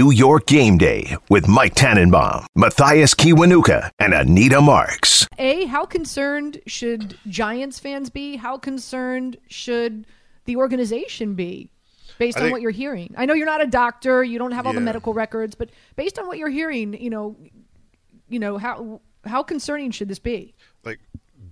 New 0.00 0.10
York 0.10 0.46
Game 0.46 0.78
Day 0.78 1.14
with 1.28 1.46
Mike 1.46 1.74
Tannenbaum, 1.74 2.46
Mathias 2.56 3.12
Kiwanuka, 3.12 3.90
and 3.98 4.14
Anita 4.14 4.58
Marks. 4.62 5.28
A, 5.36 5.66
how 5.66 5.84
concerned 5.84 6.58
should 6.66 7.18
Giants 7.28 7.78
fans 7.78 8.08
be? 8.08 8.36
How 8.36 8.56
concerned 8.56 9.36
should 9.48 10.06
the 10.46 10.56
organization 10.56 11.34
be 11.34 11.68
based 12.18 12.38
I 12.38 12.40
on 12.40 12.44
think- 12.46 12.52
what 12.54 12.62
you're 12.62 12.70
hearing? 12.70 13.12
I 13.18 13.26
know 13.26 13.34
you're 13.34 13.44
not 13.44 13.62
a 13.62 13.66
doctor, 13.66 14.24
you 14.24 14.38
don't 14.38 14.52
have 14.52 14.66
all 14.66 14.72
the 14.72 14.80
medical 14.80 15.12
records, 15.12 15.54
but 15.54 15.68
based 15.96 16.18
on 16.18 16.26
what 16.26 16.38
you're 16.38 16.48
hearing, 16.48 16.94
you 16.98 17.10
know, 17.10 17.36
you 18.30 18.38
know, 18.38 18.56
how 18.56 19.02
how 19.26 19.42
concerning 19.42 19.90
should 19.90 20.08
this 20.08 20.18
be? 20.18 20.54
like 20.82 21.00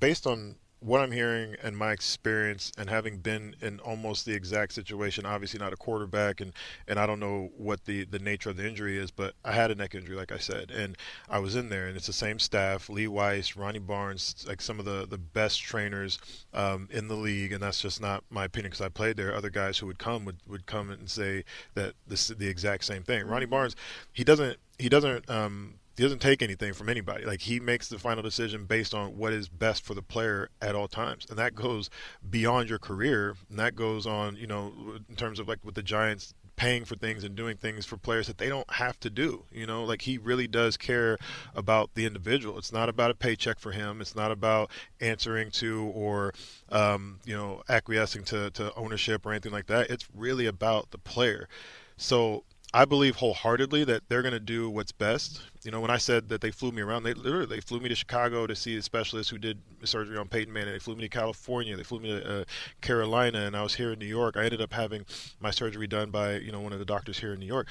based 0.01 0.27
on 0.27 0.55
what 0.81 1.01
I'm 1.01 1.11
hearing 1.11 1.57
and 1.63 1.77
my 1.77 1.91
experience 1.93 2.71
and 2.79 2.89
having 2.89 3.19
been 3.19 3.57
in 3.61 3.81
almost 3.81 4.25
the 4.25 4.33
exact 4.33 4.73
situation, 4.73 5.27
obviously 5.27 5.59
not 5.59 5.73
a 5.73 5.77
quarterback 5.77 6.41
and, 6.41 6.53
and 6.87 6.99
I 6.99 7.07
don't 7.07 7.19
know 7.19 7.51
what 7.57 7.85
the, 7.85 8.05
the 8.05 8.21
nature 8.21 8.51
of 8.51 8.57
the 8.57 8.67
injury 8.67 8.97
is, 8.97 9.11
but 9.11 9.35
I 9.45 9.53
had 9.53 9.71
a 9.71 9.75
neck 9.75 9.95
injury, 9.95 10.15
like 10.15 10.31
I 10.31 10.39
said, 10.39 10.71
and 10.71 10.97
I 11.29 11.41
was 11.41 11.57
in 11.57 11.69
there 11.69 11.89
and 11.89 11.97
it's 11.97 12.07
the 12.07 12.13
same 12.13 12.39
staff, 12.39 12.89
Lee 12.89 13.09
Weiss, 13.09 13.57
Ronnie 13.57 13.81
Barnes, 13.81 14.45
like 14.47 14.61
some 14.61 14.79
of 14.79 14.85
the, 14.85 15.07
the 15.07 15.19
best 15.19 15.61
trainers 15.61 16.19
um, 16.55 16.89
in 16.93 17.09
the 17.09 17.17
league. 17.17 17.53
And 17.53 17.63
that's 17.63 17.81
just 17.81 18.01
not 18.01 18.23
my 18.31 18.45
opinion 18.45 18.71
because 18.71 18.85
I 18.85 18.89
played 18.89 19.17
there. 19.17 19.35
Other 19.35 19.51
guys 19.51 19.79
who 19.79 19.87
would 19.87 19.99
come 19.99 20.25
would, 20.27 20.37
would 20.47 20.67
come 20.67 20.91
and 20.91 21.11
say 21.11 21.45
that 21.75 21.95
this 22.07 22.31
is 22.31 22.37
the 22.37 22.49
exact 22.49 22.85
same 22.85 23.03
thing. 23.03 23.27
Ronnie 23.27 23.47
Barnes, 23.47 23.75
he 24.13 24.23
doesn't, 24.23 24.59
he 24.79 24.89
doesn't, 24.89 25.29
um, 25.29 25.75
he 25.99 26.05
doesn't 26.05 26.21
take 26.21 26.43
anything 26.43 26.73
from 26.73 26.89
anybody. 26.89 27.25
Like 27.25 27.41
he 27.41 27.59
makes 27.59 27.89
the 27.89 27.99
final 27.99 28.23
decision 28.23 28.67
based 28.67 28.95
on 28.95 29.19
what 29.19 29.33
is 29.33 29.49
best 29.49 29.85
for 29.85 29.95
the 29.95 30.03
player 30.03 30.49
at 30.63 30.77
all 30.77 30.87
times, 30.87 31.27
and 31.29 31.37
that 31.41 31.57
goes 31.57 31.91
beyond 32.31 32.69
your 32.69 32.79
career. 32.79 33.35
And 33.51 33.59
that 33.59 33.75
goes 33.75 34.07
on, 34.07 34.37
you 34.37 34.47
know, 34.47 34.73
in 35.09 35.17
terms 35.17 35.41
of 35.41 35.49
like 35.49 35.59
with 35.65 35.75
the 35.75 35.83
Giants 35.83 36.35
paying 36.55 36.85
for 36.85 36.95
things 36.95 37.25
and 37.25 37.35
doing 37.35 37.57
things 37.57 37.85
for 37.85 37.97
players 37.97 38.29
that 38.29 38.39
they 38.39 38.49
don't 38.49 38.71
have 38.71 39.01
to 39.01 39.11
do. 39.11 39.43
You 39.51 39.67
know, 39.67 39.83
like 39.83 40.03
he 40.03 40.19
really 40.19 40.47
does 40.47 40.77
care 40.77 41.19
about 41.57 41.91
the 41.95 42.07
individual. 42.07 42.59
It's 42.59 42.73
not 42.73 42.89
about 42.89 43.11
a 43.11 43.15
paycheck 43.15 43.59
for 43.59 43.73
him. 43.73 44.01
It's 44.01 44.15
not 44.15 44.31
about 44.31 44.71
answering 45.01 45.51
to 45.53 45.91
or 45.97 46.33
um, 46.71 47.19
you 47.25 47.37
know 47.37 47.65
acquiescing 47.69 48.23
to, 48.27 48.51
to 48.53 48.73
ownership 48.77 49.27
or 49.27 49.33
anything 49.33 49.53
like 49.53 49.67
that. 49.67 49.91
It's 49.91 50.07
really 50.15 50.47
about 50.47 50.93
the 50.93 50.99
player. 50.99 51.49
So 51.97 52.45
I 52.75 52.85
believe 52.85 53.17
wholeheartedly 53.17 53.85
that 53.85 54.09
they're 54.09 54.21
going 54.21 54.35
to 54.35 54.41
do 54.41 54.69
what's 54.69 54.93
best. 54.93 55.41
You 55.65 55.71
know, 55.71 55.81
when 55.81 55.91
I 55.91 55.97
said 55.97 56.29
that 56.29 56.43
they 56.43 56.51
flew 56.51 56.71
me 56.71 56.83
around, 56.83 57.03
they 57.03 57.15
literally 57.15 57.47
they 57.47 57.61
flew 57.61 57.81
me 57.81 57.89
to 57.89 57.95
Chicago 57.95 58.47
to 58.47 58.55
see 58.55 58.77
a 58.77 58.83
specialist 58.83 59.31
who 59.31 59.39
did 59.39 59.59
surgery 59.85 60.19
on 60.19 60.29
Peyton 60.29 60.53
Manning. 60.53 60.75
They 60.75 60.79
flew 60.79 60.95
me 60.95 61.03
to 61.03 61.09
California. 61.09 61.77
They 61.77 61.83
flew 61.83 62.01
me 62.01 62.11
to 62.11 62.41
uh, 62.41 62.45
Carolina, 62.83 63.41
and 63.41 63.57
I 63.57 63.63
was 63.63 63.75
here 63.75 63.93
in 63.93 63.99
New 63.99 64.07
York. 64.07 64.37
I 64.37 64.45
ended 64.45 64.61
up 64.61 64.73
having 64.73 65.07
my 65.41 65.51
surgery 65.51 65.87
done 65.87 66.11
by 66.11 66.37
you 66.37 66.53
know 66.53 66.61
one 66.61 66.75
of 66.75 66.79
the 66.79 66.85
doctors 66.85 67.19
here 67.19 67.33
in 67.33 67.41
New 67.41 67.47
York. 67.47 67.69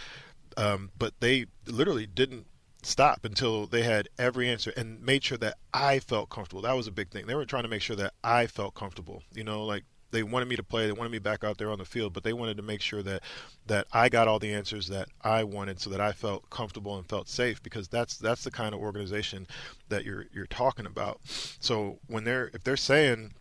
Um, 0.58 0.90
but 0.98 1.14
they 1.20 1.46
literally 1.68 2.08
didn't 2.08 2.48
stop 2.82 3.24
until 3.24 3.68
they 3.68 3.84
had 3.84 4.10
every 4.18 4.50
answer 4.50 4.72
and 4.76 5.02
made 5.02 5.24
sure 5.24 5.38
that 5.38 5.58
I 5.74 6.00
felt 6.00 6.30
comfortable. 6.30 6.64
That 6.64 6.76
was 6.76 6.88
a 6.88 6.92
big 6.92 7.12
thing. 7.12 7.28
They 7.28 7.36
were 7.36 7.46
trying 7.46 7.64
to 7.64 7.70
make 7.70 7.82
sure 7.82 7.96
that 7.98 8.14
I 8.24 8.48
felt 8.48 8.74
comfortable. 8.74 9.22
You 9.36 9.44
know, 9.44 9.64
like 9.64 9.84
they 10.12 10.24
wanted 10.24 10.48
me 10.48 10.56
to 10.56 10.64
play, 10.64 10.86
they 10.86 10.94
wanted 10.94 11.12
me 11.12 11.20
back 11.20 11.44
out 11.44 11.58
there 11.58 11.72
on 11.72 11.80
the 11.80 11.86
field, 11.86 12.14
but 12.14 12.24
they 12.24 12.34
wanted 12.34 12.58
to 12.58 12.64
make 12.64 12.82
sure 12.82 13.04
that 13.04 13.24
that 13.68 13.88
I 13.92 14.10
got 14.10 14.28
all 14.28 14.40
the 14.40 14.54
answers 14.54 14.88
that 14.88 15.10
I 15.22 15.44
wanted 15.44 15.80
so 15.80 15.90
that 15.90 16.02
I 16.02 16.12
felt 16.12 16.50
comfortable 16.50 16.98
and 16.98 17.08
felt 17.08 17.28
safe 17.30 17.62
because 17.62 17.88
that's 17.88 18.18
that's 18.18 18.44
the 18.44 18.52
kind 18.52 18.74
of 18.74 18.82
organization 18.82 19.48
that 19.90 20.06
you're 20.06 20.26
you're 20.34 20.48
talking 20.48 20.86
about. 20.86 21.20
So 21.60 22.00
when 22.08 22.24
they're 22.24 22.50
if 22.54 22.64
they're 22.64 22.78
saying 22.78 23.34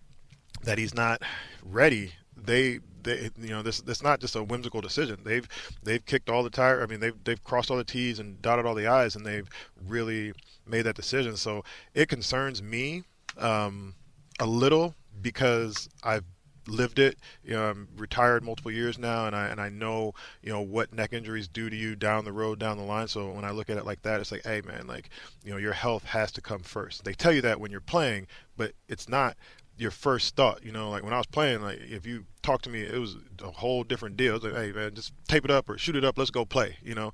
that 0.64 0.78
he's 0.78 0.94
not 0.94 1.22
ready, 1.62 2.12
they 2.37 2.81
they 3.03 3.31
you 3.41 3.50
know 3.50 3.62
this 3.62 3.81
that's 3.81 4.03
not 4.03 4.20
just 4.20 4.37
a 4.37 4.42
whimsical 4.42 4.81
decision. 4.81 5.20
They've 5.25 5.48
they've 5.83 6.05
kicked 6.05 6.28
all 6.28 6.42
the 6.42 6.50
tire. 6.50 6.83
I 6.83 6.87
mean 6.87 7.00
they've 7.00 7.17
they've 7.25 7.42
crossed 7.42 7.70
all 7.70 7.77
the 7.77 7.84
T's 7.84 8.19
and 8.19 8.41
dotted 8.42 8.67
all 8.67 8.75
the 8.75 8.87
I's, 8.87 9.17
and 9.17 9.25
they've 9.25 9.48
really 9.87 10.33
made 10.67 10.83
that 10.83 10.97
decision. 10.97 11.37
So 11.37 11.64
it 11.94 12.09
concerns 12.09 12.62
me 12.62 13.05
um, 13.39 13.94
a 14.41 14.47
little 14.47 14.94
because 15.22 15.88
I've 16.03 16.25
lived 16.69 16.99
it. 16.99 17.19
I'm 17.50 17.88
retired 17.97 18.43
multiple 18.43 18.71
years 18.71 18.99
now, 18.99 19.27
and 19.27 19.34
I 19.34 19.49
and 19.49 19.60
I 19.60 19.69
know 19.69 20.15
you 20.43 20.53
know 20.53 20.60
what 20.60 20.93
neck 20.93 21.12
injuries 21.12 21.49
do 21.49 21.71
to 21.71 21.77
you 21.77 21.97
down 21.97 22.25
the 22.25 22.32
road, 22.32 22.59
down 22.59 22.77
the 22.77 22.84
line. 22.84 23.09
So 23.09 23.31
when 23.31 23.44
I 23.44 23.50
look 23.50 23.71
at 23.71 23.77
it 23.77 23.87
like 23.87 24.03
that, 24.03 24.21
it's 24.21 24.32
like, 24.32 24.44
hey 24.44 24.62
man, 24.62 24.87
like 24.87 25.10
you 25.44 25.50
know 25.50 25.59
your 25.59 25.72
health 25.72 26.04
has 26.04 26.32
to 26.32 26.41
come 26.41 26.60
first. 26.60 27.04
They 27.04 27.12
tell 27.12 27.32
you 27.32 27.43
that 27.43 27.60
when 27.60 27.71
you're 27.71 27.81
playing, 27.81 28.27
but 28.56 28.72
it's 28.88 29.09
not 29.09 29.37
your 29.78 29.91
first 29.91 30.37
thought. 30.37 30.65
You 30.65 30.72
know, 30.72 30.91
like 30.91 31.03
when 31.03 31.12
I 31.12 31.19
was 31.19 31.27
playing, 31.27 31.62
like 31.62 31.81
if 31.81 32.06
you 32.06 32.25
talk 32.43 32.62
to 32.62 32.71
me, 32.71 32.83
it 32.83 32.98
was 32.98 33.16
a 33.43 33.50
whole 33.50 33.84
different 33.84 34.16
deal. 34.16 34.38
Like, 34.38 34.54
hey 34.54 34.72
man, 34.72 34.94
just 34.94 35.12
tape 35.28 35.44
it 35.44 35.50
up 35.50 35.69
or 35.69 35.78
shoot 35.78 35.97
it 35.97 36.04
up. 36.04 36.19
Let's 36.19 36.31
go 36.31 36.44
play. 36.44 36.77
You 36.83 36.94
know, 36.94 37.12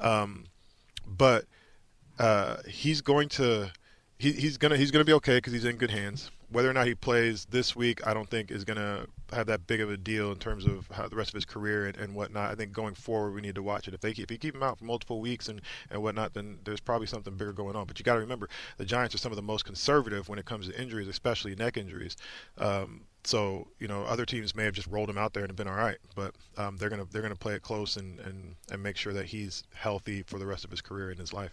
um, 0.00 0.44
but 1.06 1.44
uh, 2.18 2.56
he's 2.68 3.00
going 3.00 3.28
to 3.30 3.70
he, 4.18 4.32
he's 4.32 4.56
gonna 4.56 4.76
he's 4.76 4.90
gonna 4.90 5.04
be 5.04 5.12
okay 5.14 5.36
because 5.36 5.52
he's 5.52 5.64
in 5.64 5.76
good 5.76 5.90
hands. 5.90 6.30
Whether 6.50 6.70
or 6.70 6.72
not 6.72 6.86
he 6.86 6.94
plays 6.94 7.46
this 7.46 7.76
week, 7.76 8.06
I 8.06 8.14
don't 8.14 8.28
think 8.28 8.50
is 8.50 8.64
gonna 8.64 9.06
have 9.32 9.46
that 9.46 9.66
big 9.66 9.80
of 9.80 9.90
a 9.90 9.96
deal 9.96 10.32
in 10.32 10.38
terms 10.38 10.64
of 10.64 10.88
how 10.90 11.06
the 11.08 11.16
rest 11.16 11.30
of 11.30 11.34
his 11.34 11.44
career 11.44 11.86
and, 11.86 11.96
and 11.96 12.14
whatnot. 12.14 12.50
I 12.50 12.54
think 12.54 12.72
going 12.72 12.94
forward, 12.94 13.34
we 13.34 13.40
need 13.40 13.54
to 13.56 13.62
watch 13.62 13.86
it. 13.86 13.94
If 13.94 14.00
they 14.00 14.14
keep, 14.14 14.24
if 14.24 14.30
you 14.30 14.38
keep 14.38 14.54
him 14.54 14.62
out 14.62 14.78
for 14.78 14.84
multiple 14.84 15.20
weeks 15.20 15.48
and, 15.48 15.60
and 15.90 16.02
whatnot, 16.02 16.34
then 16.34 16.58
there's 16.64 16.80
probably 16.80 17.06
something 17.06 17.36
bigger 17.36 17.52
going 17.52 17.76
on. 17.76 17.86
But 17.86 17.98
you 17.98 18.04
got 18.04 18.14
to 18.14 18.20
remember, 18.20 18.48
the 18.78 18.84
Giants 18.84 19.14
are 19.14 19.18
some 19.18 19.32
of 19.32 19.36
the 19.36 19.42
most 19.42 19.64
conservative 19.64 20.28
when 20.28 20.38
it 20.38 20.46
comes 20.46 20.68
to 20.68 20.80
injuries, 20.80 21.08
especially 21.08 21.54
neck 21.54 21.76
injuries. 21.76 22.16
Um, 22.56 23.02
so 23.24 23.68
you 23.78 23.88
know, 23.88 24.04
other 24.04 24.24
teams 24.24 24.54
may 24.54 24.64
have 24.64 24.74
just 24.74 24.88
rolled 24.88 25.10
him 25.10 25.18
out 25.18 25.34
there 25.34 25.44
and 25.44 25.54
been 25.54 25.68
all 25.68 25.74
right, 25.74 25.98
but 26.14 26.34
um, 26.56 26.76
they're 26.78 26.88
gonna 26.88 27.06
they're 27.10 27.22
gonna 27.22 27.36
play 27.36 27.54
it 27.54 27.62
close 27.62 27.96
and, 27.96 28.18
and 28.20 28.54
and 28.70 28.82
make 28.82 28.96
sure 28.96 29.12
that 29.12 29.26
he's 29.26 29.64
healthy 29.74 30.22
for 30.22 30.38
the 30.38 30.46
rest 30.46 30.64
of 30.64 30.70
his 30.70 30.80
career 30.80 31.10
and 31.10 31.18
his 31.18 31.32
life. 31.32 31.52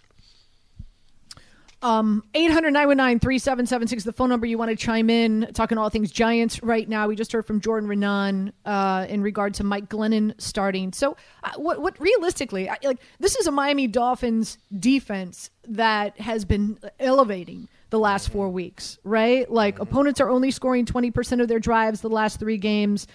Um, 1.82 2.24
800 2.34 2.72
919 2.72 3.20
3776, 3.20 4.04
the 4.06 4.14
phone 4.14 4.30
number 4.30 4.48
you 4.48 4.58
want 4.58 4.72
to 4.72 4.76
chime 4.76 5.10
in, 5.10 5.50
talking 5.54 5.78
all 5.78 5.90
things 5.90 6.10
Giants 6.10 6.64
right 6.64 6.88
now. 6.88 7.08
We 7.08 7.16
just 7.16 7.32
heard 7.32 7.46
from 7.46 7.62
Jordan 7.62 7.88
Raanan 7.88 8.54
uh, 8.66 9.06
in 9.08 9.22
regard 9.22 9.54
to 9.56 9.64
Mike 9.64 9.90
Glennon 9.90 10.34
starting. 10.40 10.94
So, 10.94 11.16
uh, 11.44 11.52
what, 11.58 11.82
what 11.82 12.00
realistically, 12.00 12.70
I, 12.70 12.78
like, 12.84 13.00
this 13.20 13.36
is 13.36 13.46
a 13.46 13.52
Miami 13.52 13.88
Dolphins 13.88 14.58
defense 14.80 15.52
that 15.68 16.20
has 16.20 16.46
been 16.46 16.80
elevating 17.00 17.68
the 17.92 18.00
last 18.00 18.30
four 18.30 18.50
weeks, 18.50 18.98
right? 19.04 19.50
Like, 19.50 19.80
opponents 19.80 20.20
are 20.20 20.30
only 20.30 20.52
scoring 20.52 20.86
20% 20.86 21.42
of 21.42 21.48
their 21.48 21.60
drives 21.60 22.02
the 22.02 22.10
last 22.10 22.40
three 22.40 22.58
games. 22.58 23.06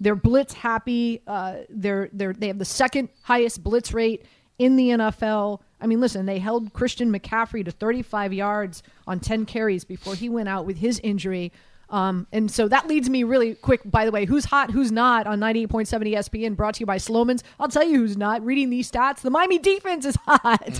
They're 0.00 0.16
blitz 0.16 0.52
happy. 0.52 1.22
Uh, 1.26 1.58
they're, 1.70 2.10
they're, 2.12 2.32
they 2.32 2.48
have 2.48 2.58
the 2.58 2.64
second 2.64 3.08
highest 3.22 3.62
blitz 3.62 3.92
rate 3.92 4.26
in 4.58 4.76
the 4.76 4.90
NFL. 4.90 5.60
I 5.80 5.86
mean, 5.86 6.00
listen, 6.00 6.26
they 6.26 6.38
held 6.38 6.72
Christian 6.72 7.12
McCaffrey 7.12 7.64
to 7.64 7.70
35 7.70 8.32
yards 8.32 8.82
on 9.06 9.20
10 9.20 9.46
carries 9.46 9.84
before 9.84 10.14
he 10.14 10.28
went 10.28 10.48
out 10.48 10.66
with 10.66 10.78
his 10.78 11.00
injury. 11.04 11.52
Um, 11.90 12.26
and 12.32 12.50
so 12.50 12.68
that 12.68 12.86
leads 12.86 13.08
me 13.08 13.24
really 13.24 13.54
quick, 13.54 13.80
by 13.84 14.04
the 14.04 14.10
way, 14.10 14.26
who's 14.26 14.44
hot, 14.44 14.70
who's 14.70 14.92
not 14.92 15.26
on 15.26 15.40
98.7 15.40 16.12
ESPN, 16.12 16.54
brought 16.54 16.74
to 16.74 16.80
you 16.80 16.86
by 16.86 16.98
Slomin's. 16.98 17.42
I'll 17.58 17.68
tell 17.68 17.84
you 17.84 17.98
who's 17.98 18.16
not. 18.16 18.44
Reading 18.44 18.68
these 18.68 18.90
stats, 18.90 19.20
the 19.20 19.30
Miami 19.30 19.58
defense 19.58 20.04
is 20.04 20.16
hot. 20.26 20.60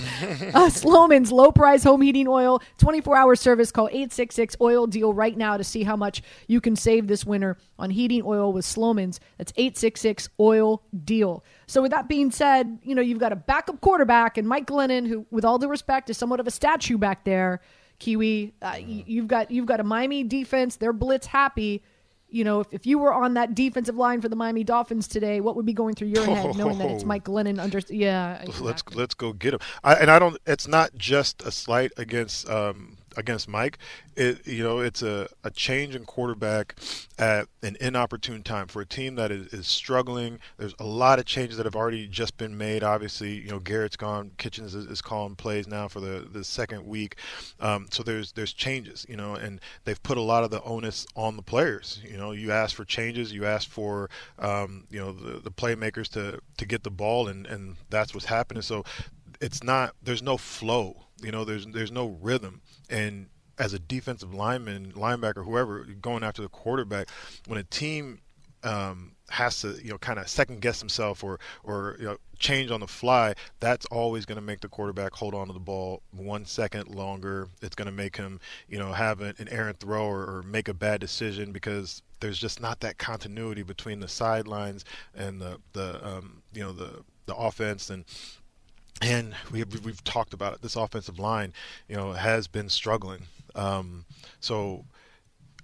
uh, 0.53 0.69
Slomin's 0.69 1.31
low 1.31 1.51
price 1.51 1.83
home 1.83 2.01
heating 2.01 2.27
oil, 2.27 2.61
24 2.77 3.17
hour 3.17 3.35
service. 3.35 3.71
Call 3.71 3.87
866 3.87 4.57
Oil 4.61 4.85
Deal 4.85 5.13
right 5.13 5.35
now 5.35 5.57
to 5.57 5.63
see 5.63 5.83
how 5.83 5.95
much 5.95 6.21
you 6.47 6.61
can 6.61 6.75
save 6.75 7.07
this 7.07 7.25
winter 7.25 7.57
on 7.79 7.89
heating 7.89 8.21
oil 8.23 8.53
with 8.53 8.65
Slomin's. 8.65 9.19
That's 9.37 9.53
866 9.55 10.29
Oil 10.39 10.83
Deal. 11.05 11.43
So 11.65 11.81
with 11.81 11.91
that 11.91 12.07
being 12.07 12.29
said, 12.31 12.79
you 12.83 12.93
know, 12.93 13.01
you've 13.01 13.19
got 13.19 13.31
a 13.31 13.35
backup 13.35 13.81
quarterback 13.81 14.37
and 14.37 14.47
Mike 14.47 14.67
Glennon, 14.67 15.07
who, 15.07 15.25
with 15.31 15.45
all 15.45 15.57
due 15.57 15.67
respect, 15.67 16.09
is 16.09 16.17
somewhat 16.17 16.39
of 16.39 16.47
a 16.47 16.51
statue 16.51 16.97
back 16.97 17.23
there. 17.25 17.61
Kiwi, 17.99 18.53
uh, 18.61 18.77
you've 18.79 19.27
got 19.27 19.51
you've 19.51 19.65
got 19.65 19.79
a 19.79 19.83
Miami 19.83 20.23
defense. 20.23 20.77
They're 20.77 20.93
blitz 20.93 21.27
happy. 21.27 21.83
You 22.31 22.43
know, 22.43 22.59
if, 22.59 22.67
if 22.71 22.85
you 22.85 22.99
were 22.99 23.11
on 23.11 23.33
that 23.33 23.55
defensive 23.55 23.95
line 23.95 24.21
for 24.21 24.29
the 24.29 24.35
Miami 24.35 24.63
Dolphins 24.63 25.07
today, 25.07 25.41
what 25.41 25.55
would 25.55 25.65
be 25.65 25.73
going 25.73 25.95
through 25.95 26.09
your 26.09 26.25
head 26.25 26.55
knowing 26.55 26.77
that 26.77 26.91
it's 26.91 27.03
Mike 27.03 27.23
Glennon 27.25 27.59
under? 27.59 27.81
Yeah, 27.89 28.45
let's 28.61 28.83
let's 28.93 29.13
go 29.15 29.33
get 29.33 29.55
him. 29.55 29.59
I, 29.83 29.95
and 29.95 30.11
I 30.11 30.19
don't. 30.19 30.37
It's 30.45 30.67
not 30.67 30.95
just 30.95 31.41
a 31.41 31.51
slight 31.51 31.91
against 31.97 32.47
um, 32.47 32.98
against 33.19 33.47
Mike. 33.47 33.77
It 34.15 34.47
you 34.47 34.63
know 34.63 34.79
it's 34.79 35.03
a, 35.03 35.27
a 35.43 35.51
change 35.51 35.95
in 35.95 36.05
quarterback 36.05 36.75
at 37.19 37.47
an 37.61 37.77
inopportune 37.79 38.41
time 38.41 38.67
for 38.67 38.81
a 38.81 38.85
team 38.85 39.15
that 39.15 39.31
is, 39.31 39.53
is 39.53 39.67
struggling. 39.67 40.39
There's 40.57 40.73
a 40.79 40.85
lot 40.85 41.19
of 41.19 41.25
changes 41.25 41.57
that 41.57 41.65
have 41.65 41.75
already 41.75 42.07
just 42.07 42.37
been 42.37 42.57
made. 42.57 42.83
Obviously, 42.83 43.35
you 43.35 43.49
know 43.49 43.59
Garrett's 43.59 43.97
gone. 43.97 44.31
Kitchens 44.37 44.73
is, 44.73 44.85
is 44.85 45.01
calling 45.01 45.35
plays 45.35 45.67
now 45.67 45.87
for 45.87 45.99
the, 45.99 46.27
the 46.31 46.43
second 46.43 46.85
week. 46.87 47.17
Um, 47.59 47.87
so 47.91 48.01
there's 48.01 48.31
there's 48.31 48.53
changes. 48.53 49.05
You 49.07 49.17
know, 49.17 49.35
and 49.35 49.59
they've 49.83 50.01
put 50.01 50.17
a 50.17 50.21
lot 50.21 50.43
of 50.43 50.49
the 50.49 50.63
onus 50.63 51.05
on 51.15 51.35
the 51.35 51.43
players. 51.43 52.01
You 52.09 52.17
know, 52.17 52.31
you 52.31 52.51
ask 52.51 52.75
for 52.75 52.85
changes. 52.85 53.33
You 53.33 53.45
ask 53.45 53.69
for 53.69 54.09
um, 54.39 54.85
you 54.89 54.99
know 54.99 55.11
the, 55.11 55.39
the 55.39 55.51
playmakers 55.51 56.07
to 56.09 56.39
to 56.57 56.65
get 56.65 56.83
the 56.83 56.91
ball, 56.91 57.27
and 57.27 57.45
and 57.45 57.75
that's 57.89 58.13
what's 58.13 58.25
happening. 58.25 58.63
So 58.63 58.83
it's 59.41 59.63
not 59.63 59.95
there's 60.01 60.23
no 60.23 60.37
flow 60.37 61.05
you 61.23 61.31
know 61.31 61.43
there's 61.43 61.65
there's 61.67 61.91
no 61.91 62.17
rhythm 62.21 62.61
and 62.89 63.27
as 63.57 63.73
a 63.73 63.79
defensive 63.79 64.33
lineman 64.33 64.91
linebacker 64.93 65.43
whoever 65.43 65.83
going 66.01 66.23
after 66.23 66.41
the 66.41 66.49
quarterback 66.49 67.09
when 67.47 67.59
a 67.59 67.63
team 67.63 68.19
um, 68.63 69.13
has 69.29 69.61
to 69.61 69.79
you 69.83 69.91
know 69.91 69.97
kind 69.97 70.19
of 70.19 70.27
second 70.27 70.61
guess 70.61 70.79
himself 70.79 71.23
or 71.23 71.39
or 71.63 71.95
you 71.99 72.05
know 72.05 72.17
change 72.39 72.71
on 72.71 72.79
the 72.79 72.87
fly, 72.87 73.33
that's 73.59 73.85
always 73.87 74.25
going 74.25 74.37
to 74.37 74.41
make 74.41 74.61
the 74.61 74.67
quarterback 74.67 75.13
hold 75.13 75.35
on 75.35 75.47
to 75.47 75.53
the 75.53 75.59
ball 75.59 76.01
one 76.11 76.45
second 76.45 76.87
longer. 76.87 77.47
It's 77.61 77.75
going 77.75 77.87
to 77.87 77.91
make 77.91 78.17
him 78.17 78.39
you 78.67 78.79
know 78.79 78.91
have 78.91 79.21
an, 79.21 79.35
an 79.37 79.47
errant 79.49 79.79
throw 79.79 80.05
or, 80.05 80.21
or 80.23 80.43
make 80.43 80.67
a 80.67 80.73
bad 80.73 80.99
decision 80.99 81.51
because 81.51 82.01
there's 82.19 82.39
just 82.39 82.61
not 82.61 82.79
that 82.81 82.97
continuity 82.97 83.63
between 83.63 83.99
the 83.99 84.07
sidelines 84.07 84.83
and 85.15 85.41
the 85.41 85.59
the 85.73 86.05
um, 86.05 86.41
you 86.53 86.61
know 86.61 86.71
the 86.73 87.03
the 87.25 87.35
offense 87.35 87.89
and 87.89 88.05
and 89.01 89.35
we 89.51 89.59
have, 89.59 89.85
we've 89.85 90.03
talked 90.03 90.33
about 90.33 90.53
it. 90.53 90.61
This 90.61 90.75
offensive 90.75 91.19
line, 91.19 91.53
you 91.87 91.95
know, 91.95 92.13
has 92.13 92.47
been 92.47 92.69
struggling. 92.69 93.23
Um, 93.55 94.05
so 94.39 94.85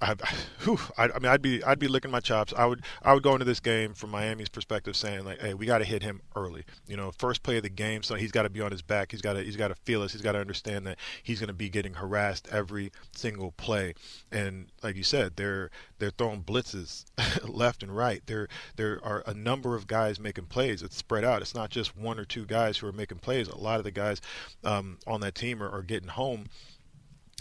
I, 0.06 0.16
whew, 0.63 0.80
I, 0.98 1.06
I, 1.06 1.19
mean, 1.19 1.31
I'd 1.31 1.42
be 1.42 1.63
I'd 1.63 1.80
be 1.80 1.88
licking 1.88 2.12
my 2.12 2.19
chops. 2.19 2.54
I 2.56 2.66
would 2.66 2.84
I 3.02 3.13
would 3.13 3.24
go 3.24 3.34
into 3.34 3.46
this 3.46 3.60
game 3.60 3.94
from 3.94 4.12
Miami's 4.12 4.50
perspective, 4.50 4.96
saying 4.96 5.25
like, 5.25 5.42
hey, 5.42 5.54
we 5.54 5.66
got 5.66 5.80
to 5.80 5.84
hit 5.86 6.04
him 6.04 6.22
early. 6.36 6.63
You 6.88 6.96
know, 6.96 7.12
first 7.18 7.42
play 7.44 7.57
of 7.57 7.63
the 7.63 7.69
game, 7.69 8.04
so 8.04 8.16
he's 8.16 8.31
got 8.31 8.44
to 8.44 8.50
be 8.50 8.62
on 8.62 8.72
his 8.72 8.81
back. 8.81 9.12
He's 9.12 9.22
got 9.22 9.34
to 9.34 9.44
he's 9.44 9.56
got 9.56 9.69
to 9.69 9.75
feel 9.75 10.04
us. 10.04 10.12
He's 10.12 10.22
got 10.22 10.34
to 10.34 10.40
understand 10.40 10.86
that 10.86 11.00
he's 11.24 11.40
going 11.40 11.48
to 11.48 11.54
be 11.54 11.69
getting 11.69 11.96
harassed 11.96 12.48
every 12.52 12.92
single 13.16 13.52
play. 13.52 13.96
And 14.31 14.68
like 14.84 14.96
you 14.96 15.04
said, 15.04 15.38
they're 15.38 15.72
they're 15.98 16.12
throwing 16.12 16.44
blitzes 16.44 17.06
left 17.48 17.81
and 17.81 17.96
right. 17.96 18.22
There 18.28 18.48
there 18.75 19.00
are 19.04 19.24
a 19.25 19.34
number 19.34 19.75
of 19.75 19.88
guys 19.88 20.19
making 20.19 20.46
plays. 20.46 20.84
It's 20.84 20.96
spread 20.96 21.25
out. 21.25 21.42
It's 21.42 21.56
not 21.56 21.72
just 21.72 21.98
one 21.98 22.19
or 22.19 22.25
two 22.25 22.46
guys 22.46 22.78
who 22.78 22.88
are 22.88 22.94
making 22.94 23.19
plays. 23.19 23.48
A 23.48 23.57
lot 23.57 23.80
of 23.80 23.84
the 23.84 23.92
guys 23.92 24.22
um, 24.63 25.00
on 25.07 25.22
that 25.22 25.36
team 25.36 25.63
are, 25.63 25.69
are 25.69 25.81
getting 25.81 26.10
home. 26.10 26.46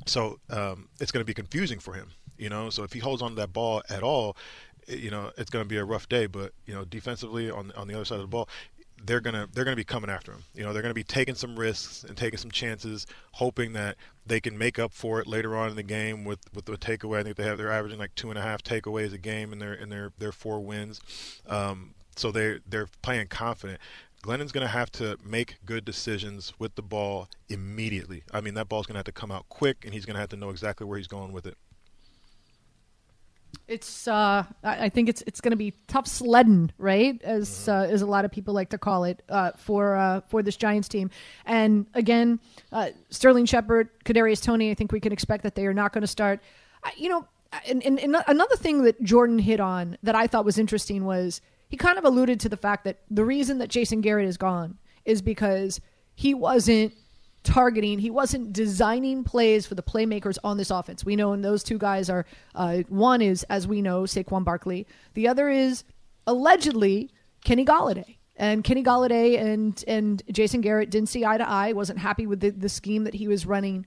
So 0.06 0.38
um, 0.50 0.88
it's 1.00 1.12
going 1.12 1.20
to 1.20 1.26
be 1.26 1.34
confusing 1.34 1.78
for 1.78 1.94
him 1.94 2.10
you 2.38 2.48
know, 2.48 2.70
so 2.70 2.82
if 2.82 2.92
he 2.92 2.98
holds 2.98 3.22
on 3.22 3.30
to 3.30 3.36
that 3.36 3.52
ball 3.52 3.82
at 3.88 4.02
all, 4.02 4.36
you 4.88 5.10
know, 5.10 5.30
it's 5.38 5.50
going 5.50 5.64
to 5.64 5.68
be 5.68 5.76
a 5.78 5.84
rough 5.84 6.08
day. 6.08 6.26
But 6.26 6.52
you 6.66 6.74
know, 6.74 6.84
defensively 6.84 7.50
on 7.50 7.72
on 7.72 7.88
the 7.88 7.94
other 7.94 8.04
side 8.04 8.16
of 8.16 8.22
the 8.22 8.28
ball, 8.28 8.48
they're 9.02 9.20
gonna 9.20 9.48
they're 9.52 9.64
gonna 9.64 9.76
be 9.76 9.84
coming 9.84 10.10
after 10.10 10.32
him. 10.32 10.44
You 10.54 10.64
know, 10.64 10.72
they're 10.72 10.82
gonna 10.82 10.94
be 10.94 11.04
taking 11.04 11.34
some 11.34 11.56
risks 11.56 12.04
and 12.04 12.16
taking 12.16 12.38
some 12.38 12.50
chances, 12.50 13.06
hoping 13.32 13.72
that 13.74 13.96
they 14.26 14.40
can 14.40 14.56
make 14.56 14.78
up 14.78 14.92
for 14.92 15.20
it 15.20 15.26
later 15.26 15.56
on 15.56 15.70
in 15.70 15.76
the 15.76 15.82
game 15.82 16.24
with 16.24 16.40
with 16.54 16.64
the 16.64 16.76
takeaway. 16.76 17.18
I 17.18 17.22
think 17.22 17.36
they 17.36 17.44
have 17.44 17.58
they're 17.58 17.72
averaging 17.72 17.98
like 17.98 18.14
two 18.14 18.30
and 18.30 18.38
a 18.38 18.42
half 18.42 18.62
takeaways 18.62 19.12
a 19.12 19.18
game 19.18 19.52
in 19.52 19.58
their 19.58 19.74
in 19.74 19.88
their 19.88 20.12
their 20.18 20.32
four 20.32 20.60
wins. 20.60 21.00
Um, 21.46 21.94
so 22.16 22.30
they 22.30 22.60
they're 22.66 22.88
playing 23.02 23.28
confident. 23.28 23.80
Glennon's 24.22 24.52
going 24.52 24.66
to 24.66 24.72
have 24.72 24.90
to 24.92 25.18
make 25.22 25.56
good 25.66 25.84
decisions 25.84 26.54
with 26.58 26.76
the 26.76 26.82
ball 26.82 27.28
immediately. 27.50 28.22
I 28.32 28.40
mean, 28.40 28.54
that 28.54 28.70
ball's 28.70 28.86
going 28.86 28.94
to 28.94 29.00
have 29.00 29.04
to 29.04 29.12
come 29.12 29.30
out 29.30 29.46
quick, 29.50 29.84
and 29.84 29.92
he's 29.92 30.06
going 30.06 30.14
to 30.14 30.20
have 30.20 30.30
to 30.30 30.36
know 30.36 30.48
exactly 30.48 30.86
where 30.86 30.96
he's 30.96 31.06
going 31.06 31.30
with 31.30 31.46
it. 31.46 31.58
It's 33.68 34.08
uh, 34.08 34.44
I 34.62 34.88
think 34.88 35.08
it's 35.08 35.22
it's 35.26 35.40
going 35.40 35.50
to 35.50 35.56
be 35.56 35.72
tough 35.88 36.06
sledding, 36.06 36.70
right? 36.78 37.20
As 37.22 37.48
mm-hmm. 37.48 37.70
uh, 37.70 37.92
as 37.92 38.02
a 38.02 38.06
lot 38.06 38.24
of 38.24 38.30
people 38.30 38.54
like 38.54 38.70
to 38.70 38.78
call 38.78 39.04
it 39.04 39.22
uh, 39.28 39.52
for 39.56 39.96
uh, 39.96 40.20
for 40.28 40.42
this 40.42 40.56
Giants 40.56 40.88
team. 40.88 41.10
And 41.46 41.86
again, 41.94 42.40
uh, 42.72 42.90
Sterling 43.10 43.46
Shepard, 43.46 43.88
Kadarius 44.04 44.42
Toney. 44.42 44.70
I 44.70 44.74
think 44.74 44.92
we 44.92 45.00
can 45.00 45.12
expect 45.12 45.42
that 45.42 45.54
they 45.54 45.66
are 45.66 45.74
not 45.74 45.92
going 45.92 46.02
to 46.02 46.08
start. 46.08 46.40
you 46.96 47.08
know, 47.08 47.26
and, 47.66 47.82
and, 47.84 47.98
and 48.00 48.16
another 48.26 48.56
thing 48.56 48.82
that 48.82 49.02
Jordan 49.02 49.38
hit 49.38 49.60
on 49.60 49.96
that 50.02 50.14
I 50.14 50.26
thought 50.26 50.44
was 50.44 50.58
interesting 50.58 51.04
was 51.04 51.40
he 51.68 51.76
kind 51.76 51.98
of 51.98 52.04
alluded 52.04 52.40
to 52.40 52.48
the 52.48 52.56
fact 52.56 52.84
that 52.84 53.00
the 53.10 53.24
reason 53.24 53.58
that 53.58 53.68
Jason 53.68 54.00
Garrett 54.00 54.28
is 54.28 54.36
gone 54.36 54.78
is 55.04 55.22
because 55.22 55.80
he 56.14 56.34
wasn't 56.34 56.94
targeting. 57.44 57.98
He 57.98 58.10
wasn't 58.10 58.52
designing 58.52 59.22
plays 59.22 59.66
for 59.66 59.74
the 59.74 59.82
playmakers 59.82 60.38
on 60.42 60.56
this 60.56 60.70
offense. 60.70 61.04
We 61.04 61.14
know, 61.14 61.32
and 61.32 61.44
those 61.44 61.62
two 61.62 61.78
guys 61.78 62.10
are 62.10 62.26
uh, 62.54 62.78
one 62.88 63.22
is, 63.22 63.44
as 63.44 63.68
we 63.68 63.80
know, 63.80 64.02
Saquon 64.02 64.44
Barkley. 64.44 64.86
The 65.12 65.28
other 65.28 65.48
is 65.48 65.84
allegedly 66.26 67.10
Kenny 67.44 67.64
Golladay. 67.64 68.16
And 68.36 68.64
Kenny 68.64 68.82
Golladay 68.82 69.40
and 69.40 69.84
and 69.86 70.20
Jason 70.32 70.60
Garrett 70.60 70.90
didn't 70.90 71.08
see 71.08 71.24
eye 71.24 71.38
to 71.38 71.48
eye. 71.48 71.72
wasn't 71.72 72.00
happy 72.00 72.26
with 72.26 72.40
the, 72.40 72.50
the 72.50 72.68
scheme 72.68 73.04
that 73.04 73.14
he 73.14 73.28
was 73.28 73.46
running. 73.46 73.86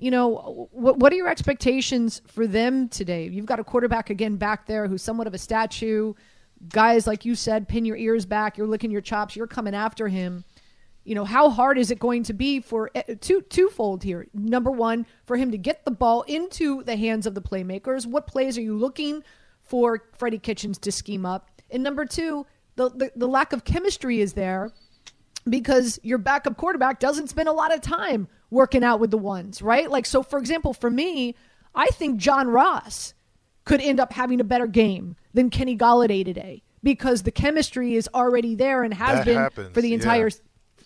You 0.00 0.10
know, 0.10 0.68
what 0.72 0.98
what 0.98 1.12
are 1.12 1.16
your 1.16 1.28
expectations 1.28 2.20
for 2.26 2.46
them 2.48 2.88
today? 2.88 3.28
You've 3.28 3.46
got 3.46 3.60
a 3.60 3.64
quarterback 3.64 4.10
again 4.10 4.36
back 4.36 4.66
there 4.66 4.88
who's 4.88 5.02
somewhat 5.02 5.28
of 5.28 5.34
a 5.34 5.38
statue. 5.38 6.14
Guys, 6.70 7.06
like 7.06 7.24
you 7.24 7.36
said, 7.36 7.68
pin 7.68 7.84
your 7.84 7.96
ears 7.96 8.26
back. 8.26 8.58
You're 8.58 8.66
licking 8.66 8.90
your 8.90 9.00
chops. 9.00 9.36
You're 9.36 9.46
coming 9.46 9.76
after 9.76 10.08
him 10.08 10.44
you 11.08 11.14
know, 11.14 11.24
how 11.24 11.48
hard 11.48 11.78
is 11.78 11.90
it 11.90 11.98
going 11.98 12.22
to 12.24 12.34
be 12.34 12.60
for 12.60 12.90
eh, 12.94 13.14
two 13.18 13.40
twofold 13.40 14.02
here? 14.02 14.26
Number 14.34 14.70
one, 14.70 15.06
for 15.24 15.38
him 15.38 15.50
to 15.52 15.56
get 15.56 15.86
the 15.86 15.90
ball 15.90 16.20
into 16.22 16.82
the 16.82 16.96
hands 16.96 17.26
of 17.26 17.34
the 17.34 17.40
playmakers. 17.40 18.04
What 18.04 18.26
plays 18.26 18.58
are 18.58 18.62
you 18.62 18.76
looking 18.76 19.24
for 19.62 20.04
Freddie 20.18 20.38
Kitchens 20.38 20.76
to 20.80 20.92
scheme 20.92 21.24
up? 21.24 21.50
And 21.70 21.82
number 21.82 22.04
two, 22.04 22.46
the, 22.76 22.90
the, 22.90 23.12
the 23.16 23.26
lack 23.26 23.54
of 23.54 23.64
chemistry 23.64 24.20
is 24.20 24.34
there 24.34 24.70
because 25.48 25.98
your 26.02 26.18
backup 26.18 26.58
quarterback 26.58 27.00
doesn't 27.00 27.28
spend 27.28 27.48
a 27.48 27.52
lot 27.52 27.72
of 27.74 27.80
time 27.80 28.28
working 28.50 28.84
out 28.84 29.00
with 29.00 29.10
the 29.10 29.18
ones, 29.18 29.62
right? 29.62 29.90
Like, 29.90 30.04
so 30.04 30.22
for 30.22 30.38
example, 30.38 30.74
for 30.74 30.90
me, 30.90 31.34
I 31.74 31.86
think 31.86 32.18
John 32.18 32.48
Ross 32.48 33.14
could 33.64 33.80
end 33.80 33.98
up 33.98 34.12
having 34.12 34.40
a 34.40 34.44
better 34.44 34.66
game 34.66 35.16
than 35.32 35.48
Kenny 35.48 35.76
Golladay 35.76 36.22
today 36.22 36.62
because 36.82 37.22
the 37.22 37.30
chemistry 37.30 37.94
is 37.94 38.08
already 38.14 38.54
there 38.54 38.82
and 38.82 38.92
has 38.92 39.20
that 39.20 39.24
been 39.24 39.36
happens, 39.36 39.74
for 39.74 39.80
the 39.80 39.94
entire 39.94 40.28
yeah 40.28 40.36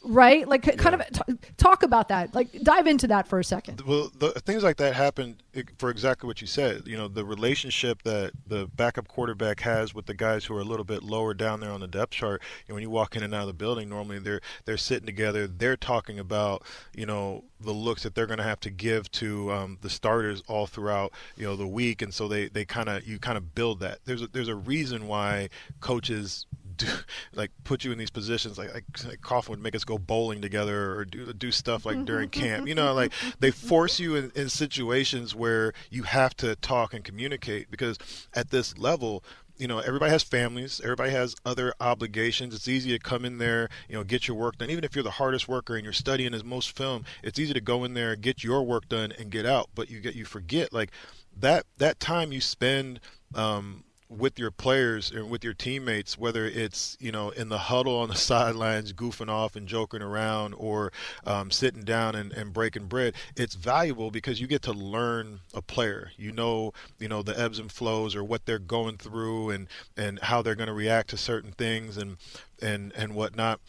right? 0.05 0.47
Like, 0.47 0.67
yeah. 0.67 0.77
kind 0.77 0.95
of 1.01 1.07
t- 1.11 1.51
talk 1.57 1.83
about 1.83 2.09
that. 2.09 2.35
Like, 2.35 2.53
dive 2.63 2.87
into 2.87 3.07
that 3.09 3.29
for 3.29 3.39
a 3.39 3.45
second. 3.45 3.81
Well, 3.83 4.11
the, 4.19 4.31
things 4.33 4.63
like 4.63 4.77
that 4.79 4.95
happen 4.95 5.37
for 5.79 5.91
exactly 5.91 6.27
what 6.27 6.41
you 6.41 6.47
said. 6.47 6.83
You 6.87 6.97
know, 6.97 7.09
the 7.09 7.25
relationship 7.25 8.03
that 8.03 8.33
the 8.47 8.69
backup 8.75 9.09
quarterback 9.09 9.61
has 9.61 9.95
with 9.95 10.07
the 10.07 10.15
guys 10.15 10.45
who 10.45 10.57
are 10.57 10.61
a 10.61 10.65
little 10.65 10.85
bit 10.85 11.03
lower 11.03 11.35
down 11.35 11.61
there 11.61 11.71
on 11.71 11.81
the 11.81 11.87
depth 11.87 12.13
chart. 12.13 12.43
You 12.67 12.73
know, 12.73 12.75
when 12.77 12.83
you 12.83 12.91
walk 12.91 13.17
in 13.17 13.23
and 13.23 13.35
out 13.35 13.43
of 13.43 13.47
the 13.49 13.53
building, 13.53 13.89
normally 13.89 14.19
they're 14.19 14.41
they're 14.65 14.77
sitting 14.77 15.07
together. 15.07 15.47
They're 15.47 15.77
talking 15.77 16.19
about 16.19 16.63
you 16.95 17.07
know 17.07 17.45
the 17.61 17.73
looks 17.73 18.03
that 18.03 18.15
they're 18.15 18.27
going 18.27 18.39
to 18.39 18.45
have 18.45 18.61
to 18.61 18.71
give 18.71 19.11
to 19.13 19.53
um, 19.53 19.79
the 19.81 19.91
starters 19.91 20.43
all 20.49 20.67
throughout 20.67 21.13
you 21.37 21.47
know 21.47 21.57
the 21.57 21.67
week, 21.67 22.03
and 22.03 22.13
so 22.13 22.29
they 22.29 22.49
they 22.49 22.65
kind 22.65 22.89
of 22.89 23.07
you 23.07 23.19
kind 23.19 23.37
of 23.37 23.55
build 23.55 23.81
that. 23.81 23.99
There's 24.05 24.23
a, 24.23 24.27
there's 24.27 24.49
a 24.49 24.57
reason 24.57 25.07
why 25.07 25.49
coaches 25.81 26.47
do 26.77 26.87
like 27.35 27.51
put 27.65 27.85
you 27.85 27.93
in 27.93 27.99
these 27.99 28.11
positions 28.11 28.59
like 28.59 28.73
like, 28.73 28.85
like 29.07 29.21
Coughlin 29.21 29.51
would 29.51 29.63
make 29.63 29.75
us 29.75 29.85
go 29.85 29.99
bowling 29.99 30.41
together 30.41 30.95
or 30.97 31.05
do 31.05 31.33
do 31.33 31.51
stuff 31.51 31.87
like 31.87 32.05
during 32.05 32.29
camp. 32.29 32.69
You 32.69 32.75
know 32.75 32.93
like 32.95 33.13
they 33.41 33.51
force 33.51 33.99
you 34.01 34.17
in, 34.17 34.33
in 34.35 34.49
situations 34.49 35.35
where 35.35 35.73
you 35.91 36.05
have 36.05 36.37
to 36.39 36.57
talk 36.57 36.95
and 36.95 37.05
communicate 37.05 37.71
because 37.71 37.99
at 38.35 38.51
this 38.51 38.77
level 38.79 39.23
you 39.59 39.69
know 39.69 39.79
everybody 39.79 40.11
has 40.11 40.23
families 40.23 40.81
everybody 40.83 41.11
has 41.11 41.35
other 41.45 41.75
obligations. 41.81 42.55
It's 42.55 42.69
easy 42.69 42.91
to 42.91 42.99
come 42.99 43.25
in 43.25 43.39
there 43.39 43.69
you 43.89 43.95
know 43.95 44.05
get 44.05 44.29
your 44.29 44.37
work 44.37 44.59
done. 44.59 44.71
Even 44.71 44.85
if 44.85 44.95
you're 44.95 45.05
the 45.05 45.11
hardest 45.11 45.49
worker 45.49 45.77
and 45.77 45.85
you're 45.85 45.93
studying 45.93 46.35
as 46.35 46.45
most 46.45 46.77
film 46.77 47.05
it's 47.23 47.39
easy 47.39 47.53
to 47.55 47.61
go 47.61 47.85
in 47.85 47.95
there 47.95 48.17
get 48.17 48.43
your 48.43 48.63
work 48.63 48.89
done 48.89 49.13
and 49.19 49.31
get 49.31 49.47
out. 49.47 49.71
But 49.75 49.91
you 49.91 50.01
get 50.01 50.15
you 50.15 50.25
forget 50.25 50.73
like 50.73 50.91
that 51.39 51.67
that 51.79 52.01
time 52.01 52.33
you 52.33 52.41
spend 52.41 53.01
um, 53.35 53.85
with 54.19 54.39
your 54.39 54.51
players 54.51 55.11
and 55.11 55.31
with 55.31 55.43
your 55.43 55.55
teammates, 55.55 56.19
whether 56.19 56.47
it's 56.47 56.97
you 57.01 57.13
know 57.13 57.31
in 57.31 57.49
the 57.49 57.59
huddle 57.59 57.99
on 57.99 58.09
the 58.09 58.15
sidelines, 58.31 58.93
goofing 58.93 59.29
off 59.29 59.57
and 59.57 59.67
joking 59.67 60.03
around, 60.03 60.55
or 60.55 60.93
um, 61.27 61.51
sitting 61.51 61.83
down 61.83 62.15
and, 62.15 62.33
and 62.33 62.53
breaking 62.53 62.87
bread, 62.87 63.15
it's 63.37 63.55
valuable 63.55 64.11
because 64.11 64.41
you 64.41 64.47
get 64.47 64.63
to 64.63 64.73
learn 64.73 65.41
a 65.55 65.63
player. 65.63 66.13
You 66.17 66.33
know, 66.33 66.73
you 66.99 67.09
know 67.09 67.23
the 67.23 67.39
ebbs 67.39 67.59
and 67.59 67.71
flows 67.71 68.15
or 68.15 68.25
what 68.25 68.47
they're 68.47 68.59
going 68.59 68.99
through 68.99 69.51
and 69.51 69.69
and 69.97 70.19
how 70.21 70.43
they're 70.43 70.55
going 70.55 70.69
to 70.69 70.73
react 70.73 71.11
to 71.11 71.17
certain 71.17 71.53
things 71.53 71.97
and 71.97 72.17
and 72.61 72.93
and 72.97 73.15
whatnot. 73.15 73.61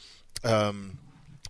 Um, 0.43 0.99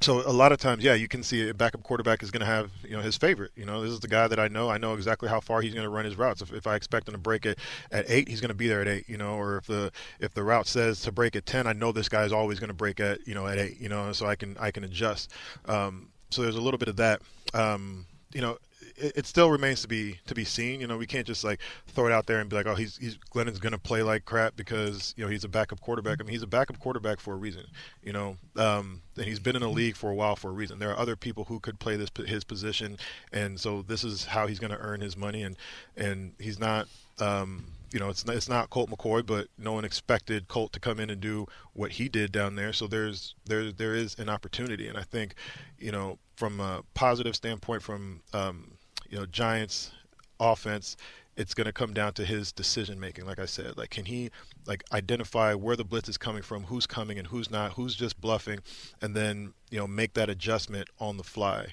so 0.03 0.22
a 0.29 0.31
lot 0.31 0.51
of 0.51 0.57
times, 0.57 0.83
yeah, 0.83 0.93
you 0.93 1.07
can 1.07 1.24
see 1.24 1.50
a 1.50 1.53
backup 1.53 1.81
quarterback 1.83 2.22
is 2.22 2.29
going 2.29 2.41
to 2.41 2.45
have 2.45 2.72
you 2.83 2.95
know 2.95 3.01
his 3.01 3.15
favorite. 3.15 3.51
You 3.55 3.65
know, 3.65 3.81
this 3.81 3.91
is 3.91 4.01
the 4.01 4.07
guy 4.07 4.27
that 4.27 4.39
I 4.39 4.50
know. 4.50 4.69
I 4.69 4.77
know 4.77 4.93
exactly 4.93 5.29
how 5.29 5.39
far 5.39 5.62
he's 5.62 5.74
going 5.74 5.86
to 5.86 5.89
run 5.89 6.05
his 6.05 6.17
routes. 6.17 6.41
If, 6.41 6.51
if 6.51 6.67
I 6.67 6.75
expect 6.75 7.07
him 7.07 7.13
to 7.13 7.17
break 7.17 7.45
it 7.45 7.57
at 7.91 8.05
eight, 8.10 8.27
he's 8.27 8.41
going 8.41 8.50
to 8.50 8.55
be 8.55 8.67
there 8.67 8.81
at 8.81 8.88
eight. 8.88 9.07
You 9.07 9.17
know, 9.17 9.36
or 9.36 9.57
if 9.57 9.67
the 9.67 9.91
if 10.19 10.33
the 10.33 10.43
route 10.43 10.67
says 10.67 11.01
to 11.01 11.12
break 11.12 11.36
at 11.36 11.45
ten, 11.45 11.67
I 11.67 11.74
know 11.74 11.91
this 11.91 12.10
guy 12.10 12.24
is 12.24 12.33
always 12.33 12.60
going 12.60 12.67
to 12.69 12.74
break 12.74 13.00
at 13.00 13.25
you 13.25 13.33
know 13.33 13.48
at 13.48 13.57
eight. 13.57 13.79
You 13.79 13.89
know, 13.89 14.12
so 14.12 14.25
I 14.25 14.36
can 14.36 14.57
I 14.60 14.72
can 14.72 14.83
adjust. 14.83 15.31
Um, 15.65 16.10
so 16.29 16.41
there's 16.41 16.57
a 16.57 16.62
little 16.62 16.77
bit 16.77 16.89
of 16.89 16.98
that. 16.98 17.22
Um, 17.53 18.05
you 18.33 18.41
know, 18.41 18.57
it, 18.95 19.13
it, 19.17 19.25
still 19.25 19.50
remains 19.50 19.81
to 19.81 19.88
be 19.88 20.19
to 20.27 20.35
be 20.35 20.43
seen. 20.43 20.81
You 20.81 20.88
know, 20.88 20.97
we 20.97 21.07
can't 21.07 21.25
just 21.25 21.43
like 21.43 21.59
throw 21.88 22.07
it 22.07 22.12
out 22.12 22.25
there 22.25 22.39
and 22.39 22.50
be 22.50 22.55
like, 22.55 22.67
oh, 22.67 22.75
he's 22.75 22.97
he's 22.97 23.17
Glennon's 23.17 23.59
to 23.59 23.77
play 23.77 24.03
like 24.03 24.25
crap 24.25 24.55
because 24.55 25.13
you 25.17 25.23
know 25.23 25.29
he's 25.29 25.43
a 25.43 25.50
backup 25.50 25.81
quarterback. 25.81 26.19
I 26.19 26.23
mean, 26.23 26.31
he's 26.31 26.43
a 26.43 26.47
backup 26.47 26.79
quarterback 26.79 27.19
for 27.19 27.33
a 27.33 27.38
reason. 27.38 27.65
You 28.03 28.13
know, 28.13 28.38
um, 28.55 29.01
and 29.17 29.25
he's 29.25 29.39
been 29.39 29.55
in 29.55 29.62
the 29.62 29.69
league 29.69 29.95
for 29.95 30.12
a 30.12 30.15
while 30.15 30.35
for 30.35 30.50
a 30.50 30.53
reason. 30.53 30.79
There 30.79 30.91
are 30.91 30.97
other 30.97 31.15
people 31.15 31.45
who 31.45 31.59
could 31.59 31.79
play 31.79 31.95
this 31.95 32.09
his 32.25 32.43
position, 32.43 32.97
and 33.31 33.59
so 33.59 33.81
this 33.81 34.03
is 34.03 34.25
how 34.25 34.47
he's 34.47 34.59
to 34.71 34.79
earn 34.79 35.01
his 35.01 35.17
money. 35.17 35.43
And 35.43 35.55
and 35.95 36.33
he's 36.39 36.59
not. 36.59 36.88
Um, 37.19 37.65
you 37.91 38.00
know, 38.00 38.09
it's 38.09 38.25
not, 38.25 38.35
it's 38.35 38.50
not 38.50 38.71
Colt 38.71 38.89
McCoy, 38.89 39.23
but 39.23 39.47
no 39.59 39.73
one 39.73 39.85
expected 39.85 40.47
Colt 40.47 40.73
to 40.73 40.79
come 40.79 41.00
in 41.00 41.12
and 41.12 41.21
do 41.21 41.45
what 41.73 41.91
he 41.91 42.09
did 42.09 42.31
down 42.31 42.55
there. 42.55 42.73
So 42.73 42.88
there's 42.88 43.35
there 43.45 43.71
there 43.71 43.93
is 43.93 44.17
an 44.17 44.29
opportunity, 44.29 44.88
and 44.88 44.97
I 44.97 45.03
think, 45.03 45.35
you 45.77 45.91
know, 45.91 46.17
from 46.35 46.59
a 46.59 46.83
positive 46.95 47.35
standpoint, 47.35 47.83
from 47.83 48.21
um, 48.33 48.72
you 49.13 49.20
know 49.20 49.27
Giants 49.27 49.91
offense, 50.39 50.98
it's 51.38 51.53
going 51.53 51.65
to 51.65 51.72
come 51.72 51.93
down 51.93 52.13
to 52.13 52.25
his 52.25 52.51
decision 52.51 53.00
making. 53.00 53.27
Like 53.27 53.38
I 53.38 53.46
said, 53.46 53.77
like 53.77 53.91
can 53.91 54.05
he 54.05 54.32
like 54.65 54.84
identify 54.91 55.53
where 55.53 55.75
the 55.75 55.84
blitz 55.84 56.10
is 56.10 56.17
coming 56.17 56.41
from, 56.41 56.63
who's 56.63 56.88
coming 56.88 57.20
and 57.20 57.27
who's 57.27 57.51
not, 57.51 57.74
who's 57.74 57.96
just 57.96 58.20
bluffing, 58.20 58.58
and 59.03 59.15
then 59.15 59.53
you 59.70 59.77
know 59.77 59.86
make 59.86 60.15
that 60.15 60.32
adjustment 60.32 60.89
on 61.00 61.17
the 61.17 61.24
fly. 61.24 61.67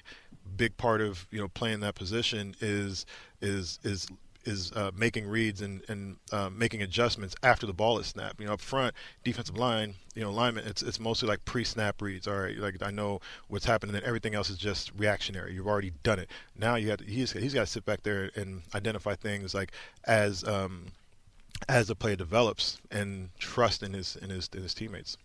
Big 0.55 0.77
part 0.77 1.01
of 1.01 1.25
you 1.31 1.39
know 1.39 1.47
playing 1.47 1.79
that 1.79 1.95
position 1.95 2.55
is 2.61 3.07
is 3.41 3.79
is 3.81 4.07
is 4.45 4.71
uh, 4.73 4.91
making 4.95 5.27
reads 5.27 5.61
and, 5.61 5.83
and 5.87 6.17
uh, 6.31 6.49
making 6.49 6.81
adjustments 6.81 7.35
after 7.43 7.65
the 7.65 7.73
ball 7.73 7.99
is 7.99 8.07
snapped. 8.07 8.39
You 8.39 8.47
know, 8.47 8.53
up 8.53 8.61
front, 8.61 8.93
defensive 9.23 9.57
line, 9.57 9.95
you 10.15 10.23
know, 10.23 10.31
lineman, 10.31 10.65
it's 10.67 10.81
it's 10.81 10.99
mostly 10.99 11.27
like 11.27 11.43
pre-snap 11.45 12.01
reads. 12.01 12.27
All 12.27 12.39
right, 12.39 12.57
like 12.57 12.81
I 12.81 12.91
know 12.91 13.19
what's 13.47 13.65
happening, 13.65 13.95
and 13.95 14.03
everything 14.03 14.35
else 14.35 14.49
is 14.49 14.57
just 14.57 14.91
reactionary. 14.97 15.53
You've 15.53 15.67
already 15.67 15.91
done 16.03 16.19
it. 16.19 16.29
Now 16.57 16.75
you 16.75 16.89
have 16.89 16.99
to, 16.99 17.05
he's 17.05 17.31
he's 17.31 17.53
got 17.53 17.61
to 17.61 17.67
sit 17.67 17.85
back 17.85 18.03
there 18.03 18.31
and 18.35 18.61
identify 18.75 19.15
things 19.15 19.53
like 19.53 19.71
as 20.05 20.43
um, 20.43 20.87
as 21.69 21.87
the 21.87 21.95
play 21.95 22.15
develops 22.15 22.79
and 22.89 23.29
trust 23.39 23.83
in 23.83 23.93
his 23.93 24.15
in 24.17 24.29
his 24.29 24.49
in 24.53 24.63
his 24.63 24.73
teammates. 24.73 25.17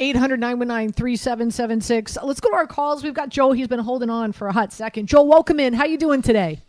800 0.00 0.40
919 0.40 0.92
3776. 0.94 2.18
Let's 2.22 2.40
go 2.40 2.48
to 2.48 2.56
our 2.56 2.66
calls. 2.66 3.04
We've 3.04 3.12
got 3.12 3.28
Joe. 3.28 3.52
He's 3.52 3.68
been 3.68 3.80
holding 3.80 4.08
on 4.08 4.32
for 4.32 4.48
a 4.48 4.52
hot 4.52 4.72
second. 4.72 5.08
Joe, 5.08 5.22
welcome 5.24 5.60
in. 5.60 5.74
How 5.74 5.84
you 5.84 5.98
doing 5.98 6.22
today? 6.22 6.62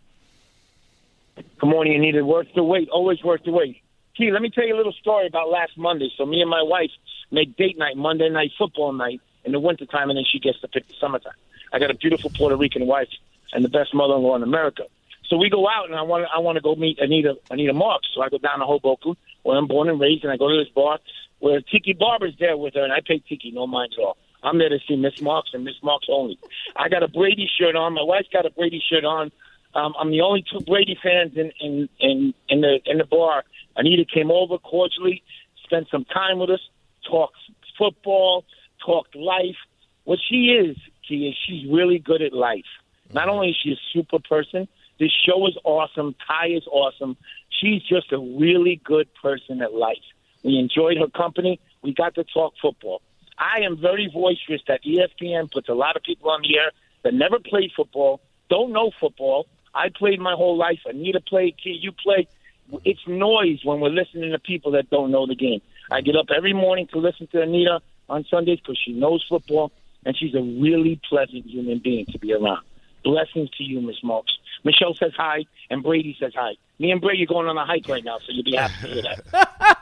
Good 1.36 1.46
morning, 1.62 1.94
Anita. 1.94 2.24
Worth 2.24 2.48
the 2.54 2.62
wait. 2.62 2.88
Always 2.90 3.22
worth 3.22 3.42
the 3.44 3.52
wait. 3.52 3.82
Key, 4.16 4.30
let 4.30 4.42
me 4.42 4.50
tell 4.50 4.66
you 4.66 4.74
a 4.74 4.76
little 4.76 4.92
story 4.92 5.26
about 5.26 5.48
last 5.48 5.72
Monday. 5.78 6.10
So 6.18 6.26
me 6.26 6.40
and 6.40 6.50
my 6.50 6.62
wife 6.62 6.90
make 7.30 7.56
date 7.56 7.78
night 7.78 7.96
Monday 7.96 8.28
night 8.28 8.50
football 8.58 8.92
night 8.92 9.20
in 9.44 9.52
the 9.52 9.60
wintertime, 9.60 10.10
and 10.10 10.16
then 10.16 10.24
she 10.30 10.38
gets 10.38 10.60
to 10.60 10.68
pick 10.68 10.86
the 10.86 10.94
summertime. 11.00 11.32
I 11.72 11.78
got 11.78 11.90
a 11.90 11.94
beautiful 11.94 12.30
Puerto 12.30 12.56
Rican 12.56 12.86
wife 12.86 13.08
and 13.52 13.64
the 13.64 13.70
best 13.70 13.94
mother-in-law 13.94 14.36
in 14.36 14.42
America. 14.42 14.84
So 15.28 15.38
we 15.38 15.48
go 15.48 15.66
out, 15.66 15.86
and 15.86 15.94
I 15.94 16.02
want 16.02 16.26
I 16.34 16.40
want 16.40 16.56
to 16.56 16.62
go 16.62 16.74
meet 16.74 16.98
Anita 16.98 17.36
Anita 17.50 17.72
Marks. 17.72 18.08
So 18.14 18.20
I 18.20 18.28
go 18.28 18.38
down 18.38 18.58
to 18.58 18.66
Hoboken, 18.66 19.16
where 19.42 19.56
I'm 19.56 19.66
born 19.66 19.88
and 19.88 19.98
raised, 19.98 20.24
and 20.24 20.32
I 20.32 20.36
go 20.36 20.48
to 20.48 20.62
this 20.62 20.72
bar 20.74 20.98
where 21.38 21.60
Tiki 21.60 21.92
Barber's 21.92 22.34
there 22.38 22.56
with 22.56 22.74
her, 22.74 22.84
and 22.84 22.92
I 22.92 23.00
pay 23.04 23.18
Tiki 23.18 23.50
no 23.50 23.66
mind 23.66 23.94
at 23.98 24.02
all. 24.02 24.16
I'm 24.44 24.58
there 24.58 24.68
to 24.68 24.78
see 24.86 24.96
Miss 24.96 25.20
Marks 25.22 25.50
and 25.54 25.64
Miss 25.64 25.74
Marks 25.82 26.06
only. 26.10 26.38
I 26.76 26.88
got 26.88 27.02
a 27.02 27.08
Brady 27.08 27.48
shirt 27.58 27.76
on. 27.76 27.94
My 27.94 28.02
wife's 28.02 28.28
got 28.32 28.44
a 28.44 28.50
Brady 28.50 28.82
shirt 28.90 29.04
on. 29.04 29.32
Um, 29.74 29.94
I'm 29.98 30.10
the 30.10 30.20
only 30.20 30.44
two 30.50 30.60
Brady 30.60 30.98
fans 31.02 31.32
in 31.36 31.52
in 31.60 31.88
in, 31.98 32.34
in 32.48 32.60
the 32.60 32.80
in 32.86 32.98
the 32.98 33.04
bar. 33.04 33.44
Anita 33.76 34.04
came 34.04 34.30
over 34.30 34.58
cordially, 34.58 35.22
spent 35.64 35.88
some 35.90 36.04
time 36.04 36.38
with 36.38 36.50
us, 36.50 36.60
talked 37.08 37.36
football, 37.78 38.44
talked 38.84 39.16
life. 39.16 39.56
What 40.04 40.18
she 40.28 40.48
is, 40.48 40.76
she 41.02 41.28
is 41.28 41.36
she's 41.46 41.70
really 41.70 41.98
good 41.98 42.22
at 42.22 42.32
life. 42.32 42.66
Not 43.12 43.28
only 43.28 43.50
is 43.50 43.56
she 43.62 43.72
a 43.72 43.80
super 43.92 44.18
person, 44.18 44.68
this 44.98 45.10
show 45.26 45.46
is 45.46 45.56
awesome. 45.64 46.14
Ty 46.26 46.48
is 46.48 46.66
awesome. 46.70 47.16
She's 47.48 47.82
just 47.82 48.12
a 48.12 48.18
really 48.18 48.80
good 48.84 49.08
person 49.20 49.62
at 49.62 49.72
life. 49.72 50.04
We 50.42 50.58
enjoyed 50.58 50.98
her 50.98 51.08
company. 51.08 51.60
We 51.82 51.94
got 51.94 52.14
to 52.16 52.24
talk 52.24 52.54
football. 52.60 53.00
I 53.38 53.60
am 53.60 53.80
very 53.80 54.08
boisterous 54.12 54.62
that 54.68 54.80
ESPN 54.84 55.50
puts 55.50 55.68
a 55.68 55.74
lot 55.74 55.96
of 55.96 56.02
people 56.02 56.30
on 56.30 56.42
the 56.42 56.58
air 56.58 56.72
that 57.02 57.14
never 57.14 57.38
played 57.38 57.72
football, 57.74 58.20
don't 58.48 58.72
know 58.72 58.90
football, 59.00 59.46
I 59.74 59.88
played 59.88 60.20
my 60.20 60.34
whole 60.34 60.56
life. 60.56 60.80
Anita 60.86 61.20
played. 61.20 61.56
Key, 61.62 61.78
you 61.80 61.92
play. 61.92 62.28
It's 62.84 63.00
noise 63.06 63.60
when 63.64 63.80
we're 63.80 63.90
listening 63.90 64.32
to 64.32 64.38
people 64.38 64.72
that 64.72 64.90
don't 64.90 65.10
know 65.10 65.26
the 65.26 65.34
game. 65.34 65.60
I 65.90 66.00
get 66.00 66.16
up 66.16 66.26
every 66.34 66.52
morning 66.52 66.86
to 66.92 66.98
listen 66.98 67.26
to 67.28 67.42
Anita 67.42 67.80
on 68.08 68.24
Sundays 68.30 68.60
because 68.60 68.78
she 68.82 68.92
knows 68.92 69.24
football 69.28 69.72
and 70.04 70.16
she's 70.16 70.34
a 70.34 70.40
really 70.40 71.00
pleasant 71.08 71.46
human 71.46 71.78
being 71.78 72.06
to 72.06 72.18
be 72.18 72.32
around. 72.32 72.64
Blessings 73.04 73.50
to 73.50 73.64
you, 73.64 73.80
Miss 73.80 74.02
Marks. 74.02 74.32
Michelle 74.64 74.94
says 74.94 75.12
hi, 75.16 75.44
and 75.70 75.82
Brady 75.82 76.16
says 76.20 76.32
hi. 76.36 76.52
Me 76.78 76.90
and 76.90 77.00
Brady 77.00 77.24
are 77.24 77.26
going 77.26 77.48
on 77.48 77.58
a 77.58 77.66
hike 77.66 77.88
right 77.88 78.04
now, 78.04 78.18
so 78.18 78.26
you'll 78.28 78.44
be 78.44 78.56
happy 78.56 78.74
to 78.82 78.88
hear 78.88 79.02
that. 79.02 79.78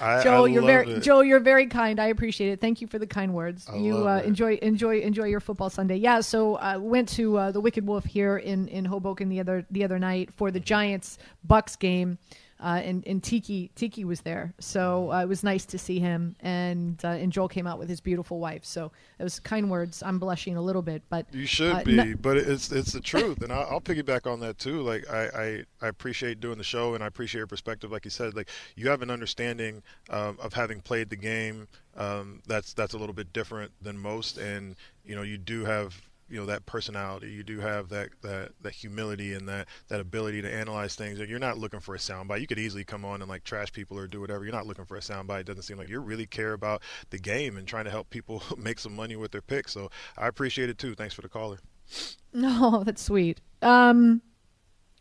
I, 0.00 0.22
Joe, 0.22 0.44
I 0.44 0.48
you're 0.48 0.62
very 0.62 0.90
it. 0.92 1.02
Joe, 1.02 1.20
you're 1.20 1.40
very 1.40 1.66
kind. 1.66 2.00
I 2.00 2.06
appreciate 2.06 2.50
it. 2.50 2.60
Thank 2.60 2.80
you 2.80 2.86
for 2.86 2.98
the 2.98 3.06
kind 3.06 3.34
words. 3.34 3.68
I 3.68 3.76
you 3.76 4.08
uh, 4.08 4.20
enjoy 4.24 4.54
enjoy 4.56 5.00
enjoy 5.00 5.24
your 5.24 5.40
football 5.40 5.70
Sunday. 5.70 5.96
Yeah, 5.96 6.20
so 6.20 6.56
uh, 6.56 6.78
went 6.80 7.08
to 7.10 7.36
uh, 7.38 7.50
the 7.52 7.60
Wicked 7.60 7.86
Wolf 7.86 8.04
here 8.04 8.38
in 8.38 8.68
in 8.68 8.84
Hoboken 8.84 9.28
the 9.28 9.40
other 9.40 9.66
the 9.70 9.84
other 9.84 9.98
night 9.98 10.30
for 10.34 10.50
the 10.50 10.60
Giants 10.60 11.18
Bucks 11.44 11.76
game. 11.76 12.18
Uh, 12.62 12.80
and, 12.84 13.02
and 13.08 13.24
Tiki 13.24 13.72
Tiki 13.74 14.04
was 14.04 14.20
there, 14.20 14.54
so 14.60 15.10
uh, 15.10 15.20
it 15.22 15.28
was 15.28 15.42
nice 15.42 15.66
to 15.66 15.78
see 15.78 15.98
him. 15.98 16.36
And 16.40 17.04
uh, 17.04 17.08
and 17.08 17.32
Joel 17.32 17.48
came 17.48 17.66
out 17.66 17.78
with 17.78 17.88
his 17.88 18.00
beautiful 18.00 18.38
wife, 18.38 18.64
so 18.64 18.92
it 19.18 19.24
was 19.24 19.40
kind 19.40 19.68
words. 19.68 20.00
I'm 20.00 20.20
blushing 20.20 20.56
a 20.56 20.62
little 20.62 20.82
bit, 20.82 21.02
but 21.08 21.26
You 21.32 21.44
should 21.44 21.74
uh, 21.74 21.82
be, 21.82 21.96
no- 21.96 22.14
but 22.20 22.36
it's 22.36 22.70
it's 22.70 22.92
the 22.92 23.00
truth, 23.00 23.42
and 23.42 23.52
I'll, 23.52 23.66
I'll 23.68 23.80
piggyback 23.80 24.30
on 24.30 24.38
that 24.40 24.58
too. 24.58 24.80
Like 24.82 25.10
I, 25.10 25.24
I 25.26 25.64
I 25.80 25.88
appreciate 25.88 26.38
doing 26.38 26.56
the 26.56 26.64
show, 26.64 26.94
and 26.94 27.02
I 27.02 27.08
appreciate 27.08 27.40
your 27.40 27.48
perspective. 27.48 27.90
Like 27.90 28.04
you 28.04 28.12
said, 28.12 28.36
like 28.36 28.48
you 28.76 28.88
have 28.90 29.02
an 29.02 29.10
understanding 29.10 29.82
um, 30.10 30.38
of 30.40 30.52
having 30.52 30.80
played 30.80 31.10
the 31.10 31.16
game. 31.16 31.66
Um, 31.96 32.42
that's 32.46 32.74
that's 32.74 32.94
a 32.94 32.98
little 32.98 33.12
bit 33.12 33.32
different 33.32 33.72
than 33.82 33.98
most, 33.98 34.38
and 34.38 34.76
you 35.04 35.16
know 35.16 35.22
you 35.22 35.36
do 35.36 35.64
have 35.64 36.00
you 36.32 36.40
know 36.40 36.46
that 36.46 36.64
personality. 36.64 37.30
You 37.30 37.42
do 37.42 37.60
have 37.60 37.90
that 37.90 38.08
that 38.22 38.52
that 38.62 38.72
humility 38.72 39.34
and 39.34 39.46
that 39.48 39.68
that 39.88 40.00
ability 40.00 40.40
to 40.42 40.52
analyze 40.52 40.94
things. 40.94 41.18
Like, 41.20 41.28
you're 41.28 41.38
not 41.38 41.58
looking 41.58 41.80
for 41.80 41.94
a 41.94 41.98
soundbite. 41.98 42.40
You 42.40 42.46
could 42.46 42.58
easily 42.58 42.84
come 42.84 43.04
on 43.04 43.20
and 43.20 43.28
like 43.28 43.44
trash 43.44 43.70
people 43.70 43.98
or 43.98 44.06
do 44.06 44.20
whatever. 44.20 44.42
You're 44.44 44.54
not 44.54 44.66
looking 44.66 44.86
for 44.86 44.96
a 44.96 45.00
soundbite. 45.00 45.40
It 45.40 45.46
doesn't 45.46 45.64
seem 45.64 45.76
like 45.76 45.90
you 45.90 46.00
really 46.00 46.24
care 46.26 46.54
about 46.54 46.80
the 47.10 47.18
game 47.18 47.58
and 47.58 47.68
trying 47.68 47.84
to 47.84 47.90
help 47.90 48.08
people 48.08 48.42
make 48.56 48.78
some 48.78 48.96
money 48.96 49.14
with 49.14 49.30
their 49.30 49.42
picks. 49.42 49.72
So 49.72 49.90
I 50.16 50.26
appreciate 50.26 50.70
it 50.70 50.78
too. 50.78 50.94
Thanks 50.94 51.12
for 51.14 51.20
the 51.20 51.28
caller. 51.28 51.58
No, 52.32 52.82
that's 52.86 53.02
sweet. 53.02 53.42
Um, 53.60 54.22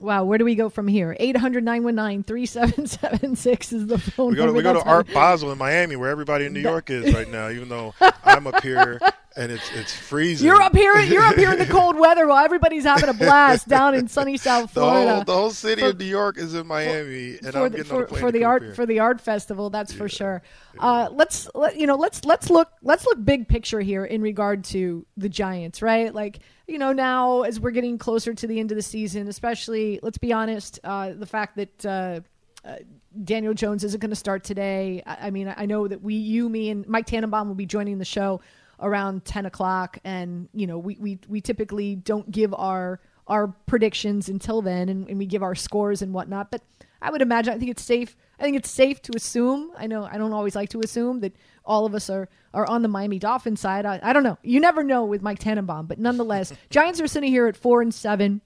wow, 0.02 0.26
where 0.26 0.38
do 0.38 0.44
we 0.44 0.56
go 0.56 0.68
from 0.68 0.90
here? 0.90 1.16
800 1.18 1.64
919 1.64 2.24
3776 2.24 3.72
is 3.74 3.88
the 3.88 3.98
phone 3.98 4.32
We 4.32 4.36
go 4.36 4.42
to 4.42 4.46
number. 4.48 4.58
we 4.58 4.64
go 4.64 4.74
to 4.74 4.84
Art 4.84 5.08
Basel 5.14 5.52
in 5.52 5.58
Miami, 5.58 5.96
where 5.96 6.10
everybody 6.10 6.46
in 6.46 6.54
New 6.54 6.60
York 6.60 6.90
is 6.90 7.14
right 7.14 7.30
now. 7.30 7.50
Even 7.50 7.70
though 7.70 7.94
I'm 8.26 8.48
up 8.48 8.62
here 8.62 9.00
and 9.36 9.52
it's 9.52 9.72
it's 9.74 9.94
freezing. 9.96 10.46
You're 10.46 10.62
up 10.62 10.76
here. 10.76 11.00
You're 11.00 11.24
up 11.24 11.36
here 11.36 11.52
in 11.52 11.60
the 11.60 11.66
cold 11.70 11.98
weather 11.98 12.28
while 12.28 12.44
everybody's 12.44 12.84
having 12.84 13.10
a 13.10 13.14
blast 13.14 13.68
down 13.68 13.96
in 13.96 14.08
sunny 14.08 14.38
South 14.38 14.74
The 14.74 14.82
Florida. 14.82 15.16
whole 15.16 15.24
the 15.24 15.34
whole 15.34 15.50
city 15.52 15.82
For- 15.82 15.90
of 15.90 16.00
New 16.00 16.06
York 16.06 16.38
is 16.38 16.54
in 16.54 16.68
Miami, 16.68 17.38
and 17.44 17.52
for 17.54 17.66
I'm 17.66 17.72
the, 17.72 17.78
getting 17.78 17.92
on 17.94 18.04
a 18.04 18.06
plane 18.08 18.20
for 18.22 18.28
to 18.28 18.32
the 18.32 18.44
art 18.44 18.64
here. 18.64 18.74
for 18.74 18.86
the 18.86 19.00
art 19.00 19.22
festival, 19.22 19.70
that's 19.70 19.94
for 19.94 20.10
sure. 20.10 20.42
Uh, 20.80 21.10
let's 21.12 21.50
let, 21.56 21.78
you 21.78 21.88
know 21.88 21.96
let's 21.96 22.26
let's 22.26 22.50
look 22.50 22.70
let's 22.82 23.06
look 23.06 23.24
big 23.24 23.48
picture 23.48 23.80
here 23.80 24.06
in 24.06 24.22
regard 24.22 24.64
to 24.66 25.06
the 25.18 25.30
Giants, 25.30 25.82
right? 25.82 26.14
Like 26.14 26.40
you 26.68 26.78
know 26.78 26.92
now 26.92 27.44
as 27.44 27.60
we're 27.60 27.72
getting 27.72 27.98
closer 27.98 28.34
to 28.34 28.48
the 28.48 28.60
end 28.60 28.72
of 28.72 28.76
the 28.76 28.82
season, 28.84 29.28
especially 29.28 30.00
let's 30.04 30.18
be 30.18 30.34
honest, 30.34 30.80
uh, 30.84 31.12
the 31.14 31.26
fact 31.26 31.58
that. 31.58 31.86
Uh, 31.86 32.20
uh, 32.64 32.76
Daniel 33.24 33.56
Jones 33.56 33.84
isn't 33.84 34.00
going 34.00 34.12
to 34.12 34.16
start 34.16 34.44
today. 34.44 35.02
I, 35.06 35.28
I 35.28 35.32
mean, 35.32 35.52
I 35.58 35.66
know 35.66 35.88
that 35.88 36.02
we, 36.02 36.14
you, 36.14 36.48
me, 36.48 36.70
and 36.70 36.88
Mike 36.88 37.08
Tannenbaum 37.08 37.48
will 37.48 37.56
be 37.56 37.66
joining 37.66 37.98
the 37.98 38.06
show 38.06 38.40
around 38.82 39.26
ten 39.26 39.46
o'clock, 39.46 39.98
and 40.04 40.50
you 40.54 40.68
know, 40.68 40.78
we 40.78 40.98
we, 41.00 41.20
we 41.28 41.42
typically 41.42 41.96
don't 41.96 42.30
give 42.32 42.54
our 42.54 43.00
our 43.28 43.48
predictions 43.66 44.28
until 44.30 44.62
then, 44.62 44.90
and, 44.90 45.08
and 45.08 45.18
we 45.18 45.26
give 45.26 45.44
our 45.44 45.56
scores 45.56 46.02
and 46.02 46.14
whatnot. 46.14 46.52
But 46.52 46.62
I 47.02 47.10
would 47.10 47.22
imagine, 47.22 47.54
I 47.54 47.58
think 47.58 47.72
it's 47.72 47.84
safe. 47.84 48.16
I 48.40 48.44
think 48.44 48.58
it's 48.58 48.70
safe 48.70 49.02
to 49.04 49.12
assume. 49.16 49.72
I 49.78 49.88
know 49.88 50.04
I 50.04 50.18
don't 50.18 50.34
always 50.34 50.56
like 50.56 50.70
to 50.70 50.82
assume 50.82 51.22
that 51.22 51.36
all 51.64 51.86
of 51.86 51.96
us 51.96 52.10
are 52.10 52.30
are 52.54 52.68
on 52.68 52.82
the 52.82 52.88
Miami 52.88 53.20
Dolphins 53.20 53.62
side. 53.62 53.86
I, 53.86 54.00
I 54.04 54.14
don't 54.14 54.24
know. 54.24 54.38
You 54.44 54.60
never 54.60 54.84
know 54.84 55.06
with 55.06 55.22
Mike 55.22 55.40
Tannenbaum, 55.40 55.88
but 55.88 56.00
nonetheless, 56.00 56.54
Giants 56.70 57.00
are 57.00 57.08
sitting 57.08 57.32
here 57.32 57.48
at 57.48 57.56
four 57.56 57.82
and 57.82 57.94
seven. 57.94 58.42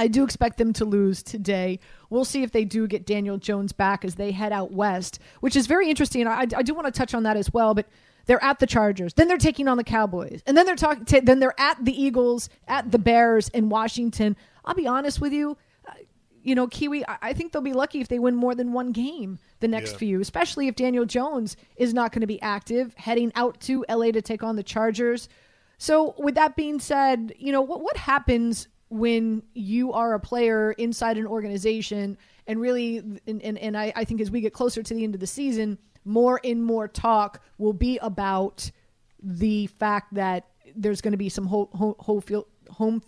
I 0.00 0.06
do 0.06 0.22
expect 0.22 0.58
them 0.58 0.72
to 0.74 0.84
lose 0.84 1.24
today. 1.24 1.80
We'll 2.08 2.24
see 2.24 2.44
if 2.44 2.52
they 2.52 2.64
do 2.64 2.86
get 2.86 3.04
Daniel 3.04 3.36
Jones 3.36 3.72
back 3.72 4.04
as 4.04 4.14
they 4.14 4.30
head 4.30 4.52
out 4.52 4.70
west, 4.70 5.18
which 5.40 5.56
is 5.56 5.66
very 5.66 5.90
interesting. 5.90 6.24
I, 6.28 6.42
I 6.42 6.62
do 6.62 6.72
want 6.72 6.86
to 6.86 6.92
touch 6.92 7.14
on 7.14 7.24
that 7.24 7.36
as 7.36 7.52
well, 7.52 7.74
but 7.74 7.86
they're 8.28 8.42
at 8.44 8.60
the 8.60 8.66
Chargers, 8.66 9.14
then 9.14 9.26
they're 9.26 9.36
taking 9.38 9.66
on 9.66 9.76
the 9.76 9.82
Cowboys, 9.84 10.42
and 10.46 10.56
then 10.56 10.64
they're 10.66 10.76
talking. 10.76 11.04
T- 11.04 11.18
then 11.20 11.40
they're 11.40 11.58
at 11.60 11.84
the 11.84 12.00
Eagles, 12.00 12.48
at 12.68 12.92
the 12.92 12.98
Bears, 12.98 13.48
in 13.48 13.68
Washington. 13.68 14.36
I'll 14.64 14.74
be 14.74 14.86
honest 14.86 15.20
with 15.20 15.32
you, 15.32 15.56
uh, 15.88 15.92
you 16.44 16.54
know, 16.54 16.68
Kiwi. 16.68 17.04
I, 17.08 17.18
I 17.22 17.32
think 17.32 17.50
they'll 17.52 17.62
be 17.62 17.72
lucky 17.72 18.00
if 18.00 18.08
they 18.08 18.18
win 18.20 18.36
more 18.36 18.54
than 18.54 18.72
one 18.72 18.92
game 18.92 19.38
the 19.60 19.66
next 19.68 19.92
Yeah. 19.92 19.98
few, 19.98 20.20
especially 20.20 20.68
if 20.68 20.76
Daniel 20.76 21.04
Jones 21.06 21.56
is 21.76 21.92
not 21.92 22.12
going 22.12 22.20
to 22.20 22.26
be 22.28 22.40
active, 22.42 22.94
heading 22.94 23.32
out 23.34 23.58
to 23.62 23.84
LA 23.88 24.12
to 24.12 24.22
take 24.22 24.42
on 24.44 24.54
the 24.56 24.62
Chargers. 24.62 25.28
So, 25.78 26.14
with 26.18 26.34
that 26.36 26.54
being 26.54 26.80
said, 26.80 27.32
you 27.38 27.50
know 27.50 27.62
what 27.62 27.80
what 27.80 27.96
happens 27.96 28.68
when 28.90 29.42
you 29.54 29.92
are 29.92 30.14
a 30.14 30.20
player 30.20 30.72
inside 30.72 31.18
an 31.18 31.26
organization, 31.26 32.18
and 32.46 32.60
really, 32.60 32.98
and 32.98 33.20
and, 33.42 33.56
and 33.58 33.76
I, 33.76 33.92
I 33.96 34.04
think 34.04 34.20
as 34.20 34.30
we 34.30 34.40
get 34.40 34.52
closer 34.52 34.82
to 34.82 34.94
the 34.94 35.02
end 35.04 35.14
of 35.14 35.20
the 35.20 35.26
season, 35.26 35.78
more 36.04 36.40
and 36.42 36.62
more 36.62 36.88
talk 36.88 37.42
will 37.58 37.72
be 37.72 37.98
about 37.98 38.70
the 39.22 39.66
fact 39.66 40.14
that 40.14 40.46
there's 40.76 41.00
going 41.00 41.12
to 41.12 41.18
be 41.18 41.28
some 41.28 41.46
whole, 41.46 41.70
whole, 41.72 41.96
whole 41.98 42.20
field, 42.20 42.46
home 42.70 43.02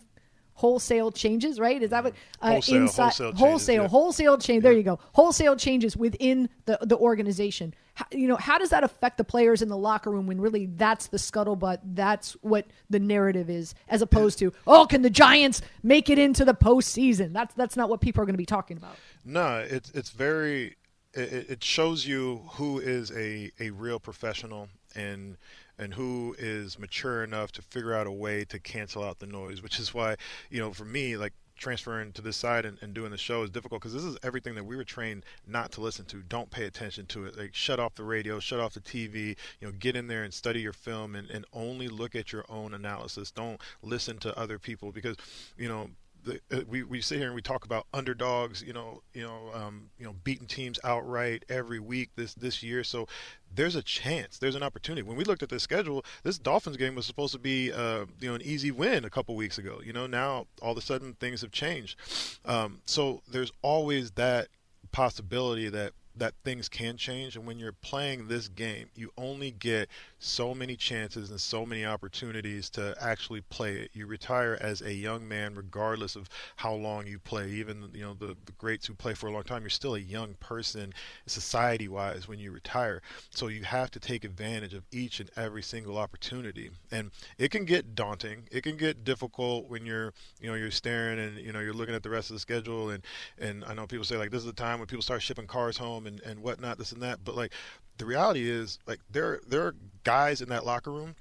wholesale 0.60 1.10
changes, 1.10 1.58
right? 1.58 1.82
Is 1.82 1.88
that 1.88 2.04
what 2.04 2.12
uh, 2.42 2.52
wholesale, 2.52 2.82
inside 2.82 3.02
wholesale, 3.02 3.32
wholesale, 3.32 3.56
changes, 3.56 3.82
yeah. 3.82 3.88
wholesale 3.88 4.38
change? 4.38 4.62
There 4.62 4.72
you 4.72 4.82
go, 4.82 4.98
wholesale 5.12 5.56
changes 5.56 5.96
within 5.96 6.50
the 6.66 6.78
the 6.82 6.98
organization. 6.98 7.72
How, 7.94 8.04
you 8.12 8.28
know, 8.28 8.36
how 8.36 8.58
does 8.58 8.68
that 8.68 8.84
affect 8.84 9.16
the 9.16 9.24
players 9.24 9.62
in 9.62 9.68
the 9.68 9.76
locker 9.76 10.10
room 10.10 10.26
when 10.26 10.38
really 10.38 10.66
that's 10.66 11.06
the 11.06 11.16
scuttlebutt? 11.16 11.78
That's 11.82 12.32
what 12.42 12.66
the 12.90 13.00
narrative 13.00 13.48
is, 13.48 13.74
as 13.88 14.02
opposed 14.02 14.38
to 14.40 14.52
oh, 14.66 14.84
can 14.84 15.00
the 15.00 15.10
Giants 15.10 15.62
make 15.82 16.10
it 16.10 16.18
into 16.18 16.44
the 16.44 16.54
postseason? 16.54 17.32
That's 17.32 17.54
that's 17.54 17.76
not 17.76 17.88
what 17.88 18.02
people 18.02 18.22
are 18.22 18.26
going 18.26 18.34
to 18.34 18.38
be 18.38 18.46
talking 18.46 18.76
about. 18.76 18.96
No, 19.24 19.64
it's 19.66 19.90
it's 19.92 20.10
very 20.10 20.76
it, 21.14 21.50
it 21.50 21.64
shows 21.64 22.06
you 22.06 22.42
who 22.52 22.78
is 22.78 23.10
a, 23.12 23.50
a 23.60 23.70
real 23.70 23.98
professional 23.98 24.68
and 24.94 25.36
and 25.78 25.94
who 25.94 26.36
is 26.38 26.78
mature 26.78 27.24
enough 27.24 27.52
to 27.52 27.62
figure 27.62 27.94
out 27.94 28.06
a 28.06 28.12
way 28.12 28.44
to 28.44 28.58
cancel 28.58 29.02
out 29.02 29.18
the 29.18 29.26
noise 29.26 29.62
which 29.62 29.78
is 29.78 29.94
why 29.94 30.16
you 30.50 30.60
know 30.60 30.72
for 30.72 30.84
me 30.84 31.16
like 31.16 31.32
transferring 31.60 32.10
to 32.12 32.22
this 32.22 32.38
side 32.38 32.64
and, 32.64 32.78
and 32.80 32.94
doing 32.94 33.10
the 33.10 33.18
show 33.18 33.42
is 33.42 33.50
difficult 33.50 33.82
because 33.82 33.92
this 33.92 34.02
is 34.02 34.16
everything 34.22 34.54
that 34.54 34.64
we 34.64 34.76
were 34.76 34.84
trained 34.84 35.24
not 35.46 35.70
to 35.70 35.82
listen 35.82 36.06
to. 36.06 36.22
Don't 36.22 36.50
pay 36.50 36.64
attention 36.64 37.04
to 37.06 37.26
it. 37.26 37.38
Like 37.38 37.54
shut 37.54 37.78
off 37.78 37.94
the 37.94 38.02
radio 38.02 38.40
shut 38.40 38.58
off 38.58 38.72
the 38.72 38.80
tv 38.80 39.36
you 39.60 39.68
know 39.68 39.72
get 39.78 39.94
in 39.94 40.08
there 40.08 40.24
and 40.24 40.32
study 40.32 40.60
your 40.60 40.72
film 40.72 41.14
and, 41.14 41.30
and 41.30 41.44
only 41.52 41.86
look 41.86 42.16
at 42.16 42.32
your 42.32 42.44
own 42.48 42.74
analysis. 42.74 43.30
Don't 43.30 43.60
listen 43.82 44.16
to 44.18 44.36
other 44.38 44.58
people 44.58 44.90
because 44.90 45.16
you 45.56 45.68
know 45.68 45.90
the, 46.24 46.40
uh, 46.52 46.62
we, 46.68 46.82
we 46.82 47.00
sit 47.00 47.18
here 47.18 47.26
and 47.26 47.34
we 47.34 47.42
talk 47.42 47.64
about 47.64 47.86
underdogs, 47.92 48.62
you 48.62 48.72
know, 48.72 49.02
you 49.14 49.22
know, 49.22 49.50
um, 49.54 49.90
you 49.98 50.04
know, 50.04 50.14
beating 50.24 50.46
teams 50.46 50.78
outright 50.84 51.44
every 51.48 51.80
week 51.80 52.10
this 52.16 52.34
this 52.34 52.62
year. 52.62 52.84
So 52.84 53.06
there's 53.54 53.76
a 53.76 53.82
chance, 53.82 54.38
there's 54.38 54.54
an 54.54 54.62
opportunity. 54.62 55.02
When 55.02 55.16
we 55.16 55.24
looked 55.24 55.42
at 55.42 55.48
the 55.48 55.60
schedule, 55.60 56.04
this 56.22 56.38
Dolphins 56.38 56.76
game 56.76 56.94
was 56.94 57.06
supposed 57.06 57.32
to 57.32 57.38
be, 57.38 57.72
uh, 57.72 58.06
you 58.20 58.28
know, 58.28 58.34
an 58.34 58.42
easy 58.42 58.70
win 58.70 59.04
a 59.04 59.10
couple 59.10 59.34
weeks 59.34 59.58
ago. 59.58 59.80
You 59.84 59.92
know, 59.92 60.06
now 60.06 60.46
all 60.62 60.72
of 60.72 60.78
a 60.78 60.82
sudden 60.82 61.14
things 61.14 61.40
have 61.40 61.52
changed. 61.52 61.96
Um, 62.44 62.80
so 62.86 63.22
there's 63.28 63.52
always 63.62 64.12
that 64.12 64.48
possibility 64.92 65.68
that 65.68 65.92
that 66.16 66.34
things 66.44 66.68
can 66.68 66.96
change 66.96 67.36
and 67.36 67.46
when 67.46 67.58
you're 67.58 67.72
playing 67.72 68.26
this 68.26 68.48
game 68.48 68.88
you 68.96 69.12
only 69.16 69.52
get 69.52 69.88
so 70.20 70.54
many 70.54 70.76
chances 70.76 71.30
and 71.30 71.40
so 71.40 71.66
many 71.66 71.84
opportunities 71.84 72.70
to 72.70 72.94
actually 73.00 73.40
play 73.42 73.74
it. 73.74 73.90
You 73.92 74.06
retire 74.06 74.56
as 74.60 74.80
a 74.80 74.92
young 74.92 75.26
man 75.28 75.54
regardless 75.54 76.16
of 76.16 76.28
how 76.56 76.74
long 76.74 77.06
you 77.06 77.18
play. 77.18 77.50
Even 77.50 77.90
you 77.92 78.02
know 78.02 78.14
the, 78.14 78.36
the 78.46 78.52
greats 78.58 78.86
who 78.86 78.94
play 78.94 79.14
for 79.14 79.26
a 79.26 79.32
long 79.32 79.42
time 79.42 79.62
you're 79.62 79.70
still 79.70 79.94
a 79.94 80.00
young 80.00 80.34
person 80.40 80.92
society 81.26 81.88
wise 81.88 82.26
when 82.26 82.38
you 82.38 82.50
retire. 82.50 83.02
So 83.30 83.48
you 83.48 83.64
have 83.64 83.90
to 83.92 84.00
take 84.00 84.24
advantage 84.24 84.74
of 84.74 84.84
each 84.90 85.20
and 85.20 85.30
every 85.36 85.62
single 85.62 85.98
opportunity. 85.98 86.70
And 86.90 87.10
it 87.38 87.50
can 87.50 87.64
get 87.64 87.94
daunting. 87.94 88.44
It 88.50 88.62
can 88.62 88.76
get 88.76 89.04
difficult 89.04 89.68
when 89.68 89.84
you're 89.84 90.12
you 90.40 90.48
know 90.48 90.54
you're 90.54 90.70
staring 90.70 91.18
and 91.18 91.38
you 91.38 91.52
know 91.52 91.60
you're 91.60 91.74
looking 91.74 91.94
at 91.94 92.02
the 92.02 92.10
rest 92.10 92.30
of 92.30 92.36
the 92.36 92.40
schedule. 92.40 92.90
And 92.90 93.04
and 93.38 93.64
I 93.64 93.74
know 93.74 93.86
people 93.86 94.04
say 94.04 94.16
like 94.16 94.30
this 94.30 94.40
is 94.40 94.46
the 94.46 94.52
time 94.52 94.78
when 94.78 94.86
people 94.86 95.02
start 95.02 95.22
shipping 95.22 95.46
cars 95.46 95.76
home 95.76 95.90
home 95.90 96.06
and, 96.06 96.20
and 96.20 96.40
whatnot, 96.40 96.78
this 96.78 96.92
and 96.92 97.02
that. 97.02 97.24
But 97.24 97.36
like 97.36 97.52
the 98.00 98.06
reality 98.06 98.48
is 98.48 98.78
like 98.86 99.00
there 99.10 99.40
there 99.46 99.62
are 99.62 99.74
guys 100.04 100.40
in 100.40 100.48
that 100.48 100.66
locker 100.66 100.90
room 100.90 101.14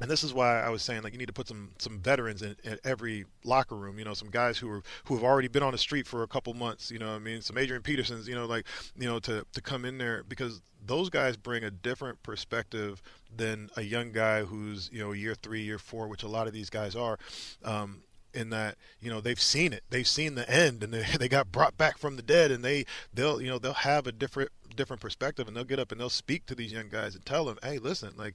and 0.00 0.10
this 0.10 0.24
is 0.24 0.32
why 0.32 0.60
I 0.60 0.70
was 0.70 0.82
saying 0.82 1.02
like 1.02 1.12
you 1.12 1.18
need 1.18 1.26
to 1.26 1.32
put 1.32 1.46
some 1.46 1.72
some 1.78 1.98
veterans 1.98 2.42
in, 2.42 2.56
in, 2.64 2.78
every 2.84 3.26
locker 3.44 3.76
room. 3.76 3.98
You 3.98 4.04
know, 4.06 4.14
some 4.14 4.30
guys 4.30 4.56
who 4.56 4.70
are 4.70 4.82
who 5.04 5.14
have 5.14 5.24
already 5.24 5.48
been 5.48 5.62
on 5.62 5.72
the 5.72 5.78
street 5.78 6.06
for 6.06 6.22
a 6.22 6.26
couple 6.26 6.54
months. 6.54 6.90
You 6.90 6.98
know, 6.98 7.14
I 7.14 7.18
mean, 7.18 7.42
some 7.42 7.58
Adrian 7.58 7.82
Petersons. 7.82 8.26
You 8.26 8.34
know, 8.34 8.46
like 8.46 8.66
you 8.96 9.06
know 9.06 9.18
to 9.20 9.44
to 9.52 9.60
come 9.60 9.84
in 9.84 9.98
there 9.98 10.24
because 10.26 10.62
those 10.84 11.10
guys 11.10 11.36
bring 11.36 11.64
a 11.64 11.70
different 11.70 12.22
perspective 12.22 13.02
than 13.34 13.68
a 13.76 13.82
young 13.82 14.12
guy 14.12 14.42
who's 14.42 14.88
you 14.90 15.00
know 15.00 15.12
year 15.12 15.34
three, 15.34 15.62
year 15.62 15.78
four, 15.78 16.08
which 16.08 16.22
a 16.22 16.28
lot 16.28 16.46
of 16.46 16.54
these 16.54 16.70
guys 16.70 16.96
are. 16.96 17.18
Um, 17.62 18.02
in 18.32 18.50
that 18.50 18.76
you 19.00 19.10
know 19.10 19.20
they've 19.20 19.40
seen 19.40 19.72
it 19.72 19.82
they've 19.90 20.06
seen 20.06 20.36
the 20.36 20.48
end 20.48 20.84
and 20.84 20.94
they, 20.94 21.02
they 21.18 21.28
got 21.28 21.50
brought 21.50 21.76
back 21.76 21.98
from 21.98 22.14
the 22.14 22.22
dead 22.22 22.52
and 22.52 22.64
they 22.64 22.86
they'll 23.12 23.42
you 23.42 23.48
know 23.48 23.58
they'll 23.58 23.72
have 23.72 24.06
a 24.06 24.12
different 24.12 24.52
different 24.76 25.00
perspective 25.02 25.46
and 25.48 25.56
they'll 25.56 25.64
get 25.64 25.78
up 25.78 25.92
and 25.92 26.00
they'll 26.00 26.10
speak 26.10 26.46
to 26.46 26.54
these 26.54 26.72
young 26.72 26.88
guys 26.88 27.14
and 27.14 27.24
tell 27.24 27.44
them 27.44 27.58
hey 27.62 27.78
listen 27.78 28.12
like 28.16 28.34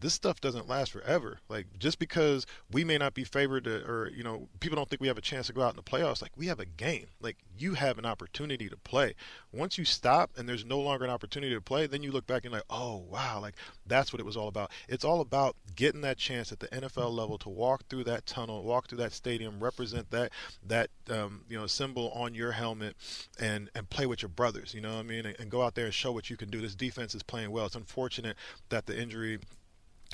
this 0.00 0.14
stuff 0.14 0.40
doesn't 0.40 0.68
last 0.68 0.92
forever. 0.92 1.38
Like 1.48 1.66
just 1.78 1.98
because 1.98 2.46
we 2.70 2.84
may 2.84 2.98
not 2.98 3.14
be 3.14 3.24
favored 3.24 3.64
to, 3.64 3.84
or 3.86 4.10
you 4.10 4.22
know, 4.22 4.48
people 4.60 4.76
don't 4.76 4.88
think 4.88 5.00
we 5.00 5.08
have 5.08 5.18
a 5.18 5.22
chance 5.22 5.46
to 5.48 5.52
go 5.52 5.62
out 5.62 5.70
in 5.70 5.76
the 5.76 5.82
playoffs. 5.82 6.22
Like 6.22 6.32
we 6.36 6.46
have 6.46 6.60
a 6.60 6.66
game. 6.66 7.06
Like 7.20 7.38
you 7.56 7.74
have 7.74 7.98
an 7.98 8.06
opportunity 8.06 8.68
to 8.68 8.76
play. 8.76 9.14
Once 9.52 9.78
you 9.78 9.84
stop 9.84 10.30
and 10.36 10.48
there's 10.48 10.64
no 10.64 10.80
longer 10.80 11.04
an 11.04 11.10
opportunity 11.10 11.54
to 11.54 11.60
play, 11.60 11.86
then 11.86 12.02
you 12.02 12.12
look 12.12 12.26
back 12.26 12.44
and 12.44 12.52
like, 12.52 12.62
oh 12.70 13.04
wow, 13.08 13.40
like 13.40 13.54
that's 13.86 14.12
what 14.12 14.20
it 14.20 14.26
was 14.26 14.36
all 14.36 14.48
about. 14.48 14.70
It's 14.88 15.04
all 15.04 15.20
about 15.20 15.56
getting 15.74 16.00
that 16.02 16.18
chance 16.18 16.52
at 16.52 16.60
the 16.60 16.68
NFL 16.68 17.12
level 17.12 17.38
to 17.38 17.48
walk 17.48 17.84
through 17.88 18.04
that 18.04 18.26
tunnel, 18.26 18.62
walk 18.62 18.88
through 18.88 18.98
that 18.98 19.12
stadium, 19.12 19.60
represent 19.60 20.10
that 20.10 20.32
that 20.66 20.90
um, 21.10 21.42
you 21.48 21.58
know 21.58 21.66
symbol 21.66 22.10
on 22.10 22.34
your 22.34 22.52
helmet, 22.52 22.96
and 23.38 23.70
and 23.74 23.88
play 23.90 24.06
with 24.06 24.22
your 24.22 24.28
brothers. 24.28 24.74
You 24.74 24.80
know 24.80 24.94
what 24.94 25.00
I 25.00 25.02
mean? 25.02 25.26
And, 25.26 25.36
and 25.38 25.50
go 25.50 25.62
out 25.62 25.74
there 25.74 25.86
and 25.86 25.94
show 25.94 26.12
what 26.12 26.30
you 26.30 26.36
can 26.36 26.50
do. 26.50 26.60
This 26.60 26.74
defense 26.74 27.14
is 27.14 27.22
playing 27.22 27.50
well. 27.50 27.66
It's 27.66 27.74
unfortunate 27.74 28.36
that 28.68 28.86
the 28.86 29.00
injury 29.00 29.38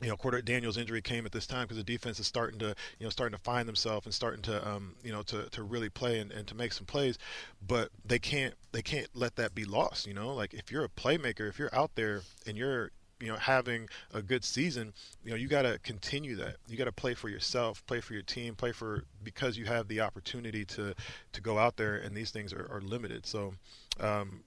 you 0.02 0.08
know, 0.08 0.16
Quarter 0.16 0.42
Daniel's 0.42 0.76
injury 0.76 1.02
came 1.02 1.26
at 1.26 1.32
this 1.32 1.46
time 1.46 1.64
because 1.64 1.76
the 1.76 1.84
defense 1.84 2.18
is 2.18 2.26
starting 2.26 2.58
to, 2.60 2.74
you 2.98 3.06
know, 3.06 3.10
starting 3.10 3.36
to 3.36 3.42
find 3.42 3.68
themselves 3.68 4.06
and 4.06 4.14
starting 4.14 4.42
to, 4.42 4.68
um, 4.68 4.94
you 5.02 5.12
know, 5.12 5.22
to, 5.22 5.48
to 5.50 5.62
really 5.62 5.88
play 5.88 6.18
and, 6.18 6.32
and 6.32 6.46
to 6.48 6.54
make 6.54 6.72
some 6.72 6.86
plays, 6.86 7.18
but 7.66 7.90
they 8.04 8.18
can't 8.18 8.54
they 8.72 8.82
can't 8.82 9.08
let 9.14 9.36
that 9.36 9.54
be 9.54 9.64
lost. 9.64 10.06
You 10.06 10.14
know, 10.14 10.34
like 10.34 10.54
if 10.54 10.70
you're 10.70 10.84
a 10.84 10.88
playmaker, 10.88 11.48
if 11.48 11.58
you're 11.58 11.74
out 11.74 11.94
there 11.94 12.22
and 12.46 12.56
you're 12.56 12.90
you 13.20 13.28
know 13.28 13.36
having 13.36 13.86
a 14.14 14.22
good 14.22 14.42
season 14.42 14.94
you 15.22 15.30
know 15.30 15.36
you 15.36 15.46
got 15.46 15.62
to 15.62 15.78
continue 15.80 16.36
that. 16.36 16.56
You 16.66 16.78
got 16.78 16.86
to 16.86 16.92
play 16.92 17.14
for 17.14 17.28
yourself 17.28 17.84
play 17.86 18.00
for 18.00 18.14
your 18.14 18.22
team 18.22 18.54
play 18.54 18.72
for 18.72 19.04
because 19.22 19.58
you 19.58 19.66
have 19.66 19.88
the 19.88 20.00
opportunity 20.00 20.64
to 20.64 20.94
to 21.32 21.40
go 21.42 21.58
out 21.58 21.76
there 21.76 21.96
and 21.96 22.16
these 22.16 22.30
things 22.30 22.52
are, 22.52 22.66
are 22.70 22.80
limited. 22.80 23.26
So 23.26 23.54
um, 24.00 24.42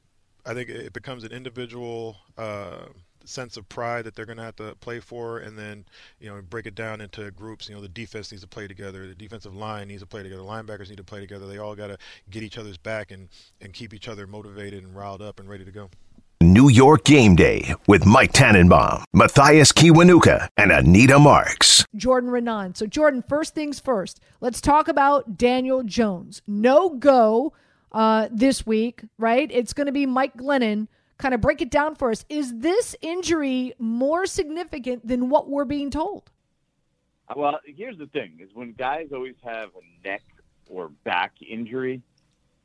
i 0.45 0.53
think 0.53 0.69
it 0.69 0.91
becomes 0.91 1.23
an 1.23 1.31
individual 1.31 2.17
uh, 2.37 2.85
sense 3.25 3.57
of 3.57 3.67
pride 3.69 4.05
that 4.05 4.15
they're 4.15 4.25
going 4.25 4.37
to 4.37 4.43
have 4.43 4.55
to 4.57 4.75
play 4.75 4.99
for, 4.99 5.39
and 5.39 5.57
then 5.57 5.85
you 6.19 6.29
know 6.29 6.41
break 6.41 6.65
it 6.65 6.75
down 6.75 7.01
into 7.01 7.29
groups. 7.31 7.69
You 7.69 7.75
know, 7.75 7.81
the 7.81 7.87
defense 7.87 8.31
needs 8.31 8.43
to 8.43 8.47
play 8.47 8.67
together, 8.67 9.07
the 9.07 9.15
defensive 9.15 9.55
line 9.55 9.87
needs 9.87 10.01
to 10.01 10.07
play 10.07 10.23
together, 10.23 10.41
linebackers 10.41 10.89
need 10.89 10.97
to 10.97 11.03
play 11.03 11.19
together. 11.19 11.47
They 11.47 11.57
all 11.57 11.75
got 11.75 11.87
to 11.87 11.97
get 12.29 12.43
each 12.43 12.57
other's 12.57 12.77
back 12.77 13.11
and 13.11 13.29
and 13.61 13.73
keep 13.73 13.93
each 13.93 14.07
other 14.07 14.27
motivated 14.27 14.83
and 14.83 14.95
riled 14.95 15.21
up 15.21 15.39
and 15.39 15.49
ready 15.49 15.65
to 15.65 15.71
go. 15.71 15.89
New 16.43 16.67
York 16.69 17.05
Game 17.05 17.35
Day 17.35 17.73
with 17.87 18.05
Mike 18.05 18.33
Tannenbaum, 18.33 19.05
Mathias 19.13 19.71
Kiwanuka, 19.71 20.49
and 20.57 20.71
Anita 20.71 21.17
Marks. 21.17 21.85
Jordan 21.95 22.29
Raanan. 22.29 22.75
So, 22.75 22.85
Jordan, 22.85 23.23
first 23.29 23.55
things 23.55 23.79
first, 23.79 24.19
let's 24.41 24.59
talk 24.59 24.89
about 24.89 25.37
Daniel 25.37 25.83
Jones. 25.83 26.41
No 26.45 26.89
go 26.89 27.53
uh, 27.93 28.27
this 28.29 28.65
week, 28.65 29.03
right? 29.17 29.49
It's 29.51 29.73
going 29.73 29.85
to 29.85 29.93
be 29.93 30.05
Mike 30.05 30.35
Glennon 30.35 30.87
kind 31.23 31.33
of 31.33 31.41
break 31.41 31.61
it 31.61 31.71
down 31.71 31.95
for 31.95 32.11
us. 32.11 32.25
Is 32.27 32.59
this 32.59 32.95
injury 33.01 33.73
more 33.79 34.25
significant 34.25 35.07
than 35.07 35.29
what 35.29 35.49
we're 35.49 35.65
being 35.65 35.89
told? 35.89 36.29
Well, 37.33 37.59
here's 37.65 37.97
the 37.97 38.07
thing: 38.07 38.39
is 38.39 38.49
when 38.53 38.73
guys 38.73 39.07
always 39.13 39.35
have 39.43 39.69
a 39.69 40.07
neck 40.07 40.21
or 40.69 40.89
back 41.05 41.31
injury, 41.41 42.01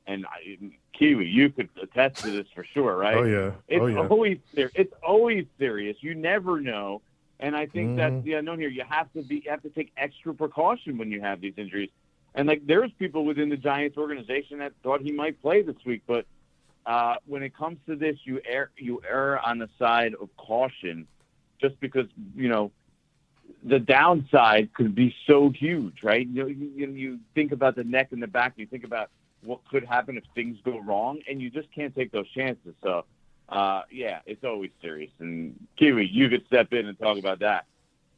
and 0.06 0.26
I, 0.26 0.58
Kiwi, 0.92 1.26
you 1.26 1.50
could 1.50 1.68
attest 1.80 2.24
to 2.24 2.30
this 2.32 2.48
for 2.54 2.64
sure, 2.64 2.96
right? 2.96 3.16
Oh 3.16 3.22
yeah, 3.22 3.52
it's 3.68 3.80
oh, 3.80 3.86
yeah. 3.86 4.08
always 4.08 4.38
ser- 4.54 4.72
it's 4.74 4.92
always 5.02 5.46
serious. 5.58 5.96
You 6.00 6.16
never 6.16 6.60
know, 6.60 7.00
and 7.38 7.56
I 7.56 7.66
think 7.66 7.90
mm-hmm. 7.90 7.96
that's 7.96 8.24
the 8.24 8.34
unknown 8.34 8.58
here. 8.58 8.68
You 8.68 8.82
have 8.88 9.10
to 9.12 9.22
be, 9.22 9.36
you 9.44 9.50
have 9.50 9.62
to 9.62 9.70
take 9.70 9.92
extra 9.96 10.34
precaution 10.34 10.98
when 10.98 11.12
you 11.12 11.20
have 11.20 11.40
these 11.40 11.54
injuries. 11.56 11.90
And 12.34 12.46
like, 12.46 12.66
there's 12.66 12.90
people 12.98 13.24
within 13.24 13.48
the 13.48 13.56
Giants 13.56 13.96
organization 13.96 14.58
that 14.58 14.72
thought 14.82 15.00
he 15.00 15.12
might 15.12 15.40
play 15.40 15.62
this 15.62 15.76
week, 15.86 16.02
but 16.06 16.26
uh, 16.88 17.16
when 17.26 17.42
it 17.42 17.54
comes 17.54 17.78
to 17.86 17.94
this, 17.94 18.16
you 18.24 18.40
err 18.46 18.70
you 18.78 19.02
err 19.08 19.38
on 19.46 19.58
the 19.58 19.68
side 19.78 20.14
of 20.20 20.34
caution, 20.38 21.06
just 21.60 21.78
because 21.80 22.06
you 22.34 22.48
know 22.48 22.72
the 23.62 23.78
downside 23.78 24.72
could 24.72 24.94
be 24.94 25.14
so 25.26 25.50
huge, 25.50 26.02
right? 26.02 26.26
You 26.26 26.42
know, 26.42 26.48
you, 26.48 26.90
you 26.92 27.18
think 27.34 27.52
about 27.52 27.76
the 27.76 27.84
neck 27.84 28.08
and 28.12 28.22
the 28.22 28.26
back, 28.26 28.54
you 28.56 28.66
think 28.66 28.84
about 28.84 29.10
what 29.42 29.60
could 29.70 29.84
happen 29.84 30.16
if 30.16 30.24
things 30.34 30.56
go 30.64 30.78
wrong, 30.80 31.20
and 31.28 31.42
you 31.42 31.50
just 31.50 31.70
can't 31.74 31.94
take 31.94 32.10
those 32.10 32.28
chances. 32.30 32.74
So, 32.82 33.04
uh, 33.50 33.82
yeah, 33.90 34.20
it's 34.24 34.44
always 34.44 34.70
serious. 34.80 35.10
And 35.18 35.58
Kiwi, 35.76 36.06
you 36.06 36.30
could 36.30 36.46
step 36.46 36.72
in 36.72 36.86
and 36.86 36.98
talk 36.98 37.18
about 37.18 37.40
that. 37.40 37.66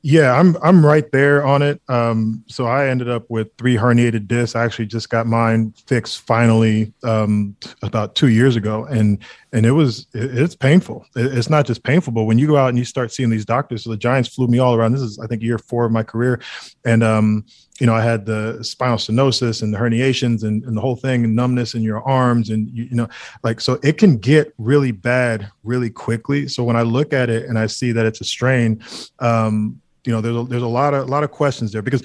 Yeah, 0.02 0.32
I'm 0.32 0.56
I'm 0.62 0.84
right 0.84 1.10
there 1.12 1.44
on 1.44 1.60
it. 1.60 1.82
Um, 1.88 2.42
so 2.46 2.64
I 2.64 2.88
ended 2.88 3.10
up 3.10 3.28
with 3.28 3.48
three 3.58 3.76
herniated 3.76 4.28
discs. 4.28 4.56
I 4.56 4.64
actually 4.64 4.86
just 4.86 5.10
got 5.10 5.26
mine 5.26 5.74
fixed 5.86 6.22
finally 6.22 6.94
um, 7.02 7.54
about 7.82 8.14
two 8.14 8.28
years 8.28 8.56
ago, 8.56 8.86
and 8.86 9.18
and 9.52 9.66
it 9.66 9.72
was 9.72 10.06
it, 10.14 10.38
it's 10.38 10.56
painful. 10.56 11.04
It, 11.16 11.36
it's 11.36 11.50
not 11.50 11.66
just 11.66 11.82
painful, 11.82 12.14
but 12.14 12.22
when 12.22 12.38
you 12.38 12.46
go 12.46 12.56
out 12.56 12.70
and 12.70 12.78
you 12.78 12.84
start 12.86 13.12
seeing 13.12 13.28
these 13.28 13.44
doctors, 13.44 13.84
so 13.84 13.90
the 13.90 13.96
Giants 13.98 14.34
flew 14.34 14.46
me 14.46 14.58
all 14.58 14.74
around. 14.74 14.92
This 14.92 15.02
is 15.02 15.18
I 15.18 15.26
think 15.26 15.42
year 15.42 15.58
four 15.58 15.84
of 15.84 15.92
my 15.92 16.02
career, 16.02 16.40
and 16.86 17.02
um, 17.02 17.44
you 17.78 17.86
know 17.86 17.94
I 17.94 18.00
had 18.00 18.24
the 18.24 18.64
spinal 18.64 18.96
stenosis 18.96 19.62
and 19.62 19.74
the 19.74 19.78
herniations 19.78 20.44
and, 20.44 20.64
and 20.64 20.74
the 20.74 20.80
whole 20.80 20.96
thing, 20.96 21.24
and 21.24 21.36
numbness 21.36 21.74
in 21.74 21.82
your 21.82 22.00
arms, 22.08 22.48
and 22.48 22.70
you, 22.70 22.84
you 22.84 22.96
know 22.96 23.08
like 23.44 23.60
so 23.60 23.78
it 23.82 23.98
can 23.98 24.16
get 24.16 24.54
really 24.56 24.92
bad 24.92 25.50
really 25.62 25.90
quickly. 25.90 26.48
So 26.48 26.64
when 26.64 26.76
I 26.76 26.82
look 26.82 27.12
at 27.12 27.28
it 27.28 27.50
and 27.50 27.58
I 27.58 27.66
see 27.66 27.92
that 27.92 28.06
it's 28.06 28.22
a 28.22 28.24
strain. 28.24 28.82
Um, 29.18 29.82
you 30.04 30.12
know, 30.12 30.20
there's 30.20 30.36
a, 30.36 30.44
there's 30.44 30.62
a 30.62 30.68
lot 30.68 30.94
of 30.94 31.08
a 31.08 31.10
lot 31.10 31.24
of 31.24 31.30
questions 31.30 31.72
there 31.72 31.82
because 31.82 32.02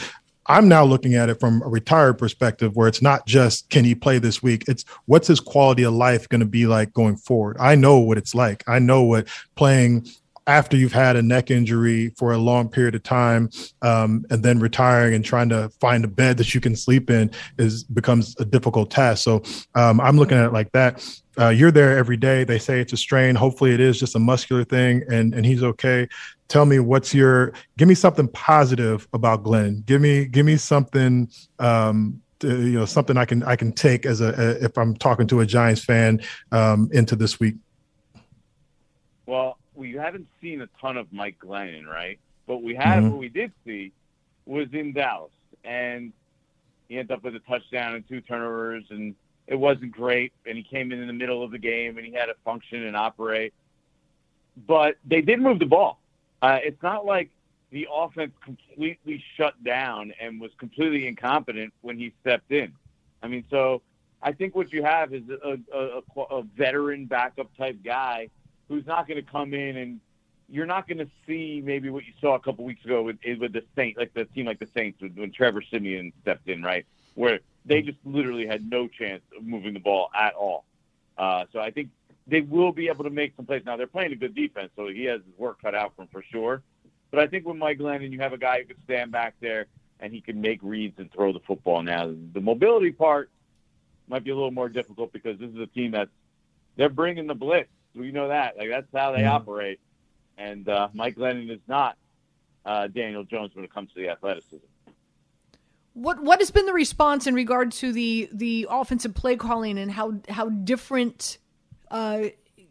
I'm 0.47 0.67
now 0.67 0.83
looking 0.83 1.15
at 1.15 1.29
it 1.29 1.39
from 1.39 1.61
a 1.63 1.67
retired 1.67 2.17
perspective 2.17 2.75
where 2.75 2.87
it's 2.87 3.01
not 3.01 3.25
just 3.25 3.69
can 3.69 3.83
he 3.83 3.95
play 3.95 4.19
this 4.19 4.43
week? 4.43 4.63
It's 4.67 4.85
what's 5.05 5.27
his 5.27 5.39
quality 5.39 5.83
of 5.83 5.93
life 5.93 6.29
going 6.29 6.41
to 6.41 6.45
be 6.45 6.67
like 6.67 6.93
going 6.93 7.17
forward? 7.17 7.57
I 7.59 7.75
know 7.75 7.99
what 7.99 8.17
it's 8.17 8.35
like. 8.35 8.63
I 8.67 8.79
know 8.79 9.03
what 9.03 9.27
playing 9.55 10.07
after 10.47 10.77
you've 10.77 10.93
had 10.93 11.15
a 11.15 11.21
neck 11.21 11.49
injury 11.49 12.09
for 12.17 12.31
a 12.33 12.37
long 12.37 12.69
period 12.69 12.95
of 12.95 13.03
time 13.03 13.49
um, 13.81 14.25
and 14.29 14.43
then 14.43 14.59
retiring 14.59 15.15
and 15.15 15.25
trying 15.25 15.49
to 15.49 15.69
find 15.81 16.05
a 16.05 16.07
bed 16.07 16.37
that 16.37 16.53
you 16.53 16.61
can 16.61 16.75
sleep 16.75 17.09
in 17.09 17.31
is 17.57 17.83
becomes 17.83 18.35
a 18.39 18.45
difficult 18.45 18.91
task 18.91 19.23
so 19.23 19.41
um, 19.73 19.99
i'm 20.01 20.17
looking 20.17 20.37
at 20.37 20.45
it 20.45 20.53
like 20.53 20.71
that 20.71 21.03
uh, 21.39 21.49
you're 21.49 21.71
there 21.71 21.97
every 21.97 22.15
day 22.15 22.43
they 22.43 22.59
say 22.59 22.79
it's 22.79 22.93
a 22.93 22.97
strain 22.97 23.35
hopefully 23.35 23.73
it 23.73 23.79
is 23.79 23.99
just 23.99 24.15
a 24.15 24.19
muscular 24.19 24.63
thing 24.63 25.03
and 25.09 25.33
and 25.33 25.45
he's 25.45 25.63
okay 25.63 26.07
tell 26.47 26.65
me 26.65 26.79
what's 26.79 27.13
your 27.13 27.53
give 27.77 27.87
me 27.87 27.95
something 27.95 28.27
positive 28.29 29.07
about 29.13 29.43
Glenn. 29.43 29.83
Give 29.85 30.01
me 30.01 30.25
give 30.25 30.45
me 30.45 30.57
something 30.57 31.29
um, 31.59 32.21
to, 32.39 32.47
you 32.47 32.79
know 32.79 32.85
something 32.85 33.17
I 33.17 33.25
can 33.25 33.43
I 33.43 33.55
can 33.55 33.71
take 33.71 34.05
as 34.05 34.21
a, 34.21 34.27
a 34.27 34.65
if 34.65 34.77
I'm 34.77 34.95
talking 34.95 35.27
to 35.27 35.41
a 35.41 35.45
Giants 35.45 35.83
fan 35.83 36.21
um, 36.51 36.89
into 36.91 37.15
this 37.15 37.39
week. 37.39 37.55
Well, 39.25 39.57
we 39.73 39.93
haven't 39.93 40.27
seen 40.41 40.61
a 40.61 40.67
ton 40.79 40.97
of 40.97 41.11
Mike 41.11 41.37
Glennon, 41.39 41.87
right? 41.87 42.19
But 42.47 42.61
we 42.61 42.75
had 42.75 42.99
mm-hmm. 42.99 43.09
what 43.09 43.19
we 43.19 43.29
did 43.29 43.51
see 43.65 43.91
was 44.45 44.67
in 44.71 44.93
Dallas, 44.93 45.31
and 45.63 46.13
he 46.87 46.99
ended 46.99 47.11
up 47.11 47.23
with 47.23 47.35
a 47.35 47.39
touchdown 47.39 47.95
and 47.95 48.07
two 48.07 48.21
turnovers, 48.21 48.83
and 48.91 49.15
it 49.47 49.55
wasn't 49.55 49.91
great. 49.91 50.31
And 50.45 50.55
he 50.55 50.63
came 50.63 50.91
in 50.91 50.99
in 50.99 51.07
the 51.07 51.13
middle 51.13 51.43
of 51.43 51.51
the 51.51 51.57
game, 51.57 51.97
and 51.97 52.05
he 52.05 52.13
had 52.13 52.27
to 52.27 52.35
function 52.45 52.85
and 52.85 52.95
operate. 52.95 53.53
But 54.67 54.95
they 55.03 55.21
did 55.21 55.41
move 55.41 55.59
the 55.59 55.65
ball. 55.65 55.99
Uh, 56.41 56.59
it's 56.63 56.81
not 56.81 57.05
like 57.05 57.29
the 57.71 57.87
offense 57.91 58.31
completely 58.43 59.23
shut 59.35 59.61
down 59.63 60.13
and 60.19 60.39
was 60.39 60.51
completely 60.57 61.07
incompetent 61.07 61.73
when 61.81 61.97
he 61.97 62.13
stepped 62.21 62.51
in. 62.51 62.71
I 63.21 63.27
mean, 63.27 63.43
so 63.49 63.81
I 64.21 64.31
think 64.31 64.55
what 64.55 64.71
you 64.71 64.83
have 64.83 65.13
is 65.13 65.23
a, 65.29 65.57
a, 65.73 66.01
a, 66.21 66.43
veteran 66.43 67.05
backup 67.05 67.55
type 67.57 67.77
guy 67.83 68.29
who's 68.67 68.85
not 68.85 69.07
going 69.07 69.23
to 69.23 69.29
come 69.29 69.53
in 69.53 69.77
and 69.77 69.99
you're 70.47 70.65
not 70.65 70.87
going 70.87 70.99
to 70.99 71.09
see 71.27 71.61
maybe 71.63 71.89
what 71.89 72.05
you 72.05 72.13
saw 72.21 72.35
a 72.35 72.39
couple 72.39 72.65
weeks 72.65 72.85
ago 72.85 73.01
with 73.01 73.17
with 73.39 73.53
the 73.53 73.63
Saints, 73.75 73.97
like 73.97 74.13
the 74.13 74.25
team 74.25 74.45
like 74.45 74.59
the 74.59 74.69
Saints 74.75 75.01
when 75.01 75.31
Trevor 75.31 75.61
Siemian 75.61 76.13
stepped 76.21 76.47
in, 76.47 76.61
right, 76.61 76.85
where 77.15 77.39
they 77.65 77.81
just 77.81 77.97
literally 78.05 78.45
had 78.45 78.69
no 78.69 78.87
chance 78.87 79.23
of 79.37 79.43
moving 79.43 79.73
the 79.73 79.79
ball 79.79 80.09
at 80.15 80.33
all. 80.35 80.65
Uh, 81.17 81.45
so 81.51 81.59
I 81.59 81.71
think 81.71 81.89
they 82.27 82.41
will 82.41 82.71
be 82.71 82.87
able 82.87 83.03
to 83.03 83.09
make 83.09 83.35
some 83.35 83.45
plays. 83.45 83.63
Now 83.65 83.77
they're 83.77 83.87
playing 83.87 84.11
a 84.11 84.15
good 84.15 84.35
defense, 84.35 84.71
so 84.75 84.87
he 84.87 85.05
has 85.05 85.21
his 85.21 85.37
work 85.37 85.61
cut 85.61 85.75
out 85.75 85.93
for 85.95 86.03
him 86.03 86.09
for 86.11 86.23
sure. 86.31 86.63
But 87.11 87.19
I 87.19 87.27
think 87.27 87.45
with 87.45 87.57
Mike 87.57 87.79
Glennon, 87.79 88.11
you 88.11 88.19
have 88.19 88.33
a 88.33 88.37
guy 88.37 88.61
who 88.61 88.65
can 88.65 88.83
stand 88.83 89.11
back 89.11 89.35
there 89.39 89.67
and 89.99 90.11
he 90.11 90.21
can 90.21 90.41
make 90.41 90.59
reads 90.61 90.99
and 90.99 91.11
throw 91.11 91.31
the 91.31 91.39
football. 91.39 91.81
Now 91.81 92.13
the 92.33 92.41
mobility 92.41 92.91
part 92.91 93.29
might 94.07 94.23
be 94.23 94.31
a 94.31 94.35
little 94.35 94.51
more 94.51 94.69
difficult 94.69 95.13
because 95.13 95.39
this 95.39 95.49
is 95.49 95.59
a 95.59 95.67
team 95.67 95.91
that's 95.91 96.11
they're 96.75 96.89
bringing 96.89 97.27
the 97.27 97.35
blitz. 97.35 97.69
We 97.93 98.11
know 98.11 98.27
that. 98.27 98.57
Like 98.57 98.69
that's 98.69 98.87
how 98.93 99.11
they 99.11 99.19
mm-hmm. 99.19 99.33
operate. 99.33 99.79
And 100.37 100.67
uh, 100.67 100.89
Mike 100.93 101.15
Glennon 101.15 101.49
is 101.49 101.61
not 101.67 101.97
uh, 102.65 102.87
Daniel 102.87 103.23
Jones 103.23 103.55
when 103.55 103.63
it 103.63 103.73
comes 103.73 103.93
to 103.93 104.01
the 104.01 104.09
athleticism. 104.09 104.65
What 105.93 106.21
what 106.21 106.39
has 106.39 106.51
been 106.51 106.65
the 106.65 106.73
response 106.73 107.25
in 107.25 107.33
regard 107.33 107.71
to 107.73 107.93
the 107.93 108.27
the 108.33 108.67
offensive 108.69 109.13
play 109.13 109.37
calling 109.37 109.77
and 109.77 109.89
how 109.89 110.15
how 110.27 110.49
different 110.49 111.37
uh, 111.91 112.19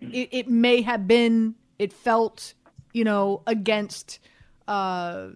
it, 0.01 0.29
it, 0.33 0.49
may 0.49 0.83
have 0.83 1.07
been, 1.07 1.55
it 1.79 1.93
felt, 1.93 2.55
you 2.93 3.05
know, 3.05 3.43
against 3.47 4.19
uh, 4.69 5.29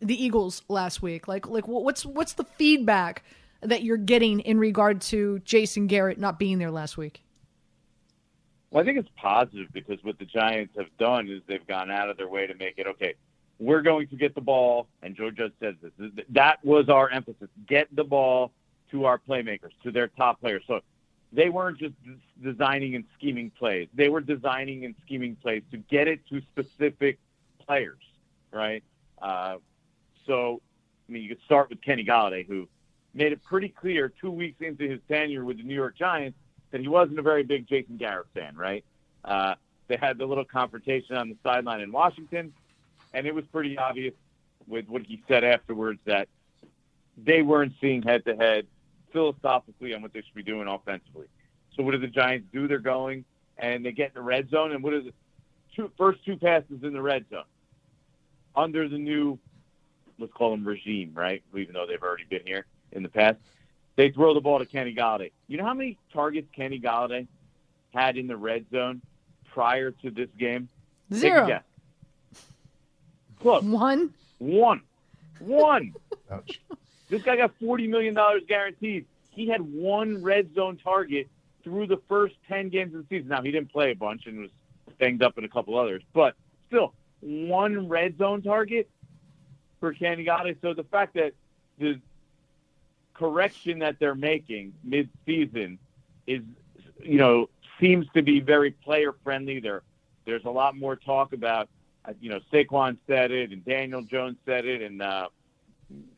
the 0.00 0.24
Eagles 0.24 0.62
last 0.68 1.02
week. 1.02 1.28
Like, 1.28 1.46
like 1.48 1.68
what's 1.68 2.04
what's 2.04 2.34
the 2.34 2.44
feedback 2.44 3.22
that 3.60 3.82
you're 3.82 3.96
getting 3.96 4.40
in 4.40 4.58
regard 4.58 5.00
to 5.02 5.38
Jason 5.40 5.86
Garrett 5.86 6.18
not 6.18 6.38
being 6.38 6.58
there 6.58 6.70
last 6.70 6.96
week? 6.96 7.22
Well, 8.70 8.82
I 8.82 8.86
think 8.86 8.98
it's 8.98 9.08
positive 9.16 9.68
because 9.72 10.02
what 10.02 10.18
the 10.18 10.24
Giants 10.24 10.74
have 10.76 10.94
done 10.98 11.28
is 11.28 11.40
they've 11.46 11.66
gone 11.66 11.90
out 11.90 12.10
of 12.10 12.16
their 12.16 12.28
way 12.28 12.46
to 12.46 12.54
make 12.54 12.74
it 12.78 12.86
okay. 12.86 13.14
We're 13.58 13.80
going 13.80 14.08
to 14.08 14.16
get 14.16 14.34
the 14.34 14.40
ball, 14.40 14.86
and 15.02 15.16
Joe 15.16 15.30
Judge 15.30 15.52
says 15.60 15.74
this. 15.82 16.10
That 16.30 16.62
was 16.62 16.88
our 16.88 17.08
emphasis: 17.08 17.48
get 17.66 17.88
the 17.94 18.04
ball 18.04 18.52
to 18.90 19.06
our 19.06 19.18
playmakers, 19.18 19.70
to 19.82 19.90
their 19.90 20.08
top 20.08 20.40
players. 20.40 20.62
So 20.66 20.80
they 21.32 21.48
weren't 21.48 21.78
just 21.78 21.94
designing 22.42 22.94
and 22.94 23.04
scheming 23.16 23.50
plays. 23.50 23.88
They 23.94 24.08
were 24.08 24.20
designing 24.20 24.84
and 24.84 24.94
scheming 25.04 25.36
plays 25.36 25.62
to 25.70 25.78
get 25.78 26.08
it 26.08 26.20
to 26.28 26.40
specific 26.40 27.18
players, 27.66 28.02
right? 28.52 28.82
Uh, 29.20 29.56
so, 30.26 30.60
I 31.08 31.12
mean, 31.12 31.22
you 31.22 31.28
could 31.28 31.44
start 31.44 31.70
with 31.70 31.82
Kenny 31.82 32.04
Golladay, 32.04 32.46
who 32.46 32.68
made 33.14 33.32
it 33.32 33.42
pretty 33.42 33.68
clear 33.68 34.12
two 34.20 34.30
weeks 34.30 34.60
into 34.60 34.88
his 34.88 35.00
tenure 35.08 35.44
with 35.44 35.56
the 35.56 35.62
New 35.62 35.74
York 35.74 35.96
Giants 35.96 36.38
that 36.70 36.80
he 36.80 36.88
wasn't 36.88 37.18
a 37.18 37.22
very 37.22 37.42
big 37.42 37.66
Jason 37.68 37.96
Garrett 37.96 38.26
fan, 38.34 38.56
right? 38.56 38.84
Uh, 39.24 39.54
they 39.88 39.96
had 39.96 40.18
the 40.18 40.26
little 40.26 40.44
confrontation 40.44 41.16
on 41.16 41.28
the 41.28 41.36
sideline 41.42 41.80
in 41.80 41.92
Washington, 41.92 42.52
and 43.14 43.26
it 43.26 43.34
was 43.34 43.44
pretty 43.46 43.78
obvious 43.78 44.14
with 44.66 44.88
what 44.88 45.02
he 45.02 45.22
said 45.28 45.44
afterwards 45.44 46.00
that 46.04 46.28
they 47.16 47.42
weren't 47.42 47.72
seeing 47.80 48.02
head 48.02 48.24
to 48.24 48.36
head 48.36 48.66
philosophically 49.12 49.94
on 49.94 50.02
what 50.02 50.12
they 50.12 50.20
should 50.20 50.34
be 50.34 50.42
doing 50.42 50.68
offensively. 50.68 51.26
So 51.74 51.82
what 51.82 51.92
do 51.92 51.98
the 51.98 52.06
Giants 52.06 52.46
do? 52.52 52.68
They're 52.68 52.78
going 52.78 53.24
and 53.58 53.84
they 53.84 53.92
get 53.92 54.08
in 54.08 54.14
the 54.14 54.22
red 54.22 54.50
zone, 54.50 54.72
and 54.72 54.82
what 54.82 54.92
are 54.92 55.00
the 55.00 55.12
two 55.74 55.90
first 55.96 56.24
two 56.24 56.36
passes 56.36 56.82
in 56.82 56.92
the 56.92 57.00
red 57.02 57.24
zone 57.30 57.44
under 58.54 58.88
the 58.88 58.98
new, 58.98 59.38
let's 60.18 60.32
call 60.32 60.50
them 60.50 60.66
regime, 60.66 61.12
right? 61.14 61.42
Even 61.54 61.74
though 61.74 61.86
they've 61.86 62.02
already 62.02 62.24
been 62.28 62.46
here 62.46 62.66
in 62.92 63.02
the 63.02 63.08
past, 63.08 63.38
they 63.96 64.10
throw 64.10 64.34
the 64.34 64.40
ball 64.40 64.58
to 64.58 64.66
Kenny 64.66 64.94
Golladay. 64.94 65.32
You 65.48 65.58
know 65.58 65.64
how 65.64 65.74
many 65.74 65.98
targets 66.12 66.48
Kenny 66.54 66.80
Golladay 66.80 67.26
had 67.94 68.16
in 68.16 68.26
the 68.26 68.36
red 68.36 68.66
zone 68.70 69.00
prior 69.52 69.90
to 69.90 70.10
this 70.10 70.28
game? 70.38 70.68
Zero. 71.12 71.60
Close. 73.40 73.62
One. 73.62 74.12
One. 74.38 74.82
One. 75.38 75.94
Ouch. 76.30 76.60
This 77.08 77.22
guy 77.22 77.36
got 77.36 77.58
$40 77.60 77.88
million 77.88 78.16
guaranteed. 78.48 79.06
He 79.30 79.48
had 79.48 79.60
one 79.60 80.22
red 80.22 80.54
zone 80.54 80.78
target 80.82 81.28
through 81.62 81.86
the 81.86 82.00
first 82.08 82.34
10 82.48 82.68
games 82.68 82.94
of 82.94 83.02
the 83.02 83.16
season. 83.16 83.28
Now, 83.28 83.42
he 83.42 83.50
didn't 83.50 83.72
play 83.72 83.90
a 83.90 83.96
bunch 83.96 84.26
and 84.26 84.40
was 84.40 84.50
banged 84.98 85.22
up 85.22 85.36
in 85.38 85.44
a 85.44 85.48
couple 85.48 85.78
others, 85.78 86.02
but 86.12 86.34
still, 86.68 86.94
one 87.20 87.88
red 87.88 88.16
zone 88.18 88.42
target 88.42 88.88
for 89.80 89.92
Kenny. 89.92 90.26
So 90.62 90.74
the 90.74 90.84
fact 90.84 91.14
that 91.14 91.32
the 91.78 92.00
correction 93.14 93.80
that 93.80 93.98
they're 93.98 94.14
making 94.14 94.74
mid-season 94.84 95.78
is, 96.26 96.42
you 97.02 97.18
know, 97.18 97.48
seems 97.80 98.06
to 98.14 98.22
be 98.22 98.40
very 98.40 98.70
player 98.70 99.14
friendly. 99.24 99.60
There, 99.60 99.82
there's 100.24 100.44
a 100.44 100.50
lot 100.50 100.76
more 100.76 100.96
talk 100.96 101.32
about, 101.32 101.68
uh, 102.04 102.12
you 102.20 102.30
know, 102.30 102.40
Saquon 102.52 102.96
said 103.06 103.30
it 103.30 103.52
and 103.52 103.64
Daniel 103.64 104.02
Jones 104.02 104.36
said 104.46 104.64
it 104.64 104.82
and 104.82 105.02
uh, 105.02 105.28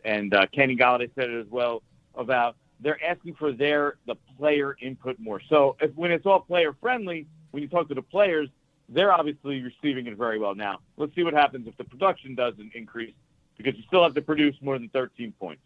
and 0.04 0.34
uh, 0.34 0.46
Kenny 0.52 0.76
Golladay 0.76 1.10
said 1.14 1.30
it 1.30 1.40
as 1.40 1.50
well 1.50 1.82
about 2.14 2.56
they're 2.80 3.02
asking 3.04 3.34
for 3.34 3.52
their 3.52 3.96
the 4.06 4.14
player 4.36 4.76
input 4.80 5.18
more. 5.18 5.40
So 5.48 5.76
if, 5.80 5.94
when 5.94 6.10
it's 6.10 6.26
all 6.26 6.40
player 6.40 6.74
friendly, 6.80 7.26
when 7.50 7.62
you 7.62 7.68
talk 7.68 7.88
to 7.88 7.94
the 7.94 8.02
players, 8.02 8.48
they're 8.88 9.12
obviously 9.12 9.62
receiving 9.62 10.06
it 10.06 10.16
very 10.16 10.38
well. 10.38 10.54
Now 10.54 10.78
let's 10.96 11.14
see 11.14 11.22
what 11.22 11.34
happens 11.34 11.66
if 11.66 11.76
the 11.76 11.84
production 11.84 12.34
doesn't 12.34 12.74
increase 12.74 13.14
because 13.56 13.76
you 13.76 13.82
still 13.86 14.02
have 14.02 14.14
to 14.14 14.22
produce 14.22 14.54
more 14.62 14.78
than 14.78 14.88
13 14.90 15.32
points. 15.38 15.62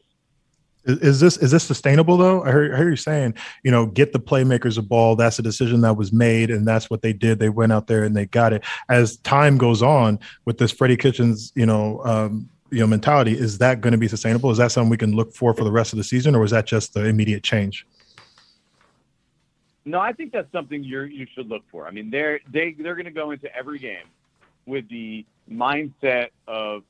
Is, 0.85 1.21
this 1.21 1.37
is 1.37 1.53
this 1.53 1.62
sustainable 1.62 2.17
though? 2.17 2.43
I 2.43 2.49
hear, 2.49 2.75
I 2.75 2.77
heard 2.77 2.91
you 2.91 2.97
saying, 2.97 3.35
you 3.62 3.71
know, 3.71 3.87
get 3.87 4.12
the 4.12 4.19
playmakers 4.19 4.79
a 4.79 4.83
ball. 4.83 5.15
That's 5.15 5.38
a 5.38 5.43
decision 5.43 5.81
that 5.83 5.97
was 5.97 6.12
made, 6.12 6.51
and 6.51 6.67
that's 6.67 6.91
what 6.91 7.03
they 7.03 7.12
did. 7.12 7.38
They 7.38 7.51
went 7.51 7.71
out 7.71 7.87
there 7.87 8.03
and 8.03 8.17
they 8.17 8.27
got 8.27 8.53
it. 8.53 8.65
As 8.88 9.19
time 9.19 9.59
goes 9.59 9.81
on 9.81 10.19
with 10.45 10.59
this 10.59 10.73
Freddie 10.73 10.97
Kitchens, 10.97 11.53
you 11.55 11.67
know, 11.67 12.03
um, 12.05 12.49
you 12.73 12.81
know 12.81 12.87
mentality 12.87 13.39
is 13.39 13.59
that 13.59 13.81
going 13.81 13.93
to 13.93 13.99
be 13.99 14.09
sustainable? 14.09 14.51
Is 14.51 14.59
that 14.59 14.73
something 14.73 14.91
we 14.91 14.97
can 14.97 15.15
look 15.15 15.35
for 15.35 15.53
for 15.55 15.63
the 15.63 15.71
rest 15.71 15.93
of 15.93 15.99
the 15.99 16.05
season 16.05 16.35
or 16.35 16.43
is 16.43 16.51
that 16.53 16.67
just 16.67 16.95
the 16.95 17.05
immediate 17.05 17.43
change? 17.43 17.87
No 19.85 20.01
i 20.01 20.13
think 20.13 20.33
that's 20.33 20.51
something 20.53 20.83
you 20.83 21.03
you 21.03 21.27
should 21.35 21.49
look 21.49 21.63
for. 21.71 21.87
I 21.87 21.91
mean 21.91 22.11
they're 22.11 22.41
they 22.51 22.75
they're 22.79 22.95
going 22.95 23.05
to 23.05 23.11
go 23.11 23.31
into 23.31 23.55
every 23.55 23.79
game 23.79 24.07
with 24.67 24.89
the 24.89 25.27
mindset 25.51 26.29
of 26.49 26.83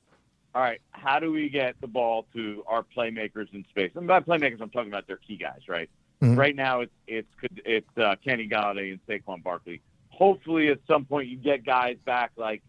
all 0.55 0.63
right 0.63 0.81
how 0.93 1.19
do 1.19 1.33
we 1.33 1.49
get 1.49 1.75
the 1.81 1.87
ball 1.87 2.27
to 2.35 2.63
our 2.69 2.85
playmakers 2.97 3.53
in 3.53 3.65
space? 3.71 3.91
And 3.97 4.07
by 4.07 4.21
playmakers 4.21 4.61
i'm 4.61 4.71
talking 4.71 4.91
about 4.91 5.07
their 5.09 5.17
key 5.17 5.37
guys 5.37 5.63
right? 5.69 5.91
Mm-hmm. 6.23 6.39
right 6.39 6.55
now 6.55 6.83
it's 6.83 6.93
it's 7.09 7.29
it's 7.65 7.99
uh, 7.99 8.15
kenny 8.25 8.49
Golladay 8.49 8.93
and 8.93 9.01
saquon 9.09 9.43
barkley. 9.43 9.81
Hopefully 10.11 10.69
at 10.69 10.79
some 10.87 11.05
point 11.05 11.29
you 11.29 11.37
get 11.37 11.65
guys 11.65 11.97
back 12.05 12.31
like 12.37 12.63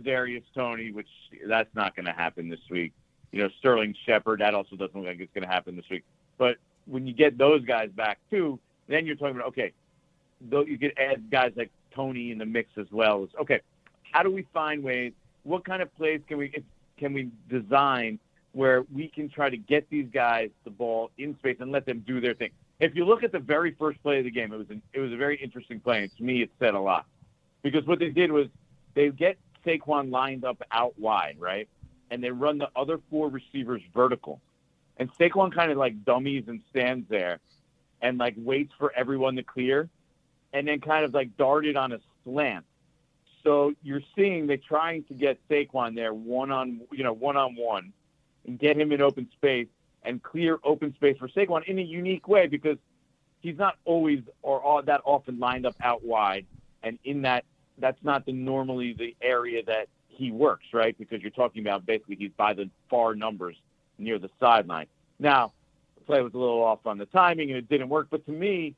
Darius 0.00 0.44
Toney, 0.54 0.92
which 0.92 1.08
that's 1.46 1.72
not 1.74 1.94
going 1.96 2.06
to 2.06 2.12
happen 2.12 2.48
this 2.48 2.60
week. 2.70 2.92
You 3.32 3.42
know, 3.42 3.48
Sterling 3.58 3.94
Shepard, 4.06 4.40
that 4.40 4.54
also 4.54 4.76
doesn't 4.76 4.96
look 4.96 5.06
like 5.06 5.20
it's 5.20 5.32
going 5.34 5.46
to 5.46 5.52
happen 5.52 5.76
this 5.76 5.88
week. 5.90 6.04
But 6.38 6.56
when 6.86 7.06
you 7.06 7.12
get 7.12 7.38
those 7.38 7.64
guys 7.64 7.90
back 7.90 8.18
too, 8.30 8.58
then 8.88 9.06
you're 9.06 9.16
talking 9.16 9.36
about 9.36 9.48
okay, 9.48 9.72
though 10.40 10.64
you 10.64 10.78
could 10.78 10.92
add 10.98 11.30
guys 11.30 11.52
like 11.56 11.70
Toney 11.94 12.30
in 12.30 12.38
the 12.38 12.46
mix 12.46 12.70
as 12.76 12.86
well. 12.90 13.24
It's, 13.24 13.34
okay, 13.40 13.60
how 14.12 14.22
do 14.22 14.30
we 14.30 14.46
find 14.52 14.82
ways? 14.82 15.12
What 15.42 15.64
kind 15.64 15.82
of 15.82 15.94
plays 15.96 16.20
can 16.28 16.38
we 16.38 16.64
can 16.98 17.12
we 17.12 17.30
design 17.48 18.18
where 18.52 18.84
we 18.94 19.08
can 19.08 19.28
try 19.28 19.50
to 19.50 19.56
get 19.56 19.88
these 19.90 20.08
guys 20.12 20.48
the 20.64 20.70
ball 20.70 21.10
in 21.18 21.36
space 21.38 21.58
and 21.60 21.70
let 21.70 21.84
them 21.84 22.02
do 22.06 22.22
their 22.22 22.32
thing. 22.32 22.50
If 22.80 22.94
you 22.94 23.04
look 23.04 23.22
at 23.22 23.30
the 23.30 23.38
very 23.38 23.72
first 23.78 24.02
play 24.02 24.18
of 24.18 24.24
the 24.24 24.30
game, 24.30 24.50
it 24.50 24.56
was 24.56 24.70
an, 24.70 24.80
it 24.94 25.00
was 25.00 25.12
a 25.12 25.16
very 25.16 25.36
interesting 25.36 25.78
play, 25.78 26.04
and 26.04 26.16
to 26.16 26.22
me, 26.22 26.42
it 26.42 26.50
said 26.58 26.74
a 26.74 26.80
lot 26.80 27.04
because 27.62 27.86
what 27.86 27.98
they 27.98 28.10
did 28.10 28.32
was 28.32 28.46
they 28.94 29.10
get 29.10 29.36
Saquon 29.66 30.10
lined 30.10 30.44
up 30.44 30.62
out 30.70 30.98
wide, 30.98 31.36
right, 31.38 31.68
and 32.10 32.22
they 32.22 32.30
run 32.30 32.58
the 32.58 32.68
other 32.76 33.00
four 33.10 33.28
receivers 33.28 33.82
vertical, 33.92 34.40
and 34.96 35.12
Saquon 35.14 35.52
kind 35.52 35.70
of 35.72 35.78
like 35.78 36.04
dummies 36.04 36.44
and 36.46 36.62
stands 36.70 37.08
there, 37.08 37.40
and 38.00 38.18
like 38.18 38.34
waits 38.36 38.72
for 38.78 38.92
everyone 38.94 39.36
to 39.36 39.42
clear, 39.42 39.88
and 40.52 40.68
then 40.68 40.80
kind 40.80 41.04
of 41.04 41.12
like 41.12 41.36
darted 41.36 41.76
on 41.76 41.92
a 41.92 41.98
slant. 42.24 42.64
So 43.42 43.74
you're 43.82 44.02
seeing 44.14 44.46
they're 44.46 44.56
trying 44.56 45.04
to 45.04 45.14
get 45.14 45.38
Saquon 45.48 45.94
there 45.94 46.14
one 46.14 46.50
on 46.50 46.80
you 46.92 47.04
know 47.04 47.12
one 47.12 47.36
on 47.36 47.56
one, 47.56 47.92
and 48.46 48.58
get 48.58 48.78
him 48.78 48.92
in 48.92 49.00
open 49.02 49.28
space 49.32 49.68
and 50.02 50.22
clear 50.22 50.58
open 50.62 50.94
space 50.94 51.18
for 51.18 51.28
Saquon 51.28 51.64
in 51.64 51.78
a 51.78 51.82
unique 51.82 52.28
way 52.28 52.46
because 52.46 52.78
he's 53.40 53.58
not 53.58 53.76
always 53.84 54.20
or 54.42 54.60
all 54.60 54.82
that 54.82 55.00
often 55.04 55.38
lined 55.38 55.66
up 55.66 55.74
out 55.80 56.04
wide, 56.04 56.46
and 56.82 56.98
in 57.04 57.22
that 57.22 57.44
that's 57.78 58.02
not 58.02 58.26
the 58.26 58.32
normally 58.32 58.92
the 58.92 59.14
area 59.20 59.62
that 59.64 59.88
he 60.08 60.30
works, 60.30 60.66
right? 60.72 60.96
Because 60.98 61.20
you're 61.20 61.30
talking 61.30 61.62
about 61.62 61.84
basically 61.84 62.16
he's 62.16 62.30
by 62.36 62.54
the 62.54 62.70
far 62.88 63.14
numbers 63.14 63.56
near 63.98 64.18
the 64.18 64.30
sideline. 64.40 64.86
Now, 65.18 65.52
the 65.96 66.04
play 66.04 66.22
was 66.22 66.34
a 66.34 66.38
little 66.38 66.62
off 66.62 66.86
on 66.86 66.98
the 66.98 67.06
timing 67.06 67.50
and 67.50 67.58
it 67.58 67.68
didn't 67.68 67.88
work, 67.88 68.08
but 68.10 68.24
to 68.26 68.32
me, 68.32 68.74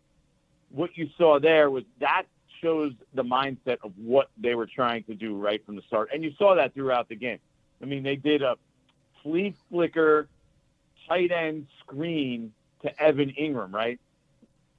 what 0.70 0.96
you 0.96 1.08
saw 1.16 1.38
there 1.38 1.70
was 1.70 1.84
that 2.00 2.24
shows 2.60 2.92
the 3.14 3.22
mindset 3.22 3.78
of 3.82 3.92
what 3.96 4.30
they 4.36 4.54
were 4.54 4.66
trying 4.66 5.04
to 5.04 5.14
do 5.14 5.36
right 5.36 5.64
from 5.64 5.76
the 5.76 5.82
start. 5.82 6.10
And 6.12 6.24
you 6.24 6.32
saw 6.36 6.54
that 6.56 6.74
throughout 6.74 7.08
the 7.08 7.14
game. 7.14 7.38
I 7.80 7.84
mean, 7.84 8.02
they 8.02 8.16
did 8.16 8.42
a 8.42 8.56
flea 9.22 9.54
flicker 9.70 10.28
tight 11.08 11.30
end 11.30 11.66
screen 11.80 12.52
to 12.82 13.02
Evan 13.02 13.30
Engram, 13.30 13.72
right? 13.72 13.98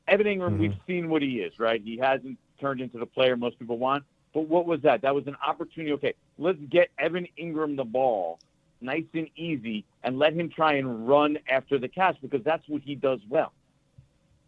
Evan 0.07 0.27
Engram, 0.27 0.51
mm-hmm. 0.51 0.59
we've 0.59 0.75
seen 0.87 1.09
what 1.09 1.21
he 1.21 1.39
is, 1.39 1.57
right? 1.59 1.81
He 1.81 1.97
hasn't 1.97 2.37
turned 2.59 2.81
into 2.81 2.97
the 2.97 3.05
player 3.05 3.35
most 3.35 3.59
people 3.59 3.77
want. 3.77 4.03
But 4.33 4.41
what 4.41 4.65
was 4.65 4.81
that? 4.81 5.01
That 5.01 5.15
was 5.15 5.27
an 5.27 5.37
opportunity. 5.45 5.93
Okay, 5.93 6.13
let's 6.37 6.59
get 6.69 6.89
Evan 6.99 7.27
Engram 7.39 7.75
the 7.75 7.83
ball 7.83 8.39
nice 8.81 9.05
and 9.13 9.27
easy 9.35 9.85
and 10.03 10.17
let 10.17 10.33
him 10.33 10.49
try 10.49 10.73
and 10.73 11.07
run 11.07 11.37
after 11.49 11.77
the 11.77 11.87
catch 11.87 12.17
because 12.21 12.43
that's 12.43 12.67
what 12.67 12.81
he 12.81 12.95
does 12.95 13.19
well. 13.27 13.51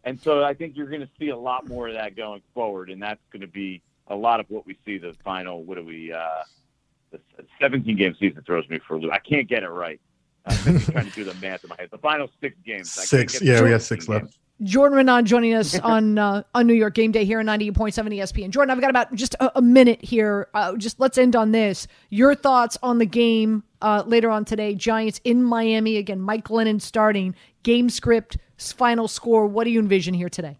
And 0.03 0.19
so 0.19 0.43
I 0.43 0.53
think 0.53 0.75
you're 0.75 0.87
going 0.87 1.01
to 1.01 1.09
see 1.19 1.29
a 1.29 1.37
lot 1.37 1.67
more 1.67 1.87
of 1.87 1.93
that 1.93 2.15
going 2.15 2.41
forward, 2.53 2.89
and 2.89 3.01
that's 3.01 3.21
going 3.31 3.41
to 3.41 3.47
be 3.47 3.81
a 4.07 4.15
lot 4.15 4.39
of 4.39 4.49
what 4.49 4.65
we 4.65 4.77
see 4.85 4.97
the 4.97 5.13
final. 5.23 5.63
What 5.63 5.77
do 5.77 5.85
we? 5.85 6.11
Uh, 6.11 6.43
the 7.11 7.19
17 7.59 7.97
game 7.97 8.15
season 8.19 8.41
throws 8.43 8.67
me 8.69 8.79
for 8.79 8.95
a 8.95 8.99
loop. 8.99 9.11
I 9.11 9.19
can't 9.19 9.47
get 9.47 9.63
it 9.63 9.69
right. 9.69 9.99
I'm 10.45 10.79
trying 10.79 11.05
to 11.05 11.11
do 11.11 11.23
the 11.23 11.35
math 11.35 11.63
in 11.63 11.69
my 11.69 11.75
head. 11.77 11.89
The 11.91 11.97
final 11.97 12.29
six 12.39 12.55
games. 12.65 12.89
Six. 12.91 13.41
Yeah, 13.41 13.61
we 13.61 13.71
have 13.71 13.83
six 13.83 14.05
games. 14.05 14.23
left. 14.23 14.37
Jordan 14.63 14.97
Raanan 14.97 15.23
joining 15.23 15.53
us 15.53 15.77
on 15.83 16.17
uh, 16.17 16.43
on 16.53 16.67
New 16.67 16.73
York 16.73 16.93
Game 16.93 17.11
Day 17.11 17.25
here 17.25 17.39
on 17.39 17.45
98.7 17.45 17.93
ESPN. 18.15 18.49
Jordan, 18.49 18.71
I've 18.71 18.81
got 18.81 18.89
about 18.89 19.13
just 19.15 19.35
a, 19.35 19.57
a 19.57 19.61
minute 19.61 20.03
here. 20.03 20.47
Uh, 20.53 20.75
just 20.77 20.99
let's 20.99 21.17
end 21.17 21.35
on 21.35 21.51
this. 21.51 21.87
Your 22.09 22.35
thoughts 22.35 22.77
on 22.83 22.97
the 22.97 23.05
game 23.05 23.63
uh, 23.81 24.03
later 24.05 24.29
on 24.29 24.45
today. 24.45 24.75
Giants 24.75 25.19
in 25.23 25.43
Miami 25.43 25.97
again. 25.97 26.19
Mike 26.19 26.45
Glennon 26.45 26.81
starting. 26.81 27.35
Game 27.63 27.89
script, 27.89 28.37
final 28.57 29.07
score. 29.07 29.47
What 29.47 29.65
do 29.65 29.69
you 29.71 29.79
envision 29.79 30.13
here 30.13 30.29
today? 30.29 30.57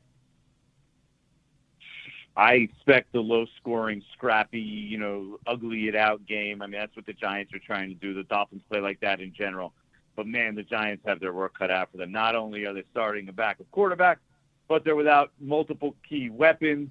I 2.35 2.53
expect 2.53 3.11
the 3.11 3.19
low 3.19 3.45
scoring, 3.57 4.01
scrappy, 4.13 4.61
you 4.61 4.97
know, 4.97 5.37
ugly 5.45 5.89
it 5.89 5.95
out 5.95 6.25
game. 6.25 6.61
I 6.61 6.67
mean, 6.67 6.79
that's 6.79 6.95
what 6.95 7.05
the 7.05 7.13
Giants 7.13 7.53
are 7.53 7.59
trying 7.59 7.89
to 7.89 7.95
do. 7.95 8.13
The 8.13 8.23
Dolphins 8.23 8.61
play 8.69 8.79
like 8.79 8.99
that 9.01 9.19
in 9.19 9.33
general. 9.33 9.73
But 10.15 10.27
man, 10.27 10.55
the 10.55 10.63
Giants 10.63 11.03
have 11.05 11.19
their 11.19 11.33
work 11.33 11.57
cut 11.57 11.71
out 11.71 11.91
for 11.91 11.97
them. 11.97 12.11
Not 12.11 12.35
only 12.35 12.65
are 12.65 12.73
they 12.73 12.83
starting 12.91 13.29
a 13.29 13.33
backup 13.33 13.69
quarterback, 13.71 14.19
but 14.67 14.83
they're 14.83 14.95
without 14.95 15.31
multiple 15.39 15.95
key 16.07 16.29
weapons. 16.29 16.89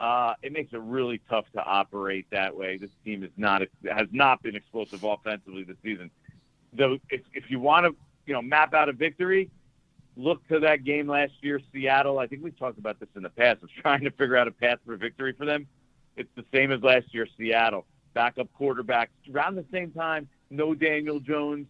Uh, 0.00 0.34
it 0.42 0.52
makes 0.52 0.72
it 0.72 0.80
really 0.80 1.20
tough 1.28 1.44
to 1.52 1.62
operate 1.62 2.26
that 2.30 2.56
way. 2.56 2.76
This 2.76 2.90
team 3.04 3.24
is 3.24 3.30
not 3.36 3.62
has 3.90 4.06
not 4.12 4.42
been 4.42 4.54
explosive 4.54 5.02
offensively 5.02 5.64
this 5.64 5.76
season. 5.82 6.10
Though, 6.72 6.98
if, 7.10 7.22
if 7.32 7.50
you 7.50 7.58
want 7.58 7.86
to, 7.86 7.96
you 8.26 8.34
know, 8.34 8.42
map 8.42 8.74
out 8.74 8.88
a 8.88 8.92
victory, 8.92 9.50
look 10.16 10.46
to 10.48 10.60
that 10.60 10.84
game 10.84 11.08
last 11.08 11.32
year, 11.40 11.60
Seattle. 11.72 12.18
I 12.18 12.26
think 12.26 12.44
we 12.44 12.50
talked 12.50 12.78
about 12.78 13.00
this 13.00 13.08
in 13.16 13.22
the 13.22 13.30
past 13.30 13.62
of 13.62 13.70
trying 13.82 14.04
to 14.04 14.10
figure 14.10 14.36
out 14.36 14.46
a 14.46 14.52
path 14.52 14.78
for 14.84 14.96
victory 14.96 15.32
for 15.32 15.46
them. 15.46 15.66
It's 16.16 16.30
the 16.36 16.44
same 16.52 16.72
as 16.72 16.82
last 16.82 17.12
year, 17.12 17.26
Seattle. 17.36 17.86
Backup 18.14 18.52
quarterback 18.54 19.10
around 19.32 19.54
the 19.54 19.64
same 19.72 19.92
time. 19.92 20.28
No 20.50 20.74
Daniel 20.74 21.20
Jones. 21.20 21.66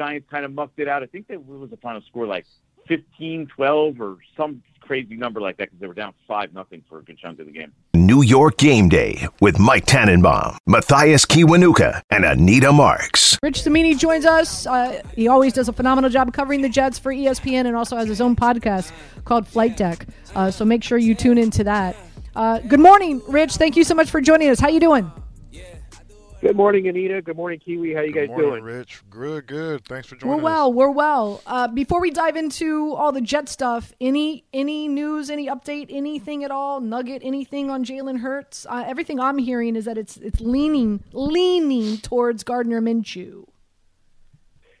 Giants 0.00 0.26
kind 0.30 0.46
of 0.46 0.54
mucked 0.54 0.78
it 0.78 0.88
out. 0.88 1.02
I 1.02 1.06
think 1.06 1.28
that 1.28 1.44
was 1.44 1.68
the 1.68 1.76
final 1.76 2.00
score 2.08 2.26
like 2.26 2.46
15, 2.88 3.48
12 3.54 4.00
or 4.00 4.16
some 4.34 4.62
crazy 4.80 5.14
number 5.14 5.42
like 5.42 5.58
that 5.58 5.64
because 5.64 5.78
they 5.78 5.86
were 5.86 5.92
down 5.92 6.14
5 6.26 6.54
nothing 6.54 6.82
for 6.88 7.00
a 7.00 7.02
good 7.02 7.18
chunk 7.18 7.38
of 7.38 7.44
the 7.44 7.52
game. 7.52 7.70
New 7.92 8.22
York 8.22 8.56
Game 8.56 8.88
Day 8.88 9.28
with 9.42 9.58
Mike 9.58 9.84
Tannenbaum, 9.84 10.56
Mathias 10.66 11.26
Kiwanuka, 11.26 12.00
and 12.08 12.24
Anita 12.24 12.72
Marks. 12.72 13.38
Rich 13.42 13.62
Cimini 13.62 13.94
joins 13.94 14.24
us. 14.24 14.66
Uh, 14.66 15.02
he 15.14 15.28
always 15.28 15.52
does 15.52 15.68
a 15.68 15.72
phenomenal 15.72 16.08
job 16.08 16.32
covering 16.32 16.62
the 16.62 16.70
Jets 16.70 16.98
for 16.98 17.12
ESPN 17.12 17.66
and 17.66 17.76
also 17.76 17.98
has 17.98 18.08
his 18.08 18.22
own 18.22 18.34
podcast 18.34 18.92
called 19.26 19.46
Flight 19.46 19.76
Deck. 19.76 20.06
Uh, 20.34 20.50
so 20.50 20.64
make 20.64 20.82
sure 20.82 20.96
you 20.96 21.14
tune 21.14 21.36
into 21.36 21.62
that. 21.64 21.94
Uh, 22.34 22.58
good 22.60 22.80
morning, 22.80 23.20
Rich. 23.28 23.56
Thank 23.56 23.76
you 23.76 23.84
so 23.84 23.94
much 23.94 24.08
for 24.08 24.22
joining 24.22 24.48
us. 24.48 24.60
How 24.60 24.68
you 24.68 24.80
doing? 24.80 25.12
Good 26.40 26.56
morning, 26.56 26.88
Anita. 26.88 27.20
Good 27.20 27.36
morning, 27.36 27.60
Kiwi. 27.60 27.92
How 27.92 28.00
you 28.00 28.14
good 28.14 28.28
guys 28.28 28.28
morning, 28.28 28.50
doing? 28.50 28.64
Rich. 28.64 29.02
Good, 29.10 29.46
good. 29.46 29.84
Thanks 29.84 30.08
for 30.08 30.16
joining 30.16 30.38
we're 30.38 30.42
well, 30.42 30.70
us. 30.70 30.74
We're 30.74 30.90
well. 30.90 31.42
Uh, 31.44 31.68
before 31.68 32.00
we 32.00 32.10
dive 32.10 32.34
into 32.34 32.94
all 32.94 33.12
the 33.12 33.20
Jet 33.20 33.50
stuff, 33.50 33.92
any 34.00 34.44
any 34.54 34.88
news, 34.88 35.28
any 35.28 35.48
update, 35.48 35.88
anything 35.90 36.42
at 36.42 36.50
all, 36.50 36.80
nugget, 36.80 37.20
anything 37.22 37.68
on 37.68 37.84
Jalen 37.84 38.20
Hurts? 38.20 38.64
Uh, 38.70 38.84
everything 38.86 39.20
I'm 39.20 39.36
hearing 39.36 39.76
is 39.76 39.84
that 39.84 39.98
it's 39.98 40.16
it's 40.16 40.40
leaning 40.40 41.04
leaning 41.12 41.98
towards 41.98 42.42
Gardner 42.42 42.80
Minshew. 42.80 43.44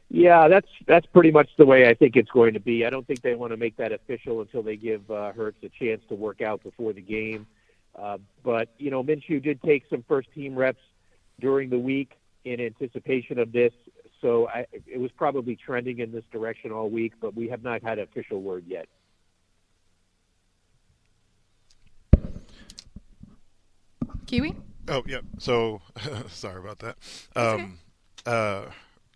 Yeah, 0.08 0.48
that's 0.48 0.68
that's 0.86 1.06
pretty 1.06 1.30
much 1.30 1.50
the 1.58 1.66
way 1.66 1.86
I 1.86 1.92
think 1.92 2.16
it's 2.16 2.30
going 2.30 2.54
to 2.54 2.60
be. 2.60 2.86
I 2.86 2.90
don't 2.90 3.06
think 3.06 3.20
they 3.20 3.34
want 3.34 3.52
to 3.52 3.58
make 3.58 3.76
that 3.76 3.92
official 3.92 4.40
until 4.40 4.62
they 4.62 4.76
give 4.76 5.10
uh, 5.10 5.32
Hurts 5.32 5.58
a 5.62 5.68
chance 5.68 6.00
to 6.08 6.14
work 6.14 6.40
out 6.40 6.62
before 6.62 6.94
the 6.94 7.02
game. 7.02 7.46
Uh, 7.94 8.16
but 8.42 8.70
you 8.78 8.90
know, 8.90 9.04
Minshew 9.04 9.42
did 9.42 9.60
take 9.62 9.84
some 9.90 10.02
first 10.08 10.32
team 10.32 10.54
reps 10.54 10.80
during 11.40 11.70
the 11.70 11.78
week 11.78 12.12
in 12.44 12.60
anticipation 12.60 13.38
of 13.38 13.52
this. 13.52 13.72
So 14.20 14.48
I, 14.48 14.66
it 14.72 15.00
was 15.00 15.10
probably 15.12 15.56
trending 15.56 15.98
in 15.98 16.12
this 16.12 16.24
direction 16.30 16.72
all 16.72 16.90
week, 16.90 17.14
but 17.20 17.34
we 17.34 17.48
have 17.48 17.62
not 17.62 17.82
had 17.82 17.98
official 17.98 18.42
word 18.42 18.64
yet. 18.66 18.86
Kiwi? 24.26 24.54
Oh, 24.88 25.02
yeah. 25.06 25.20
So 25.38 25.80
sorry 26.28 26.60
about 26.60 26.78
that. 26.80 26.96
Um, 27.34 27.78
uh, 28.26 28.66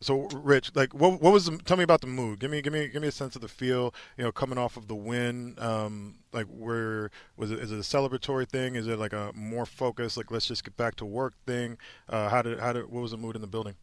so, 0.00 0.28
Rich, 0.34 0.72
like, 0.74 0.92
what 0.92 1.22
what 1.22 1.32
was? 1.32 1.46
The, 1.46 1.56
tell 1.58 1.76
me 1.76 1.84
about 1.84 2.00
the 2.00 2.06
mood. 2.06 2.40
Give 2.40 2.50
me 2.50 2.60
give 2.60 2.72
me 2.72 2.88
give 2.88 3.00
me 3.00 3.08
a 3.08 3.12
sense 3.12 3.36
of 3.36 3.42
the 3.42 3.48
feel. 3.48 3.94
You 4.18 4.24
know, 4.24 4.32
coming 4.32 4.58
off 4.58 4.76
of 4.76 4.88
the 4.88 4.94
win. 4.94 5.54
Um, 5.58 6.16
like, 6.32 6.46
where 6.46 7.10
was 7.36 7.50
it? 7.50 7.60
Is 7.60 7.72
it 7.72 7.76
a 7.76 7.78
celebratory 7.78 8.48
thing? 8.48 8.74
Is 8.74 8.86
it 8.86 8.98
like 8.98 9.12
a 9.12 9.30
more 9.34 9.64
focused? 9.64 10.16
Like, 10.16 10.30
let's 10.30 10.46
just 10.46 10.64
get 10.64 10.76
back 10.76 10.96
to 10.96 11.04
work 11.04 11.34
thing. 11.46 11.78
Uh, 12.08 12.28
how 12.28 12.42
did 12.42 12.60
how 12.60 12.72
did 12.72 12.90
what 12.90 13.00
was 13.00 13.12
the 13.12 13.16
mood 13.16 13.34
in 13.34 13.40
the 13.40 13.46
building? 13.46 13.76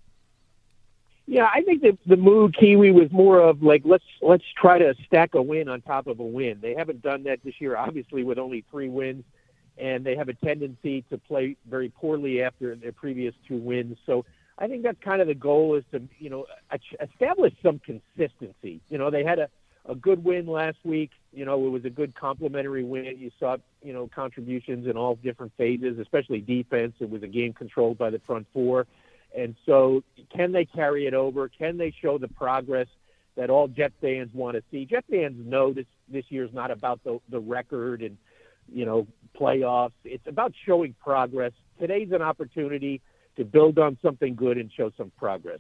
Yeah, 1.28 1.50
I 1.54 1.62
think 1.62 1.82
that 1.84 1.97
the 2.06 2.17
mood 2.17 2.56
Kiwi 2.60 2.91
was 2.91 3.12
more 3.12 3.39
of 3.39 3.63
like 3.63 3.84
let's 3.86 4.04
let's 4.21 4.43
try 4.56 4.78
to 4.78 4.93
stack 5.06 5.34
a 5.34 5.41
win 5.41 5.69
on 5.69 5.82
top 5.82 6.08
of 6.08 6.19
a 6.19 6.26
win. 6.26 6.60
They 6.62 6.76
haven't 6.76 7.02
done 7.02 7.24
that 7.24 7.39
this 7.43 7.56
year, 7.60 7.78
obviously, 7.78 8.24
with 8.24 8.38
only 8.38 8.65
three 8.69 8.89
wins, 8.89 9.24
and 9.78 10.04
they 10.04 10.15
have 10.15 10.30
a 10.30 10.34
tendency 10.34 11.04
to 11.10 11.17
play 11.17 11.56
very 11.69 11.89
poorly 11.89 12.43
after 12.43 12.76
their 12.76 12.91
previous 12.91 13.34
two 13.47 13.58
wins. 13.58 13.97
So 14.06 14.26
I 14.62 14.67
think 14.67 14.84
that's 14.84 15.00
kind 15.04 15.21
of 15.21 15.28
the 15.28 15.34
goal 15.34 15.76
is 15.76 15.84
to, 15.91 16.02
you 16.19 16.30
know, 16.30 16.45
establish 17.02 17.54
some 17.63 17.80
consistency. 17.80 18.80
You 18.89 19.00
know, 19.00 19.10
they 19.10 19.24
had 19.24 19.39
a, 19.39 19.50
a 19.88 19.95
good 19.95 20.24
win 20.24 20.45
last 20.45 20.78
week. 20.84 21.10
You 21.34 21.45
know, 21.45 21.65
it 21.65 21.69
was 21.69 21.84
a 21.84 21.89
good 21.89 22.13
complementary 22.13 22.84
win. 22.84 23.17
You 23.17 23.32
saw, 23.39 23.58
you 23.82 23.91
know, 23.91 24.08
contributions 24.13 24.86
in 24.86 24.95
all 24.95 25.15
different 25.15 25.52
phases, 25.58 25.97
especially 25.97 26.41
defense. 26.41 26.93
It 27.00 27.10
was 27.10 27.24
a 27.24 27.28
game 27.28 27.54
controlled 27.54 27.97
by 27.97 28.12
the 28.12 28.19
front 28.19 28.45
four. 28.54 28.86
And 29.36 29.56
so, 29.65 30.04
can 30.36 30.52
they 30.52 30.65
carry 30.65 31.08
it 31.08 31.15
over? 31.15 31.50
Can 31.50 31.78
they 31.78 31.91
show 32.00 32.19
the 32.19 32.28
progress 32.28 32.88
that 33.38 33.50
all 33.50 33.67
Jet 33.67 33.93
fans 34.00 34.30
want 34.32 34.58
to 34.58 34.63
see? 34.69 34.86
Jet 34.86 35.06
fans 35.10 35.38
know 35.43 35.74
this 35.74 35.88
this 36.08 36.26
year's 36.30 36.54
not 36.54 36.69
about 36.69 37.04
the 37.04 37.19
the 37.30 37.39
record 37.39 38.04
and 38.04 38.15
you 38.71 38.86
know 38.86 39.08
playoffs. 39.39 39.93
It's 40.04 40.28
about 40.28 40.54
showing 40.67 40.93
progress. 41.02 41.54
Today's 41.80 42.12
an 42.12 42.21
opportunity 42.21 43.02
to 43.38 43.46
build 43.46 43.80
on 43.80 43.98
something 44.02 44.36
good 44.36 44.58
and 44.58 44.72
show 44.72 44.91
some 44.98 45.12
progress. 45.17 45.60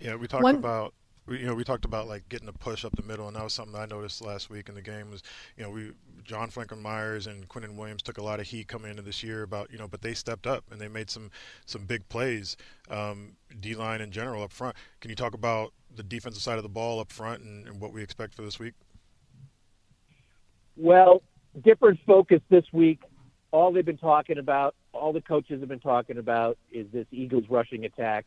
Yeah, 0.00 0.16
we 0.16 0.26
talked 0.26 0.42
One, 0.42 0.56
about 0.56 0.94
you 1.28 1.46
know, 1.46 1.54
we 1.54 1.62
talked 1.62 1.84
about 1.84 2.08
like 2.08 2.28
getting 2.28 2.48
a 2.48 2.52
push 2.52 2.84
up 2.84 2.94
the 2.96 3.02
middle, 3.02 3.28
and 3.28 3.36
that 3.36 3.44
was 3.44 3.52
something 3.52 3.76
I 3.76 3.86
noticed 3.86 4.24
last 4.24 4.50
week 4.50 4.68
in 4.68 4.74
the 4.74 4.82
game. 4.82 5.10
Was 5.10 5.22
you 5.56 5.62
know, 5.62 5.70
we 5.70 5.92
John 6.24 6.50
Franklin 6.50 6.82
Myers 6.82 7.26
and 7.26 7.48
Quinnen 7.48 7.76
Williams 7.76 8.02
took 8.02 8.18
a 8.18 8.22
lot 8.22 8.40
of 8.40 8.46
heat 8.46 8.66
coming 8.66 8.90
into 8.90 9.02
this 9.02 9.22
year 9.22 9.42
about 9.42 9.70
you 9.70 9.78
know, 9.78 9.86
but 9.86 10.02
they 10.02 10.14
stepped 10.14 10.46
up 10.46 10.64
and 10.70 10.80
they 10.80 10.88
made 10.88 11.10
some 11.10 11.30
some 11.64 11.84
big 11.84 12.08
plays. 12.08 12.56
Um, 12.90 13.36
D 13.60 13.74
line 13.74 14.00
in 14.00 14.10
general 14.10 14.42
up 14.42 14.52
front. 14.52 14.74
Can 15.00 15.10
you 15.10 15.16
talk 15.16 15.34
about 15.34 15.72
the 15.94 16.02
defensive 16.02 16.42
side 16.42 16.56
of 16.56 16.64
the 16.64 16.68
ball 16.68 16.98
up 16.98 17.12
front 17.12 17.42
and, 17.42 17.66
and 17.66 17.80
what 17.80 17.92
we 17.92 18.02
expect 18.02 18.34
for 18.34 18.42
this 18.42 18.58
week? 18.58 18.74
Well, 20.76 21.22
different 21.62 22.00
focus 22.06 22.40
this 22.48 22.64
week. 22.72 23.00
All 23.52 23.72
they've 23.72 23.84
been 23.84 23.98
talking 23.98 24.38
about, 24.38 24.74
all 24.92 25.12
the 25.12 25.20
coaches 25.20 25.60
have 25.60 25.68
been 25.68 25.80
talking 25.80 26.18
about, 26.18 26.58
is 26.70 26.86
this 26.92 27.06
Eagles 27.10 27.44
rushing 27.48 27.84
attack 27.84 28.26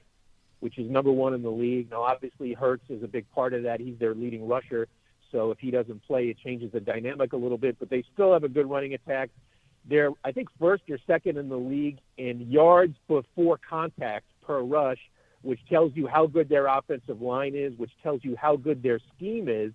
which 0.59 0.77
is 0.77 0.89
number 0.89 1.11
one 1.11 1.33
in 1.33 1.41
the 1.41 1.51
league. 1.51 1.91
Now, 1.91 2.01
obviously, 2.01 2.53
Hurts 2.53 2.85
is 2.89 3.03
a 3.03 3.07
big 3.07 3.29
part 3.31 3.53
of 3.53 3.63
that. 3.63 3.79
He's 3.79 3.97
their 3.99 4.15
leading 4.15 4.47
rusher. 4.47 4.87
So 5.31 5.51
if 5.51 5.59
he 5.59 5.71
doesn't 5.71 6.03
play, 6.07 6.25
it 6.29 6.37
changes 6.43 6.71
the 6.71 6.79
dynamic 6.79 7.33
a 7.33 7.37
little 7.37 7.57
bit. 7.57 7.77
But 7.79 7.89
they 7.89 8.03
still 8.13 8.33
have 8.33 8.43
a 8.43 8.49
good 8.49 8.69
running 8.69 8.93
attack. 8.93 9.29
They're, 9.87 10.09
I 10.23 10.31
think, 10.31 10.49
first 10.59 10.83
or 10.89 10.97
second 11.05 11.37
in 11.37 11.49
the 11.49 11.57
league 11.57 11.99
in 12.17 12.49
yards 12.49 12.95
before 13.07 13.59
contact 13.69 14.25
per 14.41 14.61
rush, 14.61 14.97
which 15.41 15.59
tells 15.69 15.91
you 15.95 16.07
how 16.07 16.25
good 16.25 16.49
their 16.49 16.65
offensive 16.65 17.21
line 17.21 17.53
is, 17.55 17.77
which 17.77 17.91
tells 18.01 18.23
you 18.23 18.35
how 18.35 18.55
good 18.55 18.81
their 18.81 18.99
scheme 19.15 19.47
is. 19.47 19.71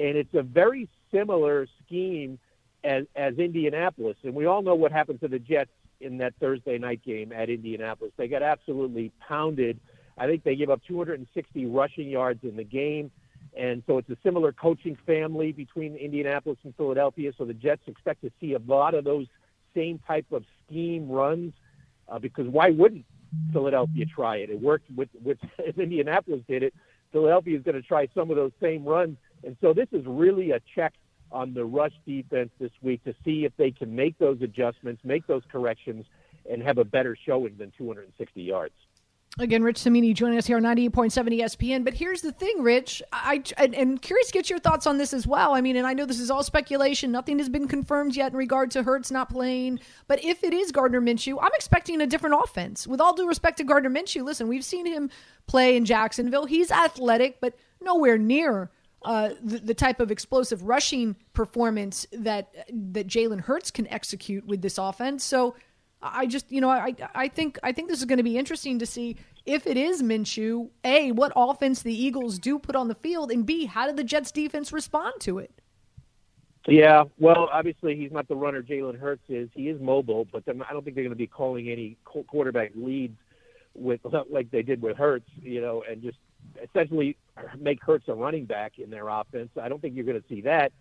And 0.00 0.16
it's 0.16 0.34
a 0.34 0.42
very 0.42 0.88
similar 1.12 1.68
scheme 1.84 2.38
as, 2.82 3.04
as 3.14 3.34
Indianapolis. 3.38 4.16
And 4.24 4.34
we 4.34 4.46
all 4.46 4.62
know 4.62 4.74
what 4.74 4.90
happened 4.90 5.20
to 5.20 5.28
the 5.28 5.38
Jets 5.38 5.70
in 6.04 6.18
that 6.18 6.34
Thursday 6.40 6.78
night 6.78 7.02
game 7.04 7.32
at 7.32 7.50
Indianapolis. 7.50 8.12
They 8.16 8.28
got 8.28 8.42
absolutely 8.42 9.10
pounded– 9.26 9.80
I 10.16 10.26
think 10.26 10.44
they 10.44 10.56
gave 10.56 10.70
up 10.70 10.80
260 10.86 11.66
rushing 11.66 12.08
yards 12.08 12.40
in 12.42 12.56
the 12.56 12.64
game. 12.64 13.10
And 13.56 13.82
so 13.86 13.98
it's 13.98 14.10
a 14.10 14.16
similar 14.22 14.52
coaching 14.52 14.96
family 15.06 15.52
between 15.52 15.96
Indianapolis 15.96 16.58
and 16.64 16.74
Philadelphia. 16.76 17.32
So 17.36 17.44
the 17.44 17.54
Jets 17.54 17.82
expect 17.86 18.22
to 18.22 18.30
see 18.40 18.54
a 18.54 18.58
lot 18.58 18.94
of 18.94 19.04
those 19.04 19.26
same 19.74 20.00
type 20.06 20.26
of 20.32 20.44
scheme 20.66 21.08
runs 21.08 21.52
uh, 22.08 22.18
because 22.18 22.48
why 22.48 22.70
wouldn't 22.70 23.04
Philadelphia 23.52 24.06
try 24.06 24.36
it? 24.36 24.50
It 24.50 24.60
worked 24.60 24.90
with, 24.90 25.08
with 25.22 25.38
Indianapolis 25.76 26.40
did 26.48 26.62
it. 26.62 26.74
Philadelphia 27.12 27.56
is 27.56 27.62
going 27.62 27.76
to 27.76 27.82
try 27.82 28.08
some 28.14 28.30
of 28.30 28.36
those 28.36 28.52
same 28.60 28.84
runs. 28.84 29.16
And 29.44 29.56
so 29.60 29.72
this 29.72 29.88
is 29.92 30.04
really 30.06 30.50
a 30.50 30.60
check 30.74 30.94
on 31.32 31.54
the 31.54 31.64
rush 31.64 31.94
defense 32.06 32.50
this 32.58 32.70
week 32.82 33.02
to 33.04 33.14
see 33.24 33.44
if 33.44 33.52
they 33.56 33.70
can 33.70 33.94
make 33.94 34.18
those 34.18 34.40
adjustments, 34.42 35.02
make 35.04 35.26
those 35.26 35.42
corrections, 35.50 36.04
and 36.50 36.62
have 36.62 36.78
a 36.78 36.84
better 36.84 37.16
showing 37.26 37.56
than 37.56 37.72
260 37.76 38.42
yards. 38.42 38.74
Again, 39.40 39.64
Rich 39.64 39.78
Cimini 39.78 40.14
joining 40.14 40.38
us 40.38 40.46
here 40.46 40.58
on 40.58 40.62
98.7 40.62 41.40
ESPN. 41.40 41.82
But 41.82 41.94
here's 41.94 42.22
the 42.22 42.30
thing, 42.30 42.62
Rich, 42.62 43.02
I, 43.12 43.42
and, 43.56 43.74
and 43.74 44.00
curious 44.00 44.28
to 44.28 44.32
get 44.32 44.48
your 44.48 44.60
thoughts 44.60 44.86
on 44.86 44.96
this 44.96 45.12
as 45.12 45.26
well. 45.26 45.54
I 45.54 45.60
mean, 45.60 45.74
and 45.74 45.88
I 45.88 45.92
know 45.92 46.06
this 46.06 46.20
is 46.20 46.30
all 46.30 46.44
speculation. 46.44 47.10
Nothing 47.10 47.38
has 47.40 47.48
been 47.48 47.66
confirmed 47.66 48.14
yet 48.14 48.30
in 48.30 48.38
regard 48.38 48.70
to 48.72 48.84
Hurts 48.84 49.10
not 49.10 49.30
playing. 49.30 49.80
But 50.06 50.24
if 50.24 50.44
it 50.44 50.54
is 50.54 50.70
Gardner 50.70 51.00
Minshew, 51.00 51.38
I'm 51.42 51.50
expecting 51.54 52.00
a 52.00 52.06
different 52.06 52.36
offense. 52.44 52.86
With 52.86 53.00
all 53.00 53.12
due 53.12 53.26
respect 53.26 53.56
to 53.56 53.64
Gardner 53.64 53.90
Minshew, 53.90 54.24
listen, 54.24 54.46
we've 54.46 54.64
seen 54.64 54.86
him 54.86 55.10
play 55.48 55.76
in 55.76 55.84
Jacksonville. 55.84 56.44
He's 56.44 56.70
athletic, 56.70 57.40
but 57.40 57.56
nowhere 57.80 58.18
near 58.18 58.70
uh, 59.04 59.30
the, 59.42 59.58
the, 59.58 59.74
type 59.74 60.00
of 60.00 60.10
explosive 60.10 60.62
rushing 60.62 61.14
performance 61.34 62.06
that 62.12 62.52
that 62.72 63.06
Jalen 63.06 63.40
Hurts 63.40 63.70
can 63.70 63.86
execute 63.88 64.46
with 64.46 64.62
this 64.62 64.78
offense. 64.78 65.22
So 65.22 65.54
I 66.02 66.26
just, 66.26 66.50
you 66.50 66.60
know, 66.60 66.70
I 66.70 66.94
I 67.14 67.28
think 67.28 67.58
I 67.62 67.72
think 67.72 67.88
this 67.88 67.98
is 67.98 68.06
going 68.06 68.18
to 68.18 68.24
be 68.24 68.38
interesting 68.38 68.78
to 68.78 68.86
see 68.86 69.16
if 69.44 69.66
it 69.66 69.76
is 69.76 70.02
Minshew. 70.02 70.70
A, 70.84 71.12
what 71.12 71.32
offense 71.36 71.82
the 71.82 71.94
Eagles 71.94 72.38
do 72.38 72.58
put 72.58 72.76
on 72.76 72.88
the 72.88 72.94
field, 72.94 73.30
and 73.30 73.44
B, 73.44 73.66
how 73.66 73.86
did 73.86 73.96
the 73.96 74.04
Jets 74.04 74.30
defense 74.30 74.72
respond 74.72 75.14
to 75.20 75.38
it? 75.38 75.50
Yeah, 76.66 77.04
well, 77.18 77.50
obviously 77.52 77.94
he's 77.96 78.10
not 78.10 78.26
the 78.26 78.36
runner 78.36 78.62
Jalen 78.62 78.98
Hurts 78.98 79.24
is. 79.28 79.50
He 79.54 79.68
is 79.68 79.80
mobile, 79.80 80.26
but 80.32 80.44
I 80.48 80.72
don't 80.72 80.82
think 80.82 80.94
they're 80.94 81.04
going 81.04 81.10
to 81.10 81.16
be 81.16 81.26
calling 81.26 81.68
any 81.68 81.98
quarterback 82.04 82.70
leads 82.74 83.18
with 83.74 84.00
like 84.30 84.50
they 84.50 84.62
did 84.62 84.80
with 84.80 84.96
Hurts, 84.96 85.28
you 85.42 85.60
know, 85.60 85.84
and 85.88 86.02
just 86.02 86.18
essentially 86.62 87.16
make 87.58 87.82
Hurts 87.82 88.08
a 88.08 88.14
running 88.14 88.44
back 88.44 88.78
in 88.78 88.90
their 88.90 89.08
offense. 89.08 89.50
I 89.60 89.68
don't 89.68 89.80
think 89.80 89.94
you're 89.94 90.04
going 90.04 90.20
to 90.20 90.28
see 90.28 90.42
that. 90.42 90.72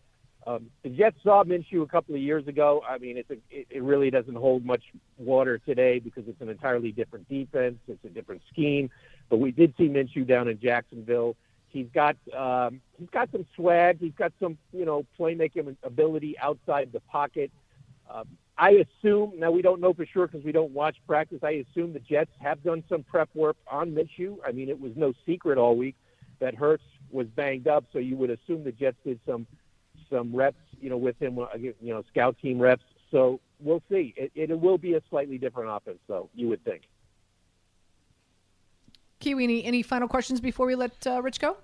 Um, 0.45 0.69
the 0.83 0.89
Jets 0.89 1.17
saw 1.23 1.43
Minshew 1.43 1.83
a 1.83 1.87
couple 1.87 2.15
of 2.15 2.21
years 2.21 2.47
ago. 2.47 2.83
I 2.87 2.97
mean, 2.97 3.17
it's 3.17 3.29
a, 3.29 3.37
it, 3.49 3.67
it 3.69 3.83
really 3.83 4.09
doesn't 4.09 4.35
hold 4.35 4.65
much 4.65 4.83
water 5.17 5.57
today 5.57 5.99
because 5.99 6.25
it's 6.27 6.41
an 6.41 6.49
entirely 6.49 6.91
different 6.91 7.29
defense. 7.29 7.77
It's 7.87 8.03
a 8.03 8.09
different 8.09 8.41
scheme. 8.51 8.89
But 9.29 9.37
we 9.37 9.51
did 9.51 9.73
see 9.77 9.87
Minshew 9.87 10.27
down 10.27 10.49
in 10.49 10.59
Jacksonville. 10.59 11.37
He's 11.69 11.87
got 11.93 12.17
um, 12.37 12.81
he's 12.99 13.09
got 13.09 13.31
some 13.31 13.45
swag. 13.55 13.99
He's 13.99 14.13
got 14.13 14.33
some 14.39 14.57
you 14.73 14.85
know 14.85 15.05
playmaking 15.17 15.75
ability 15.81 16.37
outside 16.37 16.91
the 16.91 16.99
pocket. 16.99 17.51
Um, 18.11 18.27
I 18.57 18.85
assume 19.01 19.33
now 19.37 19.51
we 19.51 19.61
don't 19.61 19.81
know 19.81 19.93
for 19.93 20.05
sure 20.05 20.27
because 20.27 20.45
we 20.45 20.51
don't 20.51 20.71
watch 20.71 20.97
practice. 21.07 21.39
I 21.43 21.65
assume 21.71 21.93
the 21.93 21.99
Jets 21.99 22.31
have 22.39 22.63
done 22.63 22.83
some 22.87 23.03
prep 23.03 23.29
work 23.33 23.57
on 23.67 23.91
Minshew. 23.91 24.37
I 24.45 24.51
mean, 24.51 24.69
it 24.69 24.79
was 24.79 24.91
no 24.95 25.13
secret 25.25 25.57
all 25.57 25.75
week 25.75 25.95
that 26.39 26.53
Hurts 26.53 26.83
was 27.11 27.27
banged 27.27 27.67
up, 27.67 27.85
so 27.91 27.99
you 27.99 28.15
would 28.17 28.29
assume 28.29 28.63
the 28.63 28.71
Jets 28.71 28.97
did 29.03 29.19
some 29.25 29.47
some 30.09 30.35
reps, 30.35 30.57
you 30.79 30.89
know, 30.89 30.97
with 30.97 31.19
him, 31.19 31.39
uh, 31.39 31.47
you 31.55 31.73
know, 31.81 32.03
scout 32.11 32.37
team 32.39 32.59
reps. 32.59 32.83
So 33.09 33.39
we'll 33.59 33.81
see. 33.89 34.13
It, 34.15 34.31
it 34.35 34.59
will 34.59 34.77
be 34.77 34.93
a 34.93 35.01
slightly 35.09 35.37
different 35.37 35.71
offense, 35.71 35.99
though. 36.07 36.29
You 36.35 36.49
would 36.49 36.63
think. 36.63 36.83
Kiwi, 39.19 39.43
any, 39.45 39.63
any 39.63 39.81
final 39.81 40.07
questions 40.07 40.41
before 40.41 40.67
we 40.67 40.75
let 40.75 41.07
uh, 41.07 41.21
Rich 41.21 41.39
go? 41.39 41.57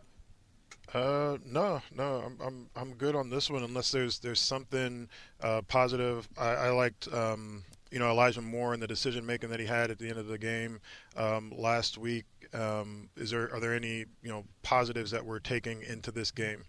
Uh, 0.94 1.38
no, 1.46 1.82
no, 1.96 2.24
I'm, 2.26 2.38
I'm 2.42 2.70
I'm 2.76 2.94
good 2.96 3.16
on 3.16 3.30
this 3.30 3.50
one. 3.50 3.64
Unless 3.64 3.92
there's 3.92 4.20
there's 4.20 4.40
something 4.40 5.08
uh, 5.42 5.62
positive. 5.68 6.28
I, 6.38 6.50
I 6.50 6.70
liked 6.72 7.08
um, 7.14 7.64
you 7.92 8.00
know 8.00 8.10
Elijah 8.10 8.42
Moore 8.42 8.74
and 8.74 8.82
the 8.82 8.88
decision 8.88 9.26
making 9.26 9.50
that 9.50 9.60
he 9.60 9.68
had 9.68 9.92
at 9.92 10.00
the 10.00 10.10
end 10.10 10.18
of 10.18 10.28
the 10.28 10.38
game 10.38 10.80
um, 11.16 11.54
last 11.56 11.98
week. 11.98 12.26
Um, 12.54 13.10
is 13.16 13.30
there 13.30 13.54
are 13.54 13.60
there 13.60 13.76
any 13.76 14.06
you 14.24 14.30
know 14.30 14.46
positives 14.64 15.12
that 15.12 15.24
we're 15.24 15.40
taking 15.40 15.84
into 15.84 16.12
this 16.12 16.32
game? 16.32 16.64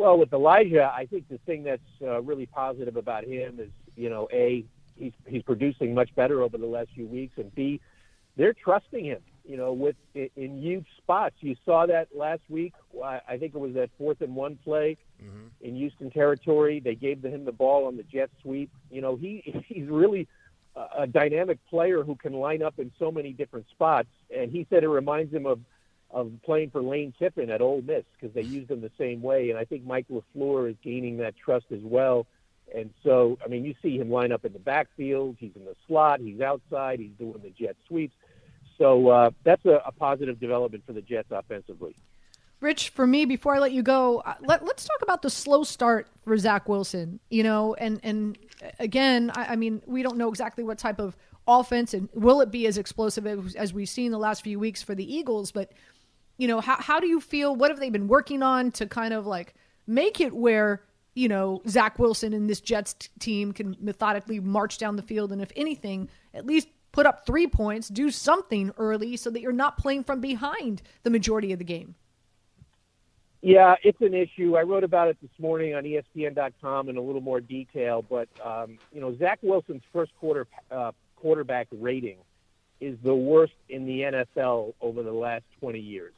Well, 0.00 0.18
with 0.18 0.32
Elijah, 0.32 0.90
I 0.96 1.06
think 1.06 1.28
the 1.28 1.38
thing 1.38 1.62
that's 1.62 1.82
uh, 2.00 2.22
really 2.22 2.46
positive 2.46 2.96
about 2.96 3.24
him 3.24 3.60
is, 3.60 3.68
you 3.96 4.08
know, 4.08 4.28
a 4.32 4.64
he's 4.96 5.12
he's 5.26 5.42
producing 5.42 5.94
much 5.94 6.14
better 6.14 6.42
over 6.42 6.58
the 6.58 6.66
last 6.66 6.88
few 6.94 7.06
weeks, 7.06 7.34
and 7.36 7.54
b 7.54 7.80
they're 8.36 8.54
trusting 8.54 9.04
him. 9.04 9.20
You 9.50 9.56
know, 9.56 9.72
with 9.72 9.96
in 10.14 10.62
huge 10.62 10.86
spots. 10.96 11.34
You 11.40 11.56
saw 11.64 11.86
that 11.86 12.08
last 12.14 12.42
week. 12.48 12.72
I 13.02 13.36
think 13.36 13.52
it 13.54 13.58
was 13.58 13.74
that 13.74 13.90
fourth 13.98 14.20
and 14.20 14.36
one 14.36 14.56
play 14.62 14.96
mm-hmm. 15.20 15.48
in 15.60 15.74
Houston 15.74 16.08
territory. 16.12 16.78
They 16.78 16.94
gave 16.94 17.24
him 17.24 17.44
the 17.44 17.52
ball 17.52 17.88
on 17.88 17.96
the 17.96 18.04
jet 18.04 18.30
sweep. 18.42 18.70
You 18.92 19.00
know, 19.00 19.16
he 19.16 19.64
he's 19.66 19.88
really 19.88 20.28
a 20.96 21.04
dynamic 21.06 21.58
player 21.68 22.04
who 22.04 22.14
can 22.14 22.32
line 22.32 22.62
up 22.62 22.78
in 22.78 22.92
so 22.96 23.10
many 23.10 23.32
different 23.32 23.66
spots. 23.70 24.08
And 24.34 24.52
he 24.52 24.68
said 24.70 24.84
it 24.84 24.88
reminds 24.88 25.34
him 25.34 25.46
of 25.46 25.58
of 26.12 26.30
playing 26.44 26.70
for 26.70 26.82
Lane 26.82 27.12
Kiffin 27.18 27.50
at 27.50 27.60
Ole 27.60 27.82
Miss 27.82 28.04
because 28.18 28.34
they 28.34 28.42
used 28.42 28.70
him 28.70 28.80
the 28.80 28.90
same 28.98 29.20
way. 29.20 29.50
And 29.50 29.58
I 29.58 29.64
think 29.64 29.84
Mike 29.84 30.06
LaFleur 30.08 30.70
is 30.70 30.76
gaining 30.82 31.18
that 31.18 31.34
trust 31.36 31.66
as 31.72 31.82
well. 31.82 32.26
And 32.74 32.90
so, 33.02 33.38
I 33.44 33.48
mean, 33.48 33.64
you 33.64 33.74
see 33.82 33.96
him 33.98 34.10
line 34.10 34.32
up 34.32 34.44
in 34.44 34.52
the 34.52 34.58
backfield. 34.58 35.36
He's 35.38 35.52
in 35.56 35.64
the 35.64 35.76
slot. 35.86 36.20
He's 36.20 36.40
outside. 36.40 37.00
He's 37.00 37.12
doing 37.18 37.40
the 37.42 37.50
jet 37.50 37.76
sweeps. 37.86 38.14
So 38.80 39.08
uh, 39.08 39.30
that's 39.44 39.64
a, 39.66 39.82
a 39.84 39.92
positive 39.92 40.40
development 40.40 40.84
for 40.86 40.94
the 40.94 41.02
Jets 41.02 41.28
offensively. 41.30 41.94
Rich, 42.60 42.88
for 42.90 43.06
me, 43.06 43.26
before 43.26 43.54
I 43.54 43.58
let 43.58 43.72
you 43.72 43.82
go, 43.82 44.20
uh, 44.20 44.34
let, 44.40 44.62
us 44.62 44.84
talk 44.86 45.02
about 45.02 45.20
the 45.20 45.28
slow 45.28 45.64
start 45.64 46.08
for 46.24 46.36
Zach 46.38 46.66
Wilson. 46.66 47.20
You 47.28 47.42
know, 47.42 47.74
and 47.74 48.00
and 48.02 48.38
again, 48.78 49.30
I, 49.34 49.52
I, 49.52 49.56
mean, 49.56 49.82
we 49.86 50.02
don't 50.02 50.16
know 50.16 50.30
exactly 50.30 50.64
what 50.64 50.78
type 50.78 50.98
of 50.98 51.14
offense 51.46 51.94
and 51.94 52.08
will 52.14 52.40
it 52.40 52.50
be 52.50 52.66
as 52.66 52.78
explosive 52.78 53.26
as, 53.26 53.54
as 53.54 53.74
we've 53.74 53.88
seen 53.88 54.12
the 54.12 54.18
last 54.18 54.42
few 54.42 54.58
weeks 54.58 54.82
for 54.82 54.94
the 54.94 55.14
Eagles. 55.14 55.52
But 55.52 55.72
you 56.38 56.48
know, 56.48 56.60
how, 56.60 56.76
how 56.76 57.00
do 57.00 57.06
you 57.06 57.20
feel? 57.20 57.54
What 57.54 57.70
have 57.70 57.80
they 57.80 57.90
been 57.90 58.08
working 58.08 58.42
on 58.42 58.70
to 58.72 58.86
kind 58.86 59.12
of 59.12 59.26
like 59.26 59.54
make 59.86 60.22
it 60.22 60.34
where, 60.34 60.82
you 61.14 61.28
know, 61.28 61.60
Zach 61.68 61.98
Wilson 61.98 62.32
and 62.32 62.48
this 62.48 62.62
Jets 62.62 62.94
t- 62.94 63.08
team 63.18 63.52
can 63.52 63.76
methodically 63.78 64.40
march 64.40 64.78
down 64.78 64.96
the 64.96 65.02
field 65.02 65.32
and, 65.32 65.42
if 65.42 65.52
anything, 65.54 66.08
at 66.32 66.46
least 66.46 66.68
put 66.92 67.06
up 67.06 67.26
three 67.26 67.46
points, 67.46 67.88
do 67.88 68.10
something 68.10 68.72
early 68.78 69.16
so 69.16 69.30
that 69.30 69.40
you're 69.40 69.52
not 69.52 69.76
playing 69.76 70.04
from 70.04 70.20
behind 70.20 70.82
the 71.02 71.10
majority 71.10 71.52
of 71.52 71.58
the 71.58 71.64
game? 71.64 71.94
Yeah, 73.42 73.76
it's 73.82 74.00
an 74.02 74.12
issue. 74.12 74.56
I 74.56 74.62
wrote 74.62 74.84
about 74.84 75.08
it 75.08 75.16
this 75.22 75.30
morning 75.38 75.74
on 75.74 75.84
ESPN.com 75.84 76.90
in 76.90 76.96
a 76.98 77.00
little 77.00 77.22
more 77.22 77.40
detail. 77.40 78.02
But 78.02 78.28
um, 78.44 78.78
you 78.92 79.00
know, 79.00 79.16
Zach 79.16 79.38
Wilson's 79.42 79.82
first 79.92 80.12
quarter 80.20 80.46
uh, 80.70 80.92
quarterback 81.16 81.68
rating 81.72 82.18
is 82.80 82.98
the 83.02 83.14
worst 83.14 83.52
in 83.68 83.86
the 83.86 84.00
NFL 84.00 84.74
over 84.80 85.02
the 85.02 85.12
last 85.12 85.44
20 85.60 85.78
years. 85.78 86.14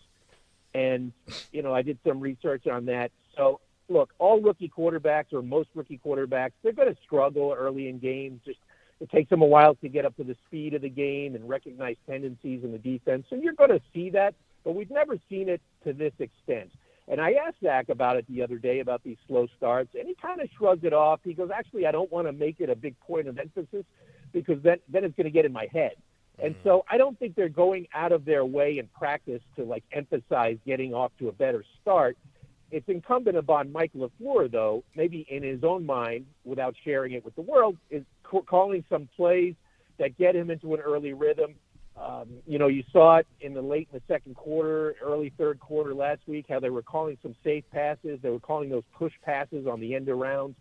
And, 0.75 1.13
you 1.53 1.63
know, 1.63 1.75
I 1.75 1.83
did 1.83 1.99
some 2.07 2.21
research 2.21 2.67
on 2.67 2.87
that. 2.87 3.11
So, 3.37 3.61
look, 3.89 4.15
all 4.19 4.41
rookie 4.41 4.71
quarterbacks 4.75 5.33
or 5.33 5.43
most 5.43 5.69
rookie 5.75 6.01
quarterbacks, 6.05 6.53
they're 6.63 6.73
going 6.73 6.93
to 6.93 7.01
struggle 7.05 7.55
early 7.57 7.89
in 7.89 7.99
games. 7.99 8.41
Just 8.45 8.61
it 9.01 9.11
takes 9.11 9.31
them 9.31 9.43
a 9.43 9.47
while 9.47 9.75
to 9.77 9.89
get 9.89 10.05
up 10.05 10.17
to 10.17 10.25
the 10.25 10.37
speed 10.47 10.75
of 10.75 10.83
the 10.83 10.89
game 10.89 11.35
and 11.35 11.49
recognize 11.49 11.97
tendencies 12.09 12.63
in 12.63 12.73
the 12.73 12.79
defense. 12.79 13.27
So 13.29 13.37
you're 13.37 13.55
going 13.55 13.71
to 13.71 13.81
see 13.93 14.11
that. 14.11 14.35
but 14.65 14.75
we've 14.75 14.91
never 14.91 15.19
seen 15.29 15.49
it 15.49 15.61
to 15.85 15.93
this 15.93 16.13
extent. 16.19 16.71
And 17.09 17.21
I 17.21 17.33
asked 17.33 17.57
Zach 17.63 17.89
about 17.89 18.17
it 18.17 18.27
the 18.29 18.43
other 18.43 18.59
day 18.59 18.79
about 18.79 19.03
these 19.03 19.17
slow 19.27 19.49
starts, 19.57 19.91
and 19.99 20.07
he 20.07 20.15
kind 20.15 20.41
of 20.41 20.49
shrugged 20.57 20.85
it 20.85 20.93
off. 20.93 21.21
He 21.25 21.35
goes, 21.35 21.51
"Actually, 21.51 21.87
I 21.87 21.91
don't 21.91 22.11
want 22.13 22.29
to 22.29 22.33
make 22.33 22.61
it 22.61 22.71
a 22.71 22.77
big 22.77 22.99
point 23.01 23.27
of 23.27 23.39
emphasis 23.39 23.85
because 24.33 24.63
then 24.63 24.79
then 24.89 25.05
it's 25.05 25.17
going 25.17 25.25
to 25.25 25.31
get 25.31 25.45
in 25.45 25.53
my 25.53 25.67
head." 25.73 25.97
And 26.43 26.55
mm. 26.55 26.63
so 26.63 26.85
I 26.89 26.99
don't 26.99 27.19
think 27.19 27.35
they're 27.35 27.49
going 27.49 27.89
out 27.93 28.13
of 28.13 28.25
their 28.25 28.45
way 28.45 28.79
in 28.79 28.87
practice 28.87 29.43
to 29.57 29.65
like 29.65 29.85
emphasize 29.93 30.59
getting 30.65 30.95
off 30.95 31.11
to 31.19 31.29
a 31.29 31.33
better 31.33 31.65
start. 31.81 32.17
It's 32.71 32.89
incumbent 32.89 33.37
upon 33.37 33.71
Mike 33.71 33.93
LaFleur, 33.95 34.51
though, 34.51 34.83
maybe 34.97 35.27
in 35.29 35.43
his 35.43 35.63
own 35.63 35.85
mind, 35.85 36.25
without 36.45 36.75
sharing 36.83 37.13
it 37.13 37.23
with 37.23 37.35
the 37.35 37.43
world, 37.43 37.77
is 37.91 38.03
calling 38.41 38.85
some 38.89 39.09
plays 39.17 39.55
that 39.99 40.17
get 40.17 40.35
him 40.35 40.51
into 40.51 40.75
an 40.75 40.81
early 40.81 41.13
rhythm. 41.13 41.55
Um, 42.01 42.29
you 42.47 42.59
know, 42.59 42.69
you 42.69 42.83
saw 42.91 43.19
it 43.19 43.27
in 43.41 43.53
the 43.53 43.61
late 43.61 43.89
in 43.93 43.99
the 43.99 44.13
second 44.13 44.35
quarter, 44.35 44.95
early 45.03 45.33
third 45.37 45.61
quarter 45.61 45.95
last 45.95 46.21
week, 46.27 46.47
how 46.49 46.59
they 46.59 46.71
were 46.71 46.83
calling 46.83 47.19
some 47.23 47.35
safe 47.45 47.65
passes. 47.71 48.19
They 48.23 48.31
were 48.31 48.41
calling 48.41 48.71
those 48.71 48.85
push 48.97 49.13
passes 49.23 49.67
on 49.67 49.79
the 49.79 49.95
end 49.95 50.09
around, 50.09 50.55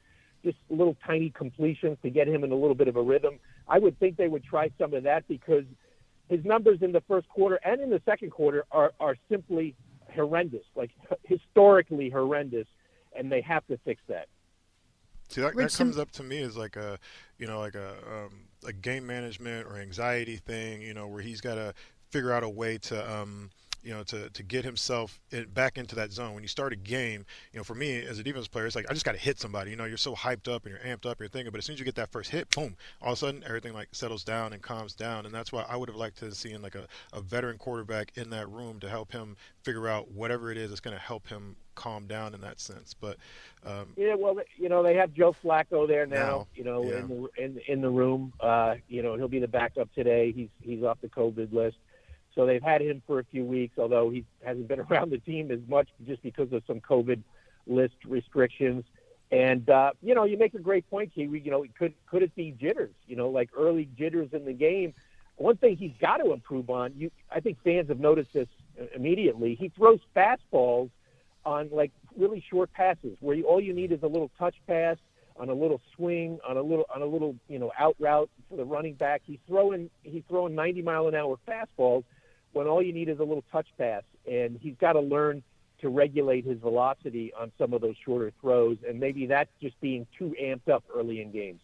just 0.44 0.58
little 0.70 0.98
tiny 1.06 1.30
completions 1.30 1.98
to 2.04 2.10
get 2.10 2.28
him 2.28 2.44
in 2.44 2.52
a 2.52 2.56
little 2.56 2.76
bit 2.76 2.90
of 2.90 2.98
a 2.98 3.02
rhythm. 3.02 3.40
I 3.68 3.80
would 3.80 3.98
think 4.00 4.18
they 4.18 4.28
would 4.28 4.44
try 4.44 4.70
some 4.78 4.94
of 4.94 5.04
that 5.04 5.26
because 5.30 5.64
his 6.28 6.44
numbers 6.44 6.80
in 6.82 6.92
the 6.92 7.02
first 7.08 7.30
quarter 7.30 7.60
and 7.64 7.80
in 7.80 7.90
the 7.90 8.02
second 8.06 8.32
quarter 8.32 8.66
are, 8.72 8.92
are 9.00 9.16
simply 9.30 9.76
horrendous, 10.14 10.66
like 10.76 10.92
historically 11.24 12.10
horrendous, 12.10 12.68
and 13.18 13.32
they 13.32 13.42
have 13.42 13.66
to 13.68 13.78
fix 13.86 14.02
that. 14.10 14.28
See, 15.32 15.42
that, 15.42 15.56
that 15.56 15.74
comes 15.74 15.98
up 15.98 16.12
to 16.12 16.24
me 16.24 16.42
as 16.42 16.58
like 16.58 16.76
a, 16.76 17.00
you 17.38 17.48
know, 17.48 17.60
like 17.60 17.76
a 17.76 17.94
um, 18.08 18.48
a 18.66 18.74
game 18.74 19.08
management 19.08 19.66
or 19.68 19.78
anxiety 19.78 20.38
thing, 20.38 20.82
you 20.82 20.94
know, 20.94 21.08
where 21.08 21.22
he's 21.22 21.42
got 21.42 21.56
to 21.56 21.74
figure 22.10 22.32
out 22.32 22.44
a 22.44 22.50
way 22.50 22.78
to 22.78 23.12
um, 23.12 23.50
you 23.84 23.94
know, 23.94 24.04
to, 24.04 24.30
to 24.30 24.44
get 24.44 24.64
himself 24.64 25.20
in, 25.32 25.46
back 25.46 25.78
into 25.78 25.96
that 25.96 26.12
zone. 26.12 26.34
When 26.34 26.44
you 26.44 26.48
start 26.48 26.74
a 26.74 26.76
game, 26.76 27.26
you 27.52 27.60
know, 27.60 27.64
for 27.64 27.74
me 27.74 28.00
as 28.06 28.20
a 28.20 28.24
defense 28.24 28.48
player, 28.48 28.66
it's 28.68 28.76
like 28.76 28.86
I 28.90 28.94
just 28.94 29.06
got 29.06 29.14
to 29.14 29.18
hit 29.18 29.40
somebody. 29.40 29.72
You 29.72 29.78
know, 29.78 29.86
you're 29.86 29.98
so 29.98 30.16
hyped 30.16 30.48
up 30.48 30.66
and 30.66 30.76
you're 30.76 30.98
amped 30.98 31.10
up, 31.10 31.20
you're 31.20 31.30
thinking, 31.30 31.52
but 31.52 31.58
as 31.58 31.66
soon 31.66 31.74
as 31.74 31.80
you 31.80 31.86
get 31.86 31.96
that 31.96 32.12
first 32.12 32.30
hit, 32.30 32.50
boom, 32.52 32.76
all 33.02 33.14
of 33.14 33.14
a 33.14 33.16
sudden 33.18 33.44
everything 33.46 33.74
like 33.74 33.90
settles 33.92 34.24
down 34.24 34.54
and 34.54 34.62
calms 34.62 34.94
down. 34.94 35.26
And 35.26 35.34
that's 35.34 35.52
why 35.52 35.66
I 35.68 35.76
would 35.76 35.90
have 35.90 35.96
liked 35.96 36.20
to 36.20 36.34
see 36.34 36.56
like 36.58 36.76
a, 36.76 36.88
a 37.14 37.22
veteran 37.22 37.58
quarterback 37.58 38.12
in 38.16 38.30
that 38.32 38.50
room 38.50 38.80
to 38.82 38.90
help 38.90 39.12
him 39.12 39.36
figure 39.64 39.88
out 39.88 40.12
whatever 40.12 40.52
it 40.52 40.58
is 40.58 40.70
that's 40.70 40.82
going 40.82 40.96
to 40.96 41.02
help 41.02 41.28
him 41.28 41.56
calm 41.76 42.08
down 42.08 42.34
in 42.34 42.42
that 42.42 42.60
sense. 42.60 42.94
But 42.94 43.18
um, 43.66 43.88
yeah, 43.96 44.16
well, 44.16 44.38
you 44.58 44.70
know, 44.70 44.84
they 44.84 44.96
have 44.96 45.14
Joe 45.14 45.36
Flacco 45.44 45.88
there 45.88 46.06
now. 46.06 46.16
now 46.16 46.48
you 46.56 46.64
know, 46.64 46.84
yeah. 46.84 47.00
in 47.00 47.08
the 47.08 47.30
in 47.38 47.62
in 47.68 47.82
the 47.82 47.90
room. 47.90 48.34
Uh, 48.40 48.76
you 48.88 49.02
know, 49.02 49.16
he'll 49.16 49.28
be 49.28 49.40
the 49.40 49.48
backup 49.48 49.94
today. 49.94 50.32
He's 50.32 50.50
he's 50.62 50.84
off 50.84 51.00
the 51.02 51.10
COVID 51.10 51.54
list. 51.54 51.78
So 52.36 52.46
they've 52.46 52.64
had 52.64 52.82
him 52.82 53.02
for 53.06 53.20
a 53.20 53.24
few 53.26 53.44
weeks, 53.44 53.78
although 53.78 54.10
he 54.10 54.26
hasn't 54.44 54.68
been 54.68 54.80
around 54.92 55.12
the 55.12 55.18
team 55.18 55.52
as 55.52 55.60
much 55.68 55.90
just 56.06 56.22
because 56.24 56.52
of 56.54 56.64
some 56.66 56.80
COVID 56.80 57.22
list 57.68 57.96
restrictions. 58.06 58.84
And 59.32 59.70
uh, 59.70 59.92
you 60.02 60.14
know, 60.14 60.26
you 60.26 60.38
make 60.38 60.54
a 60.54 60.60
great 60.60 60.90
point, 60.90 61.14
Kiwi. 61.14 61.40
You 61.40 61.52
know, 61.52 61.66
could 61.78 61.94
could 62.06 62.22
it 62.22 62.36
be 62.36 62.52
jitters? 62.52 62.94
You 63.08 63.16
know, 63.16 63.30
like 63.30 63.50
early 63.58 63.88
jitters 63.98 64.30
in 64.34 64.46
the 64.46 64.54
game. 64.54 64.94
One 65.38 65.58
thing 65.58 65.78
he's 65.78 65.94
got 66.00 66.18
to 66.18 66.34
improve 66.34 66.70
on. 66.70 66.94
You, 66.96 67.10
I 67.32 67.40
think 67.40 67.58
fans 67.64 67.88
have 67.88 68.00
noticed 68.00 68.34
this 68.34 68.48
immediately. 68.94 69.56
He 69.56 69.70
throws 69.70 70.00
fastballs 70.16 70.92
on 71.46 71.70
like 71.72 71.92
really 72.18 72.44
short 72.50 72.72
passes, 72.74 73.18
where 73.20 73.36
you, 73.36 73.46
all 73.46 73.62
you 73.62 73.74
need 73.74 73.92
is 73.92 74.04
a 74.04 74.08
little 74.08 74.32
touch 74.38 74.56
pass 74.68 74.98
on 75.38 75.50
a 75.50 75.54
little 75.54 75.82
swing, 75.96 76.40
on 76.48 76.58
a 76.58 76.62
little 76.62 76.86
on 76.94 77.02
a 77.02 77.06
little 77.06 77.36
you 77.48 77.60
know 77.60 77.72
out 77.78 77.96
route 78.00 78.30
for 78.50 78.58
the 78.58 78.66
running 78.66 78.94
back. 78.94 79.22
He's 79.26 79.40
throwing 79.48 79.90
he's 80.04 80.24
throwing 80.28 80.56
90 80.56 80.82
mile 80.82 81.08
an 81.08 81.16
hour 81.16 81.38
fastballs 81.48 82.04
when 82.54 82.68
all 82.68 82.82
you 82.82 82.94
need 82.94 83.10
is 83.10 83.20
a 83.20 83.24
little 83.24 83.44
touch 83.52 83.68
pass. 83.78 84.04
And 84.30 84.58
he's 84.62 84.76
got 84.80 84.94
to 84.94 85.00
learn 85.00 85.44
to 85.82 85.90
regulate 85.90 86.46
his 86.46 86.60
velocity 86.60 87.34
on 87.34 87.52
some 87.58 87.74
of 87.74 87.82
those 87.82 87.96
shorter 88.06 88.32
throws. 88.40 88.78
And 88.88 89.00
maybe 89.00 89.26
that's 89.26 89.50
just 89.62 89.80
being 89.82 90.06
too 90.18 90.36
amped 90.42 90.70
up 90.70 90.84
early 90.94 91.22
in 91.22 91.32
games. 91.32 91.62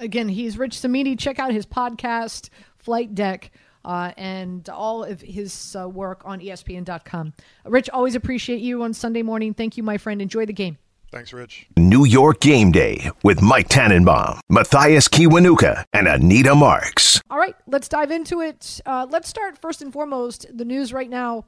Again, 0.00 0.28
he's 0.28 0.58
Rich 0.58 0.78
Cimini. 0.78 1.16
Check 1.16 1.38
out 1.38 1.52
his 1.52 1.66
podcast, 1.66 2.50
Flight 2.78 3.14
Deck. 3.14 3.50
Uh, 3.84 4.12
and 4.16 4.68
all 4.68 5.04
of 5.04 5.20
his 5.20 5.76
uh, 5.78 5.88
work 5.88 6.22
on 6.24 6.40
ESPN.com. 6.40 7.34
Rich, 7.66 7.90
always 7.90 8.14
appreciate 8.14 8.60
you 8.60 8.82
on 8.82 8.94
Sunday 8.94 9.22
morning. 9.22 9.52
Thank 9.52 9.76
you, 9.76 9.82
my 9.82 9.98
friend. 9.98 10.22
Enjoy 10.22 10.46
the 10.46 10.52
game. 10.52 10.78
Thanks, 11.14 11.32
Rich. 11.32 11.68
New 11.76 12.04
York 12.04 12.40
Game 12.40 12.72
Day 12.72 13.08
with 13.22 13.40
Mike 13.40 13.68
Tannenbaum, 13.68 14.40
Mathias 14.50 15.06
Kiwanuka, 15.06 15.84
and 15.92 16.08
Anita 16.08 16.56
Marks. 16.56 17.20
All 17.30 17.38
right, 17.38 17.54
let's 17.68 17.88
dive 17.88 18.10
into 18.10 18.40
it. 18.40 18.80
Uh, 18.84 19.06
let's 19.08 19.28
start 19.28 19.56
first 19.56 19.80
and 19.80 19.92
foremost 19.92 20.46
the 20.52 20.64
news 20.64 20.92
right 20.92 21.08
now 21.08 21.44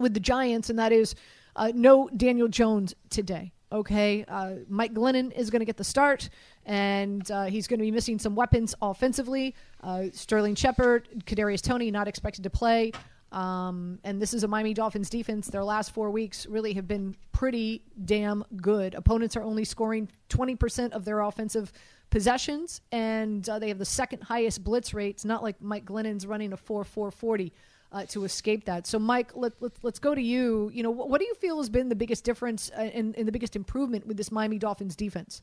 with 0.00 0.14
the 0.14 0.20
Giants, 0.20 0.68
and 0.68 0.78
that 0.80 0.90
is 0.90 1.14
uh, 1.54 1.70
no 1.74 2.08
Daniel 2.16 2.48
Jones 2.48 2.94
today. 3.08 3.52
Okay, 3.72 4.24
uh, 4.28 4.56
Mike 4.68 4.92
Glennon 4.92 5.32
is 5.32 5.48
going 5.48 5.60
to 5.60 5.66
get 5.66 5.78
the 5.78 5.84
start, 5.84 6.28
and 6.66 7.28
uh, 7.30 7.44
he's 7.44 7.66
going 7.66 7.78
to 7.78 7.84
be 7.84 7.90
missing 7.90 8.18
some 8.18 8.34
weapons 8.34 8.74
offensively. 8.82 9.54
Uh, 9.82 10.04
Sterling 10.12 10.54
Shepard, 10.54 11.08
Kadarius 11.24 11.62
Toney 11.62 11.90
not 11.90 12.06
expected 12.06 12.42
to 12.42 12.50
play. 12.50 12.92
Um, 13.32 13.98
and 14.04 14.20
this 14.20 14.34
is 14.34 14.44
a 14.44 14.48
Miami 14.48 14.74
Dolphins 14.74 15.08
defense. 15.08 15.48
Their 15.48 15.64
last 15.64 15.92
four 15.92 16.10
weeks 16.10 16.44
really 16.44 16.74
have 16.74 16.86
been 16.86 17.16
pretty 17.32 17.82
damn 18.04 18.44
good. 18.56 18.94
Opponents 18.94 19.36
are 19.36 19.42
only 19.42 19.64
scoring 19.64 20.10
20% 20.28 20.92
of 20.92 21.06
their 21.06 21.20
offensive 21.20 21.72
possessions, 22.10 22.82
and 22.92 23.48
uh, 23.48 23.58
they 23.58 23.68
have 23.68 23.78
the 23.78 23.86
second 23.86 24.22
highest 24.22 24.62
blitz 24.62 24.92
rates, 24.92 25.24
not 25.24 25.42
like 25.42 25.62
Mike 25.62 25.86
Glennon's 25.86 26.26
running 26.26 26.52
a 26.52 26.58
4 26.58 26.84
4 26.84 27.10
40. 27.10 27.52
Uh, 27.92 28.06
to 28.06 28.24
escape 28.24 28.64
that. 28.64 28.86
So, 28.86 28.98
Mike, 28.98 29.32
let, 29.34 29.52
let, 29.60 29.72
let's 29.82 29.98
go 29.98 30.14
to 30.14 30.22
you. 30.22 30.70
You 30.72 30.82
know, 30.82 30.90
what, 30.90 31.10
what 31.10 31.20
do 31.20 31.26
you 31.26 31.34
feel 31.34 31.58
has 31.58 31.68
been 31.68 31.90
the 31.90 31.94
biggest 31.94 32.24
difference 32.24 32.70
uh, 32.74 32.80
and, 32.80 33.14
the 33.14 33.30
biggest 33.30 33.54
improvement 33.54 34.06
with 34.06 34.16
this 34.16 34.32
Miami 34.32 34.56
Dolphins 34.56 34.96
defense? 34.96 35.42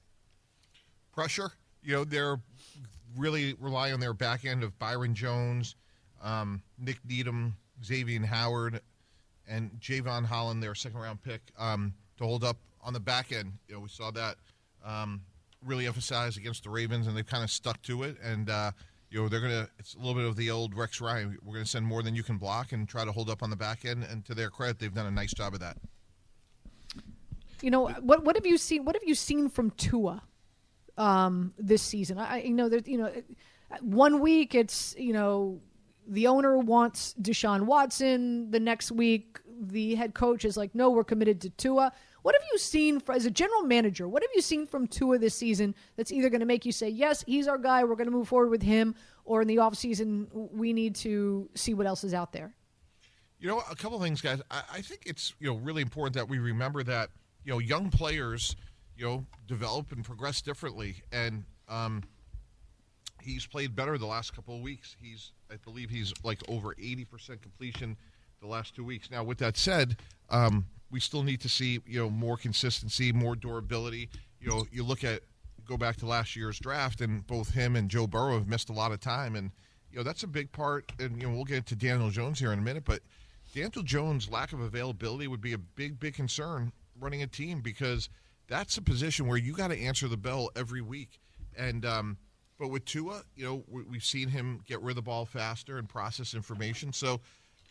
Pressure. 1.13 1.51
You 1.83 1.93
know, 1.93 2.03
they're 2.05 2.39
really 3.15 3.55
rely 3.59 3.91
on 3.91 3.99
their 3.99 4.13
back 4.13 4.45
end 4.45 4.63
of 4.63 4.79
Byron 4.79 5.13
Jones, 5.13 5.75
um, 6.23 6.63
Nik 6.79 6.97
Needham, 7.07 7.55
Xavier 7.85 8.25
Howard, 8.25 8.81
and 9.47 9.71
Jevon 9.79 10.25
Holland, 10.25 10.63
their 10.63 10.73
second 10.73 10.99
round 10.99 11.21
pick, 11.21 11.41
um, 11.57 11.93
to 12.17 12.23
hold 12.23 12.43
up 12.43 12.57
on 12.81 12.93
the 12.93 12.99
back 12.99 13.31
end. 13.31 13.53
You 13.67 13.75
know, 13.75 13.81
we 13.81 13.89
saw 13.89 14.09
that 14.11 14.37
um, 14.83 15.21
really 15.63 15.87
emphasized 15.87 16.37
against 16.37 16.63
the 16.63 16.69
Ravens, 16.69 17.07
and 17.07 17.15
they've 17.15 17.25
kind 17.25 17.43
of 17.43 17.51
stuck 17.51 17.81
to 17.83 18.03
it. 18.03 18.17
And 18.23 18.49
uh, 18.49 18.71
you 19.09 19.21
know, 19.21 19.27
they're 19.27 19.41
gonna. 19.41 19.67
It's 19.79 19.95
a 19.95 19.97
little 19.97 20.13
bit 20.13 20.25
of 20.25 20.35
the 20.35 20.51
old 20.51 20.75
Rex 20.75 21.01
Ryan. 21.01 21.37
We're 21.43 21.53
gonna 21.53 21.65
send 21.65 21.85
more 21.85 22.03
than 22.03 22.15
you 22.15 22.23
can 22.23 22.37
block 22.37 22.71
and 22.71 22.87
try 22.87 23.05
to 23.05 23.11
hold 23.11 23.29
up 23.29 23.41
on 23.41 23.49
the 23.49 23.55
back 23.55 23.85
end. 23.85 24.03
And 24.03 24.23
to 24.25 24.35
their 24.35 24.49
credit, 24.49 24.79
they've 24.79 24.93
done 24.93 25.07
a 25.07 25.11
nice 25.11 25.33
job 25.33 25.53
of 25.53 25.59
that. 25.61 25.77
You 27.61 27.71
know 27.71 27.89
what? 27.89 28.23
What 28.23 28.35
have 28.35 28.45
you 28.45 28.57
seen? 28.57 28.85
What 28.85 28.95
have 28.95 29.03
you 29.03 29.15
seen 29.15 29.49
from 29.49 29.71
Tua 29.71 30.21
um, 30.97 31.53
this 31.57 31.81
season? 31.81 32.19
I, 32.19 32.43
you 32.43 32.53
know, 32.53 32.69
there, 32.69 32.81
you 32.85 32.97
know, 32.97 33.11
one 33.81 34.19
week 34.19 34.53
it's 34.53 34.95
you 34.97 35.13
know 35.13 35.59
the 36.07 36.27
owner 36.27 36.57
wants 36.57 37.15
Deshaun 37.21 37.63
Watson. 37.63 38.51
The 38.51 38.59
next 38.59 38.91
week, 38.91 39.39
the 39.59 39.95
head 39.95 40.13
coach 40.13 40.45
is 40.45 40.55
like, 40.55 40.73
no, 40.75 40.89
we're 40.91 41.03
committed 41.03 41.41
to 41.41 41.49
Tua. 41.51 41.91
What 42.21 42.35
have 42.35 42.43
you 42.51 42.57
seen 42.57 42.99
for, 42.99 43.13
as 43.13 43.25
a 43.25 43.31
general 43.31 43.63
manager? 43.63 44.07
What 44.07 44.23
have 44.23 44.29
you 44.35 44.41
seen 44.41 44.67
from 44.67 44.87
Tua 44.87 45.17
this 45.17 45.35
season 45.35 45.73
that's 45.95 46.11
either 46.11 46.29
going 46.29 46.41
to 46.41 46.45
make 46.45 46.65
you 46.65 46.71
say, 46.71 46.89
yes, 46.89 47.23
he's 47.25 47.47
our 47.47 47.57
guy, 47.57 47.83
we're 47.83 47.95
going 47.95 48.07
to 48.07 48.15
move 48.15 48.27
forward 48.27 48.49
with 48.49 48.61
him, 48.61 48.95
or 49.25 49.41
in 49.41 49.47
the 49.47 49.57
offseason, 49.57 50.27
we 50.51 50.73
need 50.73 50.95
to 50.95 51.49
see 51.55 51.73
what 51.73 51.87
else 51.87 52.03
is 52.03 52.13
out 52.13 52.33
there? 52.33 52.53
You 53.39 53.47
know, 53.47 53.61
a 53.71 53.75
couple 53.75 53.99
things, 54.01 54.19
guys. 54.21 54.41
I, 54.51 54.61
I 54.73 54.81
think 54.81 55.03
it's 55.05 55.33
you 55.39 55.47
know 55.47 55.55
really 55.55 55.81
important 55.81 56.15
that 56.15 56.27
we 56.27 56.39
remember 56.39 56.83
that 56.83 57.09
you 57.45 57.53
know 57.53 57.59
young 57.59 57.89
players 57.89 58.57
you 58.97 59.05
know 59.05 59.25
develop 59.47 59.93
and 59.93 60.03
progress 60.03 60.41
differently, 60.41 60.95
and 61.13 61.45
um, 61.69 62.03
he's 63.21 63.45
played 63.45 63.75
better 63.75 63.97
the 63.97 64.05
last 64.05 64.35
couple 64.35 64.55
of 64.55 64.61
weeks. 64.61 64.95
He's, 65.01 65.31
I 65.51 65.55
believe, 65.57 65.89
he's 65.89 66.13
like 66.23 66.41
over 66.47 66.75
80% 66.75 67.41
completion 67.41 67.97
the 68.41 68.47
last 68.47 68.75
two 68.75 68.83
weeks. 68.83 69.09
Now, 69.11 69.23
with 69.23 69.37
that 69.39 69.57
said, 69.57 69.97
um, 70.29 70.65
we 70.91 70.99
still 70.99 71.23
need 71.23 71.41
to 71.41 71.49
see 71.49 71.81
you 71.85 71.99
know 71.99 72.09
more 72.09 72.37
consistency, 72.37 73.11
more 73.11 73.35
durability. 73.35 74.09
You 74.39 74.49
know, 74.49 74.65
you 74.71 74.83
look 74.83 75.03
at 75.03 75.21
go 75.67 75.77
back 75.77 75.97
to 75.97 76.05
last 76.05 76.35
year's 76.35 76.59
draft, 76.59 77.01
and 77.01 77.25
both 77.27 77.51
him 77.51 77.75
and 77.75 77.89
Joe 77.89 78.07
Burrow 78.07 78.33
have 78.33 78.47
missed 78.47 78.69
a 78.69 78.73
lot 78.73 78.91
of 78.91 78.99
time, 78.99 79.35
and 79.35 79.51
you 79.91 79.97
know 79.97 80.03
that's 80.03 80.23
a 80.23 80.27
big 80.27 80.51
part. 80.51 80.91
And 80.99 81.21
you 81.21 81.27
know, 81.27 81.35
we'll 81.35 81.45
get 81.45 81.65
to 81.67 81.75
Daniel 81.75 82.09
Jones 82.09 82.39
here 82.39 82.51
in 82.51 82.59
a 82.59 82.61
minute, 82.61 82.85
but 82.85 83.01
Daniel 83.53 83.83
Jones' 83.83 84.29
lack 84.29 84.53
of 84.53 84.59
availability 84.59 85.27
would 85.27 85.41
be 85.41 85.53
a 85.53 85.57
big, 85.57 85.99
big 85.99 86.15
concern 86.15 86.71
running 86.99 87.23
a 87.23 87.27
team 87.27 87.61
because 87.61 88.09
that's 88.47 88.77
a 88.77 88.81
position 88.81 89.27
where 89.27 89.37
you 89.37 89.53
got 89.53 89.69
to 89.69 89.79
answer 89.79 90.07
the 90.07 90.17
bell 90.17 90.49
every 90.55 90.81
week, 90.81 91.19
and 91.57 91.85
um, 91.85 92.17
but 92.57 92.67
with 92.69 92.83
Tua, 92.85 93.23
you 93.35 93.45
know, 93.45 93.63
we've 93.69 94.03
seen 94.03 94.27
him 94.27 94.61
get 94.67 94.81
rid 94.81 94.91
of 94.91 94.95
the 94.97 95.01
ball 95.01 95.25
faster 95.25 95.77
and 95.77 95.87
process 95.87 96.33
information. 96.33 96.91
So 96.91 97.21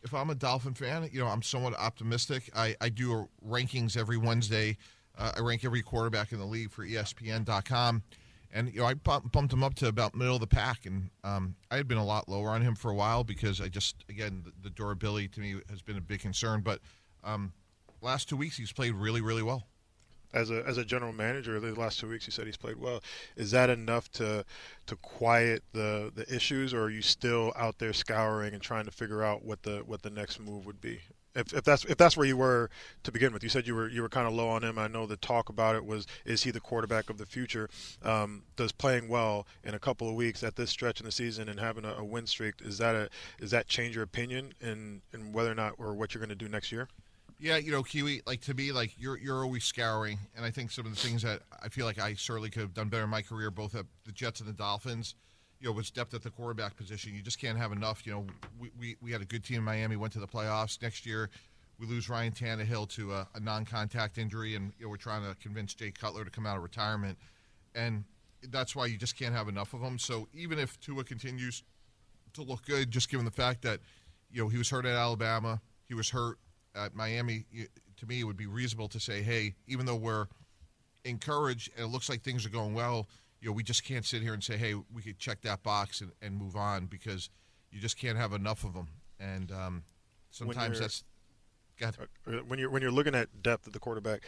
if 0.03 0.15
I'm 0.15 0.31
a 0.31 0.35
Dolphin 0.35 0.75
fan, 0.75 1.09
you 1.13 1.21
know, 1.21 1.27
I'm 1.27 1.43
somewhat 1.43 1.75
optimistic. 1.79 2.51
I, 2.55 2.77
I 2.81 2.89
do 2.89 3.29
rankings 3.47 3.97
every 3.97 4.17
Wednesday. 4.17 4.77
Uh, 5.17 5.33
I 5.37 5.41
rank 5.41 5.65
every 5.65 5.83
quarterback 5.83 6.33
in 6.33 6.39
the 6.39 6.45
league 6.45 6.71
for 6.71 6.85
ESPN.com. 6.85 8.03
And 8.53 8.73
you 8.73 8.81
know, 8.81 8.87
I 8.87 8.95
bumped 8.95 9.53
him 9.53 9.63
up 9.63 9.75
to 9.75 9.89
about 9.89 10.15
middle 10.15 10.35
of 10.35 10.41
the 10.41 10.47
pack, 10.47 10.87
and 10.87 11.11
um, 11.23 11.55
I 11.71 11.77
had 11.77 11.87
been 11.87 11.99
a 11.99 12.05
lot 12.05 12.31
lower 12.31 12.49
on 12.49 12.63
him 12.63 12.75
for 12.75 12.91
a 12.91 12.95
while 12.95 13.23
because 13.23 13.61
I 13.61 13.69
just, 13.69 14.05
again, 14.09 14.43
the, 14.43 14.53
the 14.63 14.71
durability 14.71 15.29
to 15.29 15.41
me 15.41 15.57
has 15.69 15.83
been 15.83 15.99
a 15.99 16.01
big 16.01 16.21
concern. 16.21 16.63
But 16.63 16.81
um, 17.23 17.53
last 18.01 18.29
two 18.29 18.37
weeks, 18.37 18.57
he's 18.57 18.73
played 18.73 18.95
really, 18.95 19.21
really 19.21 19.43
well. 19.43 19.65
As 20.35 20.51
a 20.51 20.63
as 20.67 20.77
a 20.77 20.85
general 20.85 21.13
manager, 21.13 21.59
the 21.59 21.75
last 21.75 22.01
two 22.01 22.09
weeks, 22.09 22.27
you 22.27 22.33
said 22.33 22.47
he's 22.47 22.57
played 22.57 22.77
well. 22.77 23.03
Is 23.37 23.51
that 23.53 23.71
enough 23.71 24.11
to 24.13 24.45
to 24.87 24.97
quiet 24.97 25.63
the 25.73 26.13
the 26.15 26.33
issues, 26.35 26.75
or 26.75 26.83
are 26.83 26.91
you 26.91 27.03
still 27.03 27.53
out 27.57 27.79
there 27.79 27.93
scouring 27.93 28.53
and 28.53 28.63
trying 28.63 28.85
to 28.85 28.91
figure 28.91 29.23
out 29.23 29.45
what 29.45 29.63
the 29.63 29.79
what 29.87 30.03
the 30.03 30.11
next 30.11 30.39
move 30.39 30.67
would 30.67 30.81
be? 30.81 31.01
If, 31.35 31.55
if 31.55 31.63
that's 31.63 31.85
if 31.85 31.97
that's 31.97 32.17
where 32.17 32.27
you 32.27 32.37
were 32.37 32.69
to 33.05 33.13
begin 33.13 33.33
with, 33.33 33.43
you 33.43 33.49
said 33.49 33.67
you 33.67 33.75
were 33.75 33.89
you 33.89 34.03
were 34.03 34.09
kind 34.09 34.27
of 34.27 34.33
low 34.35 34.49
on 34.49 34.65
him. 34.65 34.79
I 34.79 34.89
know 34.89 35.07
the 35.07 35.17
talk 35.17 35.49
about 35.49 35.77
it 35.77 35.85
was 35.85 36.07
is 36.25 36.43
he 36.43 36.51
the 36.51 36.61
quarterback 36.61 37.11
of 37.11 37.19
the 37.19 37.27
future? 37.27 37.71
Um, 38.03 38.43
does 38.57 38.73
playing 38.73 39.09
well 39.09 39.47
in 39.63 39.75
a 39.75 39.79
couple 39.79 40.09
of 40.09 40.15
weeks 40.15 40.43
at 40.43 40.57
this 40.57 40.71
stretch 40.71 41.01
in 41.01 41.07
the 41.07 41.13
season 41.13 41.49
and 41.49 41.61
having 41.61 41.85
a, 41.85 41.95
a 41.95 42.05
win 42.05 42.27
streak 42.27 42.55
is 42.61 42.79
that 42.79 42.95
a 42.97 43.09
is 43.39 43.51
that 43.53 43.69
change 43.69 43.95
your 43.95 44.05
opinion 44.05 44.53
in 44.61 45.03
in 45.13 45.33
whether 45.33 45.51
or 45.51 45.55
not 45.55 45.75
or 45.79 45.95
what 45.95 46.13
you're 46.13 46.21
going 46.21 46.29
to 46.29 46.35
do 46.35 46.49
next 46.49 46.73
year? 46.73 46.89
Yeah, 47.41 47.57
you 47.57 47.71
know, 47.71 47.85
Kiwi, 47.85 48.23
like 48.27 48.41
to 48.43 48.55
me, 48.55 48.73
like 48.73 48.93
you're 48.99 49.17
you're 49.17 49.45
always 49.45 49.65
scouring, 49.65 50.19
and 50.37 50.45
I 50.45 50.51
think 50.51 50.73
some 50.73 50.87
of 50.87 50.95
the 50.95 51.01
things 51.01 51.23
that 51.23 51.43
I 51.63 51.69
feel 51.69 51.87
like 51.87 52.01
I 52.01 52.15
certainly 52.15 52.51
could 52.51 52.63
have 52.63 52.75
done 52.75 52.89
better 52.89 53.05
in 53.05 53.11
my 53.11 53.23
career, 53.23 53.51
both 53.53 53.77
at 53.77 53.87
the 54.05 54.13
Jets 54.13 54.41
and 54.41 54.49
the 54.49 54.53
Dolphins. 54.53 55.15
You 55.61 55.69
know, 55.69 55.73
was 55.73 55.91
depth 55.91 56.15
at 56.15 56.23
the 56.23 56.31
quarterback 56.31 56.77
position. 56.77 57.15
You 57.15 57.23
just 57.23 57.41
can't 57.41 57.59
have 57.59 57.73
enough. 57.73 58.07
You 58.07 58.13
know, 58.13 58.27
we, 58.61 58.71
we, 58.79 58.97
we 59.01 59.11
had 59.11 59.23
a 59.23 59.25
good 59.25 59.43
team 59.43 59.59
in 59.59 59.65
Miami, 59.65 59.97
went 59.97 60.13
to 60.13 60.21
the 60.21 60.27
playoffs. 60.27 60.81
Next 60.81 61.05
year, 61.05 61.31
we 61.81 61.87
lose 61.87 62.09
Ryan 62.09 62.33
Tannehill 62.33 62.89
to 62.91 63.13
a, 63.13 63.29
a 63.35 63.41
non-contact 63.41 64.19
injury, 64.19 64.55
and 64.55 64.73
you 64.79 64.85
know, 64.85 64.91
we're 64.91 64.97
trying 64.97 65.29
to 65.29 65.37
convince 65.41 65.75
Jay 65.75 65.91
Cutler 65.91 66.25
to 66.25 66.31
come 66.31 66.47
out 66.47 66.57
of 66.57 66.63
retirement, 66.63 67.19
and 67.75 68.05
that's 68.51 68.77
why 68.77 68.87
you 68.87 68.97
just 68.97 69.19
can't 69.19 69.35
have 69.35 69.49
enough 69.49 69.75
of 69.75 69.81
them. 69.81 69.99
So 69.99 70.29
even 70.33 70.61
if 70.61 70.79
Tua 70.81 71.03
continues 71.03 71.65
to 72.35 72.43
look 72.43 72.65
good, 72.65 72.93
just 72.93 73.11
given 73.11 73.25
the 73.25 73.33
fact 73.33 73.63
that 73.63 73.81
you 74.31 74.43
know 74.43 74.49
he 74.49 74.59
was 74.59 74.71
hurt 74.71 74.87
at 74.87 74.95
Alabama, 74.95 75.61
he 75.89 75.95
was 75.95 76.11
hurt 76.11 76.39
at 76.79 76.95
Miami, 76.95 77.45
to 77.97 78.07
me, 78.07 78.21
it 78.21 78.25
would 78.25 78.37
be 78.37 78.47
reasonable 78.47 78.89
to 78.89 79.01
say, 79.01 79.23
hey, 79.23 79.55
even 79.67 79.87
though 79.87 79.97
we're 79.97 80.27
encouraged 81.05 81.71
and 81.77 81.85
it 81.85 81.89
looks 81.89 82.09
like 82.09 82.23
things 82.23 82.47
are 82.47 82.51
going 82.51 82.75
well, 82.75 83.09
you 83.41 83.49
know, 83.49 83.53
we 83.53 83.63
just 83.63 83.85
can't 83.85 84.05
sit 84.05 84.23
here 84.23 84.35
and 84.35 84.43
say, 84.43 84.57
hey, 84.57 84.75
we 84.93 85.03
could 85.03 85.19
check 85.19 85.41
that 85.43 85.63
box 85.63 86.01
and, 86.01 86.11
and 86.23 86.37
move 86.37 86.57
on 86.57 86.87
because 86.87 87.31
you 87.71 87.81
just 87.81 87.99
can't 87.99 88.19
have 88.19 88.33
enough 88.33 88.65
of 88.65 88.75
them. 88.75 88.89
And 89.21 89.53
um, 89.53 89.85
sometimes 90.31 90.79
that's 90.81 91.05
uh, 91.83 92.33
when 92.47 92.59
you're 92.59 92.71
when 92.71 92.83
you're 92.83 92.91
looking 92.91 93.15
at 93.15 93.43
depth 93.43 93.67
at 93.67 93.73
the 93.73 93.79
quarterback, 93.79 94.23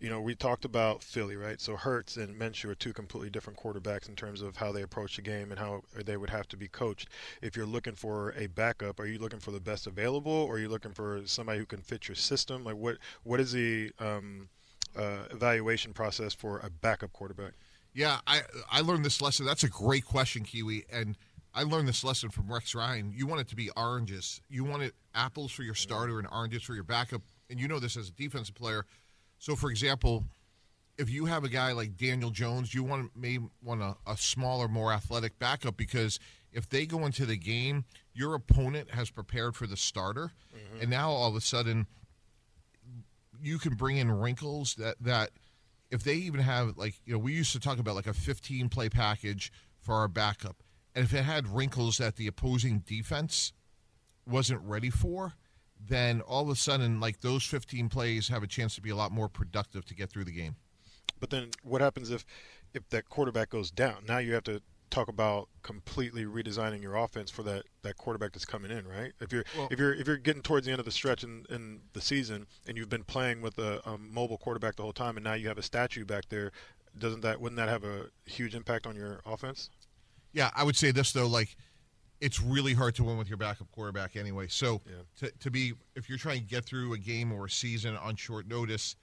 you 0.00 0.08
know 0.08 0.20
we 0.20 0.34
talked 0.34 0.64
about 0.64 1.02
Philly, 1.02 1.36
right? 1.36 1.60
So 1.60 1.76
Hurts 1.76 2.16
and 2.16 2.38
Minshew 2.38 2.66
are 2.66 2.74
two 2.74 2.92
completely 2.92 3.30
different 3.30 3.58
quarterbacks 3.58 4.08
in 4.08 4.16
terms 4.16 4.42
of 4.42 4.56
how 4.56 4.72
they 4.72 4.82
approach 4.82 5.16
the 5.16 5.22
game 5.22 5.50
and 5.50 5.58
how 5.58 5.82
they 6.04 6.16
would 6.16 6.30
have 6.30 6.48
to 6.48 6.56
be 6.56 6.68
coached. 6.68 7.08
If 7.42 7.56
you're 7.56 7.66
looking 7.66 7.94
for 7.94 8.34
a 8.36 8.46
backup, 8.46 9.00
are 9.00 9.06
you 9.06 9.18
looking 9.18 9.40
for 9.40 9.50
the 9.50 9.60
best 9.60 9.86
available, 9.86 10.32
or 10.32 10.54
are 10.54 10.58
you 10.58 10.68
looking 10.68 10.92
for 10.92 11.22
somebody 11.26 11.58
who 11.58 11.66
can 11.66 11.80
fit 11.80 12.08
your 12.08 12.16
system? 12.16 12.64
Like 12.64 12.76
what 12.76 12.98
what 13.24 13.40
is 13.40 13.52
the 13.52 13.92
um, 13.98 14.48
uh, 14.96 15.24
evaluation 15.30 15.92
process 15.92 16.34
for 16.34 16.58
a 16.58 16.70
backup 16.70 17.12
quarterback? 17.12 17.52
Yeah, 17.94 18.18
I 18.26 18.42
I 18.70 18.80
learned 18.82 19.04
this 19.04 19.22
lesson. 19.22 19.46
That's 19.46 19.64
a 19.64 19.70
great 19.70 20.04
question, 20.04 20.44
Kiwi, 20.44 20.84
and 20.92 21.16
I 21.56 21.62
learned 21.62 21.88
this 21.88 22.04
lesson 22.04 22.28
from 22.28 22.52
Rex 22.52 22.74
Ryan. 22.74 23.14
You 23.16 23.26
want 23.26 23.40
it 23.40 23.48
to 23.48 23.56
be 23.56 23.70
oranges. 23.76 24.42
You 24.50 24.62
want 24.62 24.82
it 24.82 24.94
apples 25.14 25.50
for 25.50 25.62
your 25.62 25.74
starter 25.74 26.18
and 26.18 26.28
oranges 26.30 26.62
for 26.62 26.74
your 26.74 26.84
backup. 26.84 27.22
And 27.48 27.58
you 27.58 27.66
know 27.66 27.80
this 27.80 27.96
as 27.96 28.10
a 28.10 28.12
defensive 28.12 28.54
player. 28.54 28.84
So, 29.38 29.56
for 29.56 29.70
example, 29.70 30.24
if 30.98 31.08
you 31.08 31.24
have 31.24 31.44
a 31.44 31.48
guy 31.48 31.72
like 31.72 31.96
Daniel 31.96 32.28
Jones, 32.28 32.74
you 32.74 32.84
want 32.84 33.16
may 33.16 33.38
want 33.62 33.80
a, 33.80 33.96
a 34.06 34.18
smaller, 34.18 34.68
more 34.68 34.92
athletic 34.92 35.38
backup 35.38 35.78
because 35.78 36.20
if 36.52 36.68
they 36.68 36.84
go 36.84 37.06
into 37.06 37.24
the 37.24 37.38
game, 37.38 37.86
your 38.12 38.34
opponent 38.34 38.90
has 38.90 39.08
prepared 39.08 39.56
for 39.56 39.66
the 39.66 39.78
starter, 39.78 40.32
mm-hmm. 40.54 40.82
and 40.82 40.90
now 40.90 41.10
all 41.10 41.30
of 41.30 41.36
a 41.36 41.40
sudden 41.40 41.86
you 43.42 43.58
can 43.58 43.74
bring 43.74 43.96
in 43.96 44.10
wrinkles 44.10 44.74
that 44.74 44.96
that 45.00 45.30
if 45.90 46.02
they 46.02 46.14
even 46.14 46.40
have 46.40 46.76
like 46.76 46.94
you 47.06 47.14
know 47.14 47.18
we 47.18 47.32
used 47.32 47.52
to 47.52 47.60
talk 47.60 47.78
about 47.78 47.94
like 47.94 48.06
a 48.06 48.14
15 48.14 48.68
play 48.68 48.88
package 48.88 49.52
for 49.80 49.94
our 49.94 50.08
backup 50.08 50.56
and 50.96 51.04
if 51.04 51.12
it 51.12 51.24
had 51.24 51.46
wrinkles 51.46 51.98
that 51.98 52.16
the 52.16 52.26
opposing 52.26 52.78
defense 52.78 53.52
wasn't 54.26 54.62
ready 54.62 54.88
for, 54.88 55.34
then 55.78 56.22
all 56.22 56.42
of 56.42 56.48
a 56.48 56.56
sudden, 56.56 57.00
like 57.00 57.20
those 57.20 57.44
15 57.44 57.90
plays 57.90 58.28
have 58.28 58.42
a 58.42 58.46
chance 58.46 58.74
to 58.76 58.80
be 58.80 58.88
a 58.88 58.96
lot 58.96 59.12
more 59.12 59.28
productive 59.28 59.84
to 59.84 59.94
get 59.94 60.08
through 60.10 60.24
the 60.24 60.32
game. 60.32 60.56
But 61.20 61.28
then 61.28 61.50
what 61.62 61.82
happens 61.82 62.10
if 62.10 62.24
if 62.72 62.88
that 62.88 63.10
quarterback 63.10 63.50
goes 63.50 63.70
down? 63.70 64.04
Now 64.08 64.18
you 64.18 64.32
have 64.32 64.44
to 64.44 64.62
talk 64.88 65.08
about 65.08 65.48
completely 65.62 66.24
redesigning 66.24 66.80
your 66.80 66.96
offense 66.96 67.30
for 67.30 67.42
that, 67.42 67.64
that 67.82 67.96
quarterback 67.96 68.32
that's 68.32 68.44
coming 68.44 68.70
in, 68.70 68.86
right? 68.86 69.12
If 69.20 69.32
you're 69.32 69.44
well, 69.56 69.68
if 69.70 69.78
you're 69.78 69.92
if 69.94 70.06
you're 70.06 70.16
getting 70.16 70.42
towards 70.42 70.64
the 70.64 70.72
end 70.72 70.78
of 70.78 70.86
the 70.86 70.92
stretch 70.92 71.24
in, 71.24 71.44
in 71.50 71.80
the 71.92 72.00
season 72.00 72.46
and 72.66 72.78
you've 72.78 72.88
been 72.88 73.04
playing 73.04 73.42
with 73.42 73.58
a, 73.58 73.86
a 73.86 73.98
mobile 73.98 74.38
quarterback 74.38 74.76
the 74.76 74.82
whole 74.82 74.94
time, 74.94 75.18
and 75.18 75.24
now 75.24 75.34
you 75.34 75.48
have 75.48 75.58
a 75.58 75.62
statue 75.62 76.06
back 76.06 76.24
there, 76.30 76.52
doesn't 76.98 77.20
that 77.20 77.38
wouldn't 77.38 77.58
that 77.58 77.68
have 77.68 77.84
a 77.84 78.06
huge 78.24 78.54
impact 78.54 78.86
on 78.86 78.96
your 78.96 79.20
offense? 79.26 79.68
Yeah, 80.36 80.50
I 80.54 80.64
would 80.64 80.76
say 80.76 80.90
this 80.90 81.12
though, 81.12 81.26
like 81.26 81.56
it's 82.20 82.42
really 82.42 82.74
hard 82.74 82.94
to 82.96 83.04
win 83.04 83.16
with 83.16 83.28
your 83.28 83.38
backup 83.38 83.72
quarterback 83.72 84.16
anyway. 84.16 84.48
So 84.48 84.82
yeah. 84.86 84.92
to, 85.20 85.32
to 85.38 85.50
be 85.50 85.72
if 85.94 86.10
you're 86.10 86.18
trying 86.18 86.40
to 86.40 86.46
get 86.46 86.66
through 86.66 86.92
a 86.92 86.98
game 86.98 87.32
or 87.32 87.46
a 87.46 87.50
season 87.50 87.96
on 87.96 88.16
short 88.16 88.46
notice, 88.46 88.96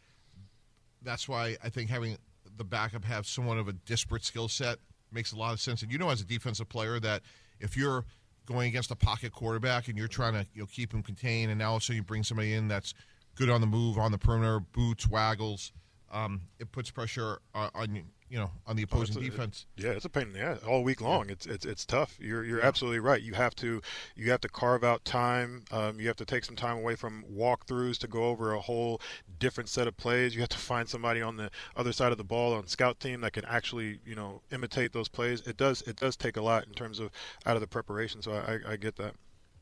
that's 1.01 1.27
why 1.27 1.57
I 1.63 1.69
think 1.69 1.89
having 1.89 2.17
the 2.55 2.63
backup 2.63 3.03
have 3.05 3.25
somewhat 3.25 3.57
of 3.57 3.67
a 3.67 3.73
disparate 3.73 4.23
skill 4.23 4.47
set 4.47 4.77
makes 5.11 5.31
a 5.31 5.35
lot 5.35 5.53
of 5.53 5.59
sense. 5.59 5.81
And 5.81 5.91
you 5.91 5.97
know, 5.97 6.11
as 6.11 6.21
a 6.21 6.25
defensive 6.25 6.69
player, 6.69 6.99
that 6.99 7.23
if 7.59 7.75
you're 7.75 8.05
going 8.45 8.67
against 8.67 8.91
a 8.91 8.95
pocket 8.95 9.31
quarterback 9.31 9.87
and 9.87 9.97
you're 9.97 10.07
trying 10.07 10.33
to 10.33 10.45
you 10.53 10.61
know 10.61 10.67
keep 10.67 10.93
him 10.93 11.01
contained, 11.01 11.49
and 11.49 11.57
now 11.57 11.71
also 11.71 11.93
you 11.93 12.03
bring 12.03 12.21
somebody 12.21 12.53
in 12.53 12.67
that's 12.67 12.93
good 13.33 13.49
on 13.49 13.59
the 13.59 13.67
move, 13.67 13.97
on 13.97 14.11
the 14.11 14.19
perimeter, 14.19 14.59
boots, 14.59 15.07
waggles, 15.07 15.71
um, 16.13 16.41
it 16.59 16.71
puts 16.71 16.91
pressure 16.91 17.39
on, 17.53 17.69
on 17.73 18.03
you 18.29 18.37
know 18.37 18.51
on 18.65 18.75
the 18.75 18.83
opposing 18.83 19.17
oh, 19.17 19.19
a, 19.19 19.23
defense. 19.23 19.65
It, 19.77 19.83
yeah, 19.83 19.91
it's 19.91 20.05
a 20.05 20.09
pain 20.09 20.27
in 20.27 20.33
the 20.33 20.41
ass 20.41 20.59
all 20.67 20.83
week 20.83 21.01
long. 21.01 21.25
Yeah. 21.25 21.33
It's 21.33 21.45
it's 21.45 21.65
it's 21.65 21.85
tough. 21.85 22.17
You're 22.19 22.43
you're 22.45 22.59
yeah. 22.59 22.65
absolutely 22.65 22.99
right. 22.99 23.21
You 23.21 23.33
have 23.33 23.55
to 23.57 23.81
you 24.15 24.31
have 24.31 24.41
to 24.41 24.49
carve 24.49 24.83
out 24.83 25.03
time. 25.03 25.63
Um, 25.71 25.99
you 25.99 26.07
have 26.07 26.15
to 26.17 26.25
take 26.25 26.45
some 26.45 26.55
time 26.55 26.77
away 26.77 26.95
from 26.95 27.25
walkthroughs 27.31 27.97
to 27.99 28.07
go 28.07 28.25
over 28.25 28.53
a 28.53 28.59
whole 28.59 29.01
different 29.39 29.69
set 29.69 29.87
of 29.87 29.97
plays. 29.97 30.35
You 30.35 30.41
have 30.41 30.49
to 30.49 30.57
find 30.57 30.87
somebody 30.87 31.21
on 31.21 31.35
the 31.35 31.49
other 31.75 31.91
side 31.91 32.11
of 32.11 32.17
the 32.17 32.23
ball 32.23 32.53
on 32.53 32.67
scout 32.67 32.99
team 32.99 33.21
that 33.21 33.33
can 33.33 33.45
actually 33.45 33.99
you 34.05 34.15
know 34.15 34.41
imitate 34.51 34.93
those 34.93 35.09
plays. 35.09 35.41
It 35.41 35.57
does 35.57 35.81
it 35.83 35.97
does 35.97 36.15
take 36.15 36.37
a 36.37 36.41
lot 36.41 36.65
in 36.67 36.73
terms 36.73 36.99
of 36.99 37.11
out 37.45 37.55
of 37.55 37.61
the 37.61 37.67
preparation. 37.67 38.21
So 38.21 38.33
I, 38.33 38.73
I 38.73 38.75
get 38.77 38.95
that. 38.97 39.15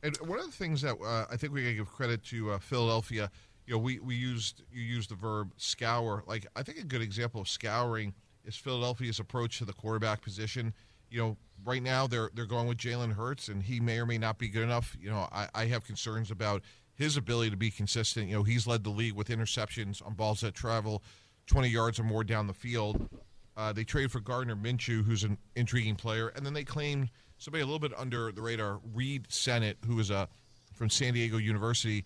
And 0.04 0.16
one 0.16 0.38
of 0.38 0.46
the 0.46 0.52
things 0.52 0.82
that 0.82 0.96
uh, 1.00 1.26
I 1.30 1.36
think 1.36 1.52
we 1.52 1.62
can 1.62 1.76
give 1.76 1.92
credit 1.92 2.24
to 2.24 2.52
uh, 2.52 2.58
Philadelphia 2.58 3.30
you 3.66 3.74
know, 3.74 3.78
we, 3.78 3.98
we 4.00 4.14
used 4.14 4.62
you 4.72 4.82
used 4.82 5.10
the 5.10 5.14
verb 5.14 5.52
scour. 5.56 6.24
Like 6.26 6.46
I 6.56 6.62
think 6.62 6.78
a 6.78 6.84
good 6.84 7.02
example 7.02 7.40
of 7.40 7.48
scouring 7.48 8.14
is 8.44 8.56
Philadelphia's 8.56 9.18
approach 9.18 9.58
to 9.58 9.64
the 9.64 9.72
quarterback 9.72 10.22
position. 10.22 10.74
You 11.10 11.18
know, 11.20 11.36
right 11.64 11.82
now 11.82 12.06
they're 12.06 12.30
they're 12.34 12.46
going 12.46 12.66
with 12.66 12.78
Jalen 12.78 13.12
Hurts, 13.12 13.48
and 13.48 13.62
he 13.62 13.80
may 13.80 13.98
or 13.98 14.06
may 14.06 14.18
not 14.18 14.38
be 14.38 14.48
good 14.48 14.62
enough. 14.62 14.96
You 15.00 15.10
know, 15.10 15.28
I, 15.32 15.48
I 15.54 15.66
have 15.66 15.84
concerns 15.84 16.30
about 16.30 16.62
his 16.94 17.16
ability 17.16 17.50
to 17.50 17.56
be 17.56 17.70
consistent. 17.70 18.28
You 18.28 18.36
know, 18.36 18.42
he's 18.42 18.66
led 18.66 18.84
the 18.84 18.90
league 18.90 19.14
with 19.14 19.28
interceptions 19.28 20.04
on 20.04 20.14
balls 20.14 20.40
that 20.40 20.54
travel 20.54 21.02
20 21.46 21.68
yards 21.68 21.98
or 21.98 22.04
more 22.04 22.24
down 22.24 22.46
the 22.46 22.54
field. 22.54 23.08
Uh, 23.56 23.72
they 23.72 23.84
trade 23.84 24.10
for 24.10 24.20
Gardner 24.20 24.56
Minshew, 24.56 25.04
who's 25.04 25.24
an 25.24 25.36
intriguing 25.56 25.96
player, 25.96 26.28
and 26.28 26.44
then 26.44 26.54
they 26.54 26.64
claim 26.64 27.08
somebody 27.38 27.62
a 27.62 27.66
little 27.66 27.78
bit 27.78 27.92
under 27.98 28.32
the 28.32 28.40
radar, 28.40 28.80
Reid 28.94 29.26
Sinnett, 29.30 29.76
who 29.86 29.98
is 29.98 30.10
a 30.10 30.28
from 30.72 30.88
San 30.88 31.12
Diego 31.12 31.36
University. 31.36 32.04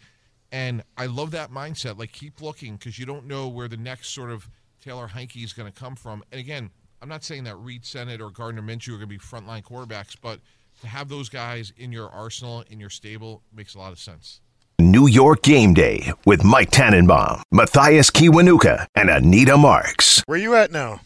And 0.52 0.82
I 0.96 1.06
love 1.06 1.32
that 1.32 1.50
mindset. 1.50 1.98
Like, 1.98 2.12
keep 2.12 2.40
looking 2.40 2.76
because 2.76 2.98
you 2.98 3.06
don't 3.06 3.26
know 3.26 3.48
where 3.48 3.68
the 3.68 3.76
next 3.76 4.10
sort 4.10 4.30
of 4.30 4.48
Taylor 4.82 5.08
Heinicke 5.08 5.42
is 5.42 5.52
going 5.52 5.70
to 5.70 5.78
come 5.78 5.96
from. 5.96 6.22
And 6.30 6.40
again, 6.40 6.70
I'm 7.02 7.08
not 7.08 7.24
saying 7.24 7.44
that 7.44 7.56
Reid 7.56 7.84
Sinnett 7.84 8.20
or 8.20 8.30
Gardner 8.30 8.62
Minshew 8.62 8.88
are 8.88 8.98
going 8.98 9.02
to 9.02 9.06
be 9.08 9.18
frontline 9.18 9.62
quarterbacks, 9.62 10.16
but 10.20 10.40
to 10.80 10.86
have 10.86 11.08
those 11.08 11.28
guys 11.28 11.72
in 11.76 11.92
your 11.92 12.08
arsenal, 12.08 12.64
in 12.70 12.80
your 12.80 12.90
stable, 12.90 13.42
makes 13.54 13.74
a 13.74 13.78
lot 13.78 13.92
of 13.92 13.98
sense. 13.98 14.40
New 14.78 15.06
York 15.06 15.42
Game 15.42 15.74
Day 15.74 16.12
with 16.26 16.44
Mike 16.44 16.70
Tannenbaum, 16.70 17.42
Mathias 17.50 18.10
Kiwanuka, 18.10 18.86
and 18.94 19.08
Anita 19.08 19.56
Marks. 19.56 20.22
Where 20.26 20.38
you 20.38 20.54
at 20.54 20.70
now? 20.70 21.00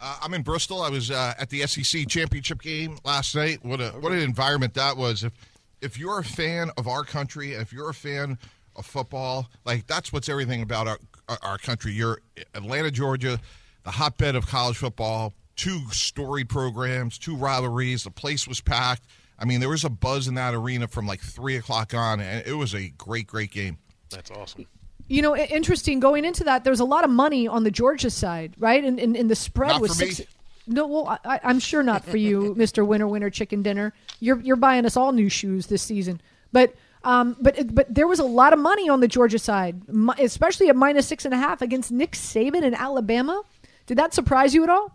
Uh, 0.00 0.18
I'm 0.22 0.34
in 0.34 0.42
Bristol. 0.42 0.82
I 0.82 0.88
was 0.88 1.10
uh, 1.10 1.34
at 1.38 1.50
the 1.50 1.66
SEC 1.66 2.08
championship 2.08 2.62
game 2.62 2.98
last 3.04 3.36
night. 3.36 3.64
What 3.64 3.80
a 3.80 3.90
what 3.90 4.12
an 4.12 4.18
environment 4.18 4.74
that 4.74 4.96
was! 4.96 5.24
If 5.24 5.32
if 5.80 5.98
you're 5.98 6.18
a 6.18 6.24
fan 6.24 6.70
of 6.76 6.86
our 6.86 7.04
country, 7.04 7.52
if 7.52 7.72
you're 7.72 7.90
a 7.90 7.94
fan 7.94 8.38
of 8.76 8.86
football, 8.86 9.50
like 9.64 9.86
that's 9.86 10.12
what's 10.12 10.28
everything 10.28 10.62
about 10.62 10.86
our 10.86 10.98
our 11.42 11.58
country. 11.58 11.92
You're 11.92 12.20
Atlanta, 12.54 12.90
Georgia, 12.90 13.38
the 13.84 13.90
hotbed 13.90 14.34
of 14.36 14.46
college 14.46 14.76
football. 14.76 15.34
Two 15.56 15.80
storied 15.90 16.48
programs, 16.48 17.18
two 17.18 17.36
rivalries. 17.36 18.04
The 18.04 18.10
place 18.10 18.48
was 18.48 18.60
packed. 18.62 19.02
I 19.38 19.44
mean, 19.44 19.60
there 19.60 19.68
was 19.68 19.84
a 19.84 19.90
buzz 19.90 20.26
in 20.26 20.34
that 20.34 20.54
arena 20.54 20.88
from 20.88 21.06
like 21.06 21.20
three 21.20 21.56
o'clock 21.56 21.92
on, 21.92 22.20
and 22.20 22.46
it 22.46 22.54
was 22.54 22.74
a 22.74 22.88
great, 22.90 23.26
great 23.26 23.50
game. 23.50 23.78
That's 24.10 24.30
awesome. 24.30 24.66
You 25.08 25.22
know, 25.22 25.36
interesting. 25.36 25.98
Going 26.00 26.24
into 26.24 26.44
that, 26.44 26.64
there's 26.64 26.80
a 26.80 26.84
lot 26.84 27.04
of 27.04 27.10
money 27.10 27.48
on 27.48 27.64
the 27.64 27.70
Georgia 27.70 28.10
side, 28.10 28.54
right? 28.58 28.82
And, 28.82 28.98
and, 29.00 29.16
and 29.16 29.28
the 29.28 29.34
spread 29.34 29.70
Not 29.70 29.80
was 29.80 29.98
six. 29.98 30.20
Me. 30.20 30.26
No, 30.70 30.86
well, 30.86 31.18
I, 31.24 31.40
I'm 31.42 31.58
sure 31.58 31.82
not 31.82 32.04
for 32.04 32.16
you, 32.16 32.54
Mister 32.56 32.84
Winner 32.84 33.08
Winner 33.08 33.30
Chicken 33.30 33.62
Dinner. 33.62 33.92
You're 34.20 34.40
you're 34.40 34.56
buying 34.56 34.86
us 34.86 34.96
all 34.96 35.12
new 35.12 35.28
shoes 35.28 35.66
this 35.66 35.82
season, 35.82 36.20
but. 36.52 36.74
Um, 37.02 37.34
but 37.40 37.74
but 37.74 37.86
there 37.94 38.06
was 38.06 38.18
a 38.18 38.24
lot 38.24 38.52
of 38.52 38.58
money 38.58 38.90
on 38.90 39.00
the 39.00 39.08
Georgia 39.08 39.38
side, 39.38 39.80
especially 40.18 40.68
at 40.68 40.76
minus 40.76 41.06
six 41.06 41.24
and 41.24 41.32
a 41.32 41.36
half 41.38 41.62
against 41.62 41.90
Nick 41.90 42.12
Saban 42.12 42.62
in 42.62 42.74
Alabama. 42.74 43.42
Did 43.86 43.96
that 43.96 44.12
surprise 44.12 44.54
you 44.54 44.64
at 44.64 44.68
all? 44.68 44.92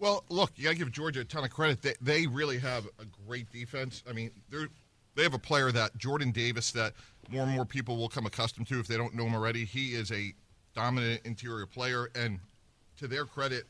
Well, 0.00 0.24
look, 0.28 0.50
you 0.56 0.64
got 0.64 0.70
to 0.70 0.76
give 0.78 0.90
Georgia 0.90 1.20
a 1.20 1.24
ton 1.24 1.44
of 1.44 1.50
credit. 1.50 1.80
They, 1.80 1.94
they 2.00 2.26
really 2.26 2.58
have 2.58 2.86
a 2.98 3.04
great 3.24 3.50
defense. 3.52 4.02
I 4.08 4.12
mean, 4.12 4.32
they're 4.50 4.66
they 5.14 5.24
have 5.24 5.34
a 5.34 5.38
player 5.38 5.72
that 5.72 5.96
Jordan 5.98 6.30
Davis 6.30 6.70
that 6.72 6.92
more 7.30 7.42
and 7.42 7.52
more 7.52 7.64
people 7.64 7.96
will 7.96 8.08
come 8.08 8.26
accustomed 8.26 8.68
to 8.68 8.78
if 8.78 8.86
they 8.86 8.96
don't 8.96 9.14
know 9.14 9.24
him 9.24 9.34
already. 9.34 9.64
He 9.64 9.94
is 9.94 10.12
a 10.12 10.32
dominant 10.74 11.22
interior 11.24 11.66
player, 11.66 12.08
and 12.14 12.38
to 12.98 13.08
their 13.08 13.24
credit, 13.24 13.64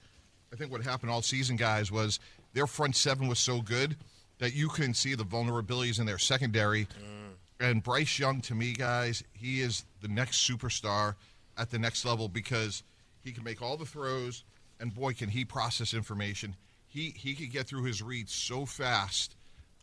I 0.52 0.56
think 0.56 0.70
what 0.72 0.82
happened 0.82 1.10
all 1.10 1.22
season, 1.22 1.56
guys, 1.56 1.92
was 1.92 2.20
their 2.54 2.66
front 2.66 2.96
seven 2.96 3.28
was 3.28 3.38
so 3.38 3.60
good 3.60 3.96
that 4.38 4.54
you 4.54 4.68
couldn't 4.68 4.94
see 4.94 5.14
the 5.14 5.24
vulnerabilities 5.24 6.00
in 6.00 6.06
their 6.06 6.18
secondary. 6.18 6.84
Mm. 6.84 7.34
And 7.60 7.82
Bryce 7.82 8.18
Young, 8.18 8.40
to 8.42 8.54
me, 8.54 8.72
guys, 8.72 9.22
he 9.32 9.60
is 9.60 9.84
the 10.00 10.08
next 10.08 10.48
superstar 10.48 11.16
at 11.56 11.70
the 11.70 11.78
next 11.78 12.04
level 12.04 12.28
because 12.28 12.82
he 13.20 13.32
can 13.32 13.42
make 13.42 13.60
all 13.60 13.76
the 13.76 13.84
throws, 13.84 14.44
and 14.80 14.94
boy, 14.94 15.12
can 15.12 15.28
he 15.28 15.44
process 15.44 15.92
information. 15.92 16.54
He 16.86 17.12
he 17.16 17.34
could 17.34 17.50
get 17.50 17.66
through 17.66 17.84
his 17.84 18.02
reads 18.02 18.32
so 18.32 18.64
fast. 18.64 19.34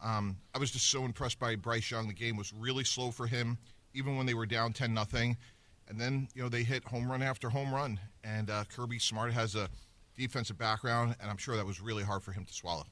Um, 0.02 0.38
I 0.54 0.58
was 0.58 0.72
just 0.72 0.90
so 0.90 1.06
impressed 1.06 1.40
by 1.40 1.56
Bryce 1.56 1.92
Young. 1.92 2.08
The 2.08 2.14
game 2.14 2.38
was 2.38 2.54
really 2.54 2.84
slow 2.84 3.12
for 3.12 3.28
him, 3.28 3.58
even 3.94 4.18
when 4.18 4.26
they 4.26 4.34
were 4.34 4.46
down 4.46 4.74
ten 4.74 4.94
nothing. 4.94 5.38
And 5.88 6.00
then 6.00 6.28
you 6.34 6.42
know 6.42 6.50
they 6.50 6.64
hit 6.64 6.84
home 6.86 7.12
run 7.12 7.22
after 7.22 7.50
home 7.50 7.74
run, 7.74 8.00
and 8.24 8.50
uh, 8.50 8.64
Kirby 8.74 9.00
Smart 9.00 9.34
has 9.34 9.54
a 9.56 9.70
defensive 10.18 10.58
background, 10.58 11.16
and 11.22 11.30
I'm 11.30 11.38
sure 11.38 11.56
that 11.56 11.66
was 11.66 11.82
really 11.82 12.04
hard 12.04 12.24
for 12.24 12.32
him 12.32 12.46
to 12.46 12.54
swallow. 12.54 12.86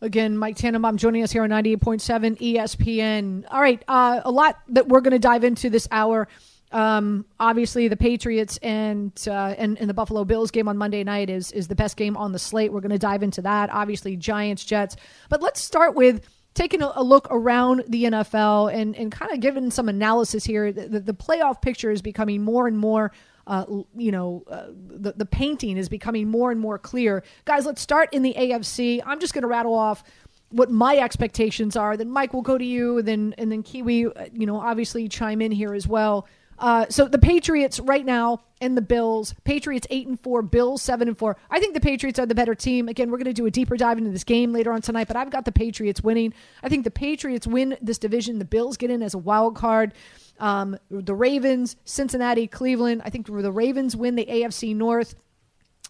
Again, 0.00 0.38
Mike 0.38 0.56
Tannenbaum 0.56 0.96
joining 0.96 1.24
us 1.24 1.32
here 1.32 1.42
on 1.42 1.50
98.7 1.50 2.38
ESPN. 2.38 3.44
All 3.50 3.60
right, 3.60 3.82
uh, 3.88 4.20
a 4.24 4.30
lot 4.30 4.58
that 4.68 4.86
we're 4.88 5.00
going 5.00 5.12
to 5.12 5.18
dive 5.18 5.42
into 5.42 5.70
this 5.70 5.88
hour. 5.90 6.28
Um, 6.70 7.24
obviously, 7.40 7.88
the 7.88 7.96
Patriots 7.96 8.58
and, 8.58 9.12
uh, 9.26 9.54
and 9.56 9.78
and 9.78 9.88
the 9.88 9.94
Buffalo 9.94 10.24
Bills 10.24 10.50
game 10.50 10.68
on 10.68 10.76
Monday 10.76 11.02
night 11.02 11.30
is 11.30 11.50
is 11.52 11.66
the 11.66 11.74
best 11.74 11.96
game 11.96 12.16
on 12.16 12.32
the 12.32 12.38
slate. 12.38 12.72
We're 12.72 12.80
going 12.80 12.92
to 12.92 12.98
dive 12.98 13.22
into 13.22 13.42
that. 13.42 13.70
Obviously, 13.72 14.16
Giants, 14.16 14.64
Jets. 14.64 14.96
But 15.30 15.42
let's 15.42 15.60
start 15.60 15.94
with 15.94 16.20
taking 16.54 16.82
a, 16.82 17.02
look 17.02 17.28
around 17.30 17.84
the 17.88 18.04
NFL 18.04 18.72
and 18.72 18.94
and 18.96 19.10
kind 19.10 19.32
of 19.32 19.40
giving 19.40 19.70
some 19.70 19.88
analysis 19.88 20.44
here. 20.44 20.72
The, 20.72 21.00
the 21.00 21.14
playoff 21.14 21.62
picture 21.62 21.90
is 21.90 22.02
becoming 22.02 22.42
more 22.42 22.68
and 22.68 22.78
more 22.78 23.12
uh, 23.48 23.64
you 23.96 24.12
know, 24.12 24.44
uh, 24.48 24.66
the, 24.68 25.14
the 25.16 25.26
painting 25.26 25.78
is 25.78 25.88
becoming 25.88 26.28
more 26.28 26.50
and 26.50 26.60
more 26.60 26.78
clear. 26.78 27.24
Guys, 27.46 27.64
let's 27.64 27.80
start 27.80 28.12
in 28.12 28.22
the 28.22 28.34
AFC. 28.34 29.02
I'm 29.04 29.18
just 29.18 29.32
going 29.32 29.42
to 29.42 29.48
rattle 29.48 29.74
off 29.74 30.04
what 30.50 30.70
my 30.70 30.98
expectations 30.98 31.74
are. 31.74 31.96
Then 31.96 32.10
Mike 32.10 32.34
will 32.34 32.42
go 32.42 32.58
to 32.58 32.64
you, 32.64 32.98
and 32.98 33.08
then 33.08 33.34
and 33.38 33.50
then 33.50 33.62
Kiwi, 33.62 34.06
uh, 34.06 34.26
you 34.32 34.46
know, 34.46 34.60
obviously 34.60 35.08
chime 35.08 35.40
in 35.40 35.50
here 35.50 35.74
as 35.74 35.88
well. 35.88 36.28
Uh, 36.58 36.86
so 36.88 37.06
the 37.06 37.18
Patriots 37.18 37.78
right 37.80 38.04
now 38.04 38.40
and 38.60 38.76
the 38.76 38.82
Bills. 38.82 39.34
Patriots 39.44 39.86
eight 39.90 40.08
and 40.08 40.20
four, 40.20 40.42
Bills 40.42 40.82
seven 40.82 41.08
and 41.08 41.16
four. 41.16 41.36
I 41.50 41.60
think 41.60 41.72
the 41.72 41.80
Patriots 41.80 42.18
are 42.18 42.26
the 42.26 42.34
better 42.34 42.54
team. 42.54 42.88
Again, 42.88 43.10
we're 43.10 43.18
going 43.18 43.26
to 43.26 43.32
do 43.32 43.46
a 43.46 43.50
deeper 43.50 43.76
dive 43.76 43.96
into 43.96 44.10
this 44.10 44.24
game 44.24 44.52
later 44.52 44.72
on 44.72 44.82
tonight, 44.82 45.08
but 45.08 45.16
I've 45.16 45.30
got 45.30 45.44
the 45.46 45.52
Patriots 45.52 46.02
winning. 46.02 46.34
I 46.62 46.68
think 46.68 46.84
the 46.84 46.90
Patriots 46.90 47.46
win 47.46 47.78
this 47.80 47.98
division. 47.98 48.38
The 48.38 48.44
Bills 48.44 48.76
get 48.76 48.90
in 48.90 49.02
as 49.02 49.14
a 49.14 49.18
wild 49.18 49.56
card. 49.56 49.94
Um, 50.38 50.78
the 50.90 51.14
Ravens, 51.14 51.76
Cincinnati, 51.84 52.46
Cleveland. 52.46 53.02
I 53.04 53.10
think 53.10 53.26
the 53.26 53.52
Ravens 53.52 53.96
win 53.96 54.14
the 54.14 54.26
AFC 54.26 54.74
North. 54.74 55.14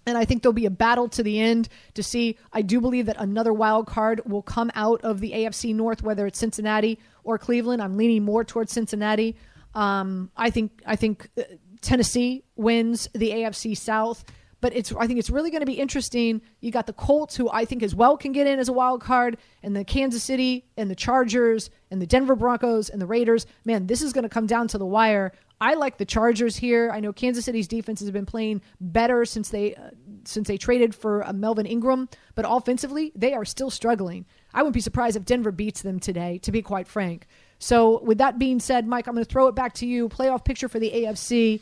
And 0.06 0.16
I 0.16 0.24
think 0.24 0.42
there'll 0.42 0.54
be 0.54 0.66
a 0.66 0.70
battle 0.70 1.08
to 1.10 1.22
the 1.22 1.38
end 1.38 1.68
to 1.94 2.02
see. 2.02 2.38
I 2.52 2.62
do 2.62 2.80
believe 2.80 3.06
that 3.06 3.16
another 3.18 3.52
wild 3.52 3.86
card 3.86 4.22
will 4.24 4.42
come 4.42 4.70
out 4.74 5.02
of 5.02 5.20
the 5.20 5.32
AFC 5.32 5.74
North, 5.74 6.02
whether 6.02 6.26
it's 6.26 6.38
Cincinnati 6.38 6.98
or 7.24 7.36
Cleveland. 7.36 7.82
I'm 7.82 7.96
leaning 7.96 8.24
more 8.24 8.42
towards 8.42 8.72
Cincinnati. 8.72 9.36
Um, 9.74 10.30
I 10.34 10.48
think 10.48 10.82
I 10.86 10.96
think 10.96 11.28
uh, 11.36 11.42
Tennessee 11.82 12.42
wins 12.56 13.08
the 13.12 13.30
AFC 13.30 13.76
South 13.76 14.24
but 14.60 14.74
it's 14.74 14.92
I 14.92 15.06
think 15.06 15.18
it's 15.18 15.30
really 15.30 15.50
going 15.50 15.60
to 15.60 15.66
be 15.66 15.78
interesting. 15.78 16.40
You 16.60 16.70
got 16.70 16.86
the 16.86 16.92
Colts, 16.92 17.36
who 17.36 17.48
I 17.50 17.64
think 17.64 17.82
as 17.82 17.94
well 17.94 18.16
can 18.16 18.32
get 18.32 18.46
in 18.46 18.58
as 18.58 18.68
a 18.68 18.72
wild 18.72 19.00
card, 19.02 19.38
and 19.62 19.74
the 19.74 19.84
Kansas 19.84 20.22
City 20.22 20.64
and 20.76 20.90
the 20.90 20.96
Chargers 20.96 21.70
and 21.90 22.02
the 22.02 22.06
Denver 22.06 22.34
Broncos 22.34 22.88
and 22.88 23.00
the 23.00 23.06
Raiders. 23.06 23.46
Man, 23.64 23.86
this 23.86 24.02
is 24.02 24.12
going 24.12 24.24
to 24.24 24.28
come 24.28 24.46
down 24.46 24.68
to 24.68 24.78
the 24.78 24.86
wire. 24.86 25.32
I 25.60 25.74
like 25.74 25.98
the 25.98 26.04
Chargers 26.04 26.56
here. 26.56 26.90
I 26.92 27.00
know 27.00 27.12
Kansas 27.12 27.44
City's 27.44 27.66
defense 27.66 28.00
has 28.00 28.10
been 28.10 28.26
playing 28.26 28.62
better 28.80 29.24
since 29.24 29.48
they 29.48 29.74
uh, 29.74 29.90
since 30.24 30.48
they 30.48 30.56
traded 30.56 30.94
for 30.94 31.26
uh, 31.26 31.32
Melvin 31.32 31.66
Ingram, 31.66 32.08
but 32.34 32.44
offensively 32.48 33.12
they 33.14 33.32
are 33.32 33.44
still 33.44 33.70
struggling. 33.70 34.26
I 34.54 34.62
wouldn't 34.62 34.74
be 34.74 34.80
surprised 34.80 35.16
if 35.16 35.24
Denver 35.24 35.52
beats 35.52 35.82
them 35.82 36.00
today, 36.00 36.38
to 36.38 36.52
be 36.52 36.62
quite 36.62 36.88
frank. 36.88 37.26
So, 37.58 38.00
with 38.02 38.18
that 38.18 38.38
being 38.38 38.60
said, 38.60 38.86
Mike, 38.86 39.08
I'm 39.08 39.14
going 39.14 39.24
to 39.24 39.30
throw 39.30 39.48
it 39.48 39.54
back 39.54 39.74
to 39.74 39.86
you. 39.86 40.08
Playoff 40.08 40.44
picture 40.44 40.68
for 40.68 40.78
the 40.78 40.90
AFC 40.90 41.60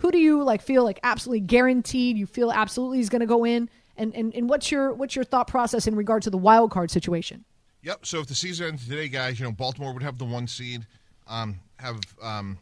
who 0.00 0.10
do 0.10 0.18
you 0.18 0.42
like 0.42 0.62
feel 0.62 0.82
like 0.82 0.98
absolutely 1.02 1.40
guaranteed 1.40 2.16
you 2.16 2.26
feel 2.26 2.50
absolutely 2.50 3.00
is 3.00 3.08
going 3.08 3.20
to 3.20 3.26
go 3.26 3.44
in? 3.44 3.68
And, 3.96 4.14
and 4.14 4.34
and 4.34 4.48
what's 4.48 4.70
your 4.70 4.94
what's 4.94 5.14
your 5.14 5.24
thought 5.24 5.46
process 5.46 5.86
in 5.86 5.94
regard 5.94 6.22
to 6.22 6.30
the 6.30 6.38
wild 6.38 6.70
card 6.70 6.90
situation? 6.90 7.44
Yep 7.82 8.06
so 8.06 8.20
if 8.20 8.26
the 8.26 8.34
season 8.34 8.68
ends 8.68 8.88
today 8.88 9.08
guys 9.08 9.38
you 9.38 9.44
know 9.44 9.52
baltimore 9.52 9.92
would 9.92 10.02
have 10.02 10.18
the 10.18 10.24
one 10.24 10.46
seed 10.46 10.86
um, 11.26 11.60
have 11.78 12.00
um, 12.22 12.58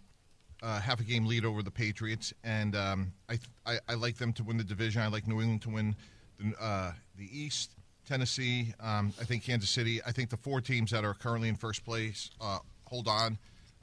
uh, 0.62 0.80
half 0.80 1.00
a 1.00 1.04
game 1.04 1.26
lead 1.26 1.44
over 1.44 1.62
the 1.62 1.70
patriots. 1.70 2.34
And 2.44 2.76
um, 2.76 3.12
I, 3.28 3.38
I, 3.64 3.78
I 3.88 3.94
like 3.94 4.16
them 4.16 4.32
to 4.34 4.42
win 4.42 4.56
the 4.58 4.64
division. 4.64 5.00
I 5.00 5.06
like 5.06 5.26
new 5.26 5.40
england 5.40 5.62
to 5.62 5.70
win 5.70 5.96
the, 6.38 6.54
uh, 6.62 6.92
the 7.16 7.28
east. 7.32 7.72
Tennessee 8.06 8.72
um, 8.80 9.12
i 9.20 9.24
think 9.24 9.44
kansas 9.44 9.68
city 9.68 10.00
i 10.06 10.10
think 10.10 10.30
the 10.30 10.36
four 10.38 10.62
teams 10.62 10.92
that 10.92 11.04
are 11.04 11.12
currently 11.12 11.50
in 11.50 11.56
first 11.56 11.84
place 11.84 12.30
uh, 12.40 12.58
hold 12.86 13.06
on. 13.06 13.36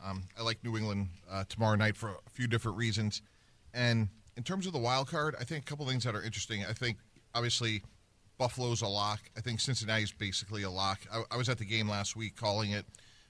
Um, 0.04 0.24
i 0.36 0.42
like 0.42 0.64
new 0.64 0.76
england 0.76 1.10
uh, 1.30 1.44
tomorrow 1.48 1.76
night 1.76 1.96
for 1.96 2.10
a 2.10 2.30
few 2.32 2.48
different 2.48 2.76
reasons 2.76 3.22
and 3.76 4.08
in 4.38 4.44
terms 4.44 4.66
of 4.66 4.74
the 4.74 4.80
wild 4.80 5.08
card, 5.08 5.36
I 5.40 5.44
think 5.44 5.64
a 5.64 5.68
couple 5.68 5.86
things 5.86 6.04
that 6.06 6.16
are 6.16 6.24
interesting. 6.24 6.66
I 6.66 6.74
think 6.74 6.98
obviously 7.36 7.84
Buffalo's 8.38 8.82
a 8.82 8.88
lock. 8.88 9.20
I 9.38 9.42
think 9.42 9.60
Cincinnati's 9.60 10.12
basically 10.12 10.64
a 10.64 10.70
lock. 10.70 11.02
I, 11.14 11.24
I 11.32 11.38
was 11.38 11.50
at 11.50 11.58
the 11.58 11.66
game 11.66 11.88
last 11.88 12.16
week 12.16 12.36
calling 12.36 12.72
it 12.72 12.86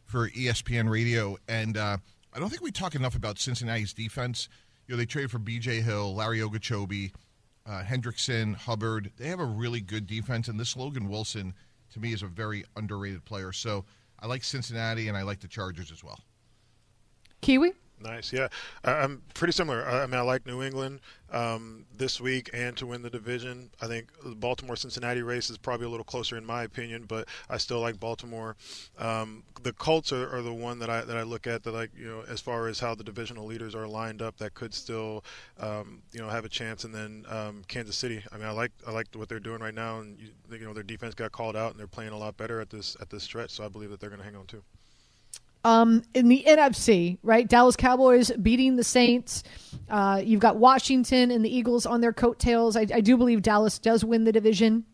for 0.05 0.29
ESPN 0.29 0.89
Radio, 0.89 1.37
and 1.47 1.77
uh, 1.77 1.97
I 2.33 2.39
don't 2.39 2.49
think 2.49 2.61
we 2.61 2.71
talk 2.71 2.95
enough 2.95 3.15
about 3.15 3.39
Cincinnati's 3.39 3.93
defense. 3.93 4.47
You 4.87 4.93
know, 4.93 4.97
they 4.97 5.05
traded 5.05 5.31
for 5.31 5.39
B.J. 5.39 5.81
Hill, 5.81 6.15
Larry 6.15 6.39
Ogunjobi, 6.39 7.11
uh, 7.65 7.81
Hendrickson, 7.83 8.55
Hubbard. 8.55 9.11
They 9.17 9.27
have 9.27 9.39
a 9.39 9.45
really 9.45 9.81
good 9.81 10.05
defense, 10.05 10.47
and 10.47 10.59
this 10.59 10.77
Logan 10.77 11.09
Wilson, 11.09 11.55
to 11.93 11.99
me, 11.99 12.13
is 12.13 12.21
a 12.21 12.27
very 12.27 12.63
underrated 12.75 13.25
player. 13.25 13.51
So 13.51 13.85
I 14.19 14.27
like 14.27 14.43
Cincinnati, 14.43 15.07
and 15.07 15.17
I 15.17 15.23
like 15.23 15.39
the 15.39 15.47
Chargers 15.47 15.91
as 15.91 16.03
well. 16.03 16.19
Kiwi? 17.41 17.73
Nice, 18.01 18.33
yeah. 18.33 18.49
I'm 18.83 19.21
pretty 19.33 19.53
similar. 19.53 19.87
I 19.87 20.05
mean, 20.05 20.15
I 20.19 20.21
like 20.21 20.45
New 20.45 20.61
England 20.61 20.99
um, 21.31 21.85
this 21.97 22.19
week 22.19 22.49
and 22.53 22.75
to 22.77 22.85
win 22.85 23.01
the 23.01 23.09
division. 23.09 23.69
I 23.81 23.87
think 23.87 24.11
the 24.23 24.35
Baltimore 24.35 24.75
Cincinnati 24.75 25.21
race 25.21 25.49
is 25.49 25.57
probably 25.57 25.85
a 25.85 25.89
little 25.89 26.03
closer 26.03 26.37
in 26.37 26.45
my 26.45 26.63
opinion, 26.63 27.05
but 27.07 27.27
I 27.49 27.57
still 27.57 27.79
like 27.79 27.97
Baltimore. 27.99 28.57
Um, 28.97 29.43
the 29.63 29.71
Colts 29.71 30.11
are, 30.11 30.35
are, 30.35 30.41
the 30.41 30.53
one 30.53 30.77
that 30.79 30.89
I 30.89 31.01
that 31.01 31.15
I 31.15 31.23
look 31.23 31.47
at 31.47 31.63
that 31.63 31.71
like 31.71 31.91
you 31.97 32.05
know 32.05 32.23
as 32.27 32.41
far 32.41 32.67
as 32.67 32.79
how 32.79 32.95
the 32.95 33.03
divisional 33.03 33.45
leaders 33.45 33.73
are 33.75 33.87
lined 33.87 34.21
up 34.21 34.37
that 34.37 34.53
could 34.53 34.73
still 34.73 35.23
um, 35.59 36.01
you 36.11 36.19
know 36.19 36.29
have 36.29 36.43
a 36.43 36.49
chance. 36.49 36.83
And 36.83 36.93
then 36.93 37.25
um, 37.29 37.63
Kansas 37.69 37.95
City. 37.95 38.21
I 38.31 38.37
mean, 38.37 38.45
I 38.45 38.51
like 38.51 38.71
I 38.85 38.91
like 38.91 39.07
what 39.15 39.29
they're 39.29 39.39
doing 39.39 39.61
right 39.61 39.73
now, 39.73 39.99
and 39.99 40.19
you, 40.19 40.29
you 40.51 40.65
know 40.65 40.73
their 40.73 40.83
defense 40.83 41.15
got 41.15 41.31
called 41.31 41.55
out 41.55 41.71
and 41.71 41.79
they're 41.79 41.87
playing 41.87 42.11
a 42.11 42.17
lot 42.17 42.35
better 42.35 42.59
at 42.59 42.69
this 42.69 42.97
at 42.99 43.09
this 43.09 43.23
stretch. 43.23 43.51
So 43.51 43.63
I 43.63 43.69
believe 43.69 43.89
that 43.89 44.01
they're 44.01 44.09
going 44.09 44.21
to 44.21 44.25
hang 44.25 44.35
on 44.35 44.47
too. 44.47 44.63
Um, 45.65 46.03
in 46.13 46.27
the 46.27 46.43
NFC, 46.47 47.17
right? 47.23 47.47
Dallas 47.47 47.75
Cowboys 47.75 48.29
beating 48.39 48.75
the 48.75 48.83
Saints. 48.83 49.41
Uh, 49.89 50.21
you've 50.23 50.39
got 50.39 50.57
Washington 50.57 51.31
and 51.31 51.43
the 51.43 51.49
Eagles 51.49 51.87
on 51.87 52.01
their 52.01 52.13
coattails. 52.13 52.77
I, 52.77 52.81
I 52.81 53.01
do 53.01 53.17
believe 53.17 53.41
Dallas 53.41 53.79
does 53.79 54.05
win 54.05 54.25
the 54.25 54.31
division, 54.31 54.85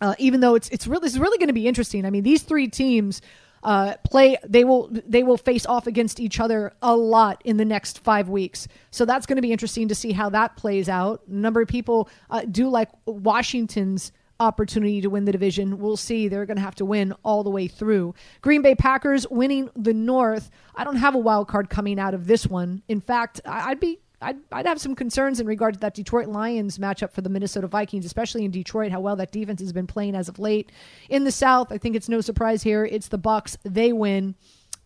uh, 0.00 0.16
even 0.18 0.40
though 0.40 0.56
it's 0.56 0.68
it's 0.70 0.88
really 0.88 1.06
is 1.06 1.20
really 1.20 1.38
going 1.38 1.46
to 1.46 1.54
be 1.54 1.68
interesting. 1.68 2.04
I 2.04 2.10
mean, 2.10 2.24
these 2.24 2.42
three 2.42 2.66
teams 2.66 3.22
uh, 3.62 3.94
play 4.04 4.36
they 4.44 4.64
will 4.64 4.90
they 4.90 5.22
will 5.22 5.36
face 5.36 5.66
off 5.66 5.86
against 5.86 6.18
each 6.18 6.40
other 6.40 6.72
a 6.82 6.96
lot 6.96 7.40
in 7.44 7.56
the 7.56 7.64
next 7.64 8.00
five 8.00 8.28
weeks. 8.28 8.66
So 8.90 9.04
that's 9.04 9.24
going 9.24 9.36
to 9.36 9.42
be 9.42 9.52
interesting 9.52 9.86
to 9.86 9.94
see 9.94 10.10
how 10.10 10.30
that 10.30 10.56
plays 10.56 10.88
out. 10.88 11.22
A 11.28 11.32
number 11.32 11.60
of 11.60 11.68
people 11.68 12.08
uh, 12.28 12.42
do 12.50 12.68
like 12.68 12.90
Washington's 13.06 14.10
opportunity 14.40 15.00
to 15.00 15.10
win 15.10 15.24
the 15.24 15.32
division. 15.32 15.78
We'll 15.78 15.96
see. 15.96 16.28
They're 16.28 16.46
going 16.46 16.56
to 16.56 16.62
have 16.62 16.74
to 16.76 16.84
win 16.84 17.14
all 17.24 17.42
the 17.42 17.50
way 17.50 17.68
through. 17.68 18.14
Green 18.40 18.62
Bay 18.62 18.74
Packers 18.74 19.26
winning 19.28 19.70
the 19.74 19.94
North. 19.94 20.50
I 20.74 20.84
don't 20.84 20.96
have 20.96 21.14
a 21.14 21.18
wild 21.18 21.48
card 21.48 21.70
coming 21.70 21.98
out 21.98 22.14
of 22.14 22.26
this 22.26 22.46
one. 22.46 22.82
In 22.88 23.00
fact, 23.00 23.40
I'd 23.44 23.80
be 23.80 24.00
I'd, 24.20 24.38
I'd 24.50 24.66
have 24.66 24.80
some 24.80 24.94
concerns 24.94 25.40
in 25.40 25.46
regard 25.46 25.74
to 25.74 25.80
that 25.80 25.94
Detroit 25.94 26.28
Lions 26.28 26.78
matchup 26.78 27.12
for 27.12 27.20
the 27.20 27.28
Minnesota 27.28 27.66
Vikings, 27.66 28.06
especially 28.06 28.46
in 28.46 28.50
Detroit, 28.50 28.90
how 28.90 29.00
well 29.00 29.16
that 29.16 29.30
defense 29.30 29.60
has 29.60 29.74
been 29.74 29.86
playing 29.86 30.14
as 30.14 30.28
of 30.28 30.38
late. 30.38 30.72
In 31.10 31.24
the 31.24 31.30
South, 31.30 31.70
I 31.70 31.76
think 31.76 31.96
it's 31.96 32.08
no 32.08 32.22
surprise 32.22 32.62
here. 32.62 32.86
It's 32.86 33.08
the 33.08 33.18
Bucs. 33.18 33.58
They 33.62 33.92
win 33.92 34.34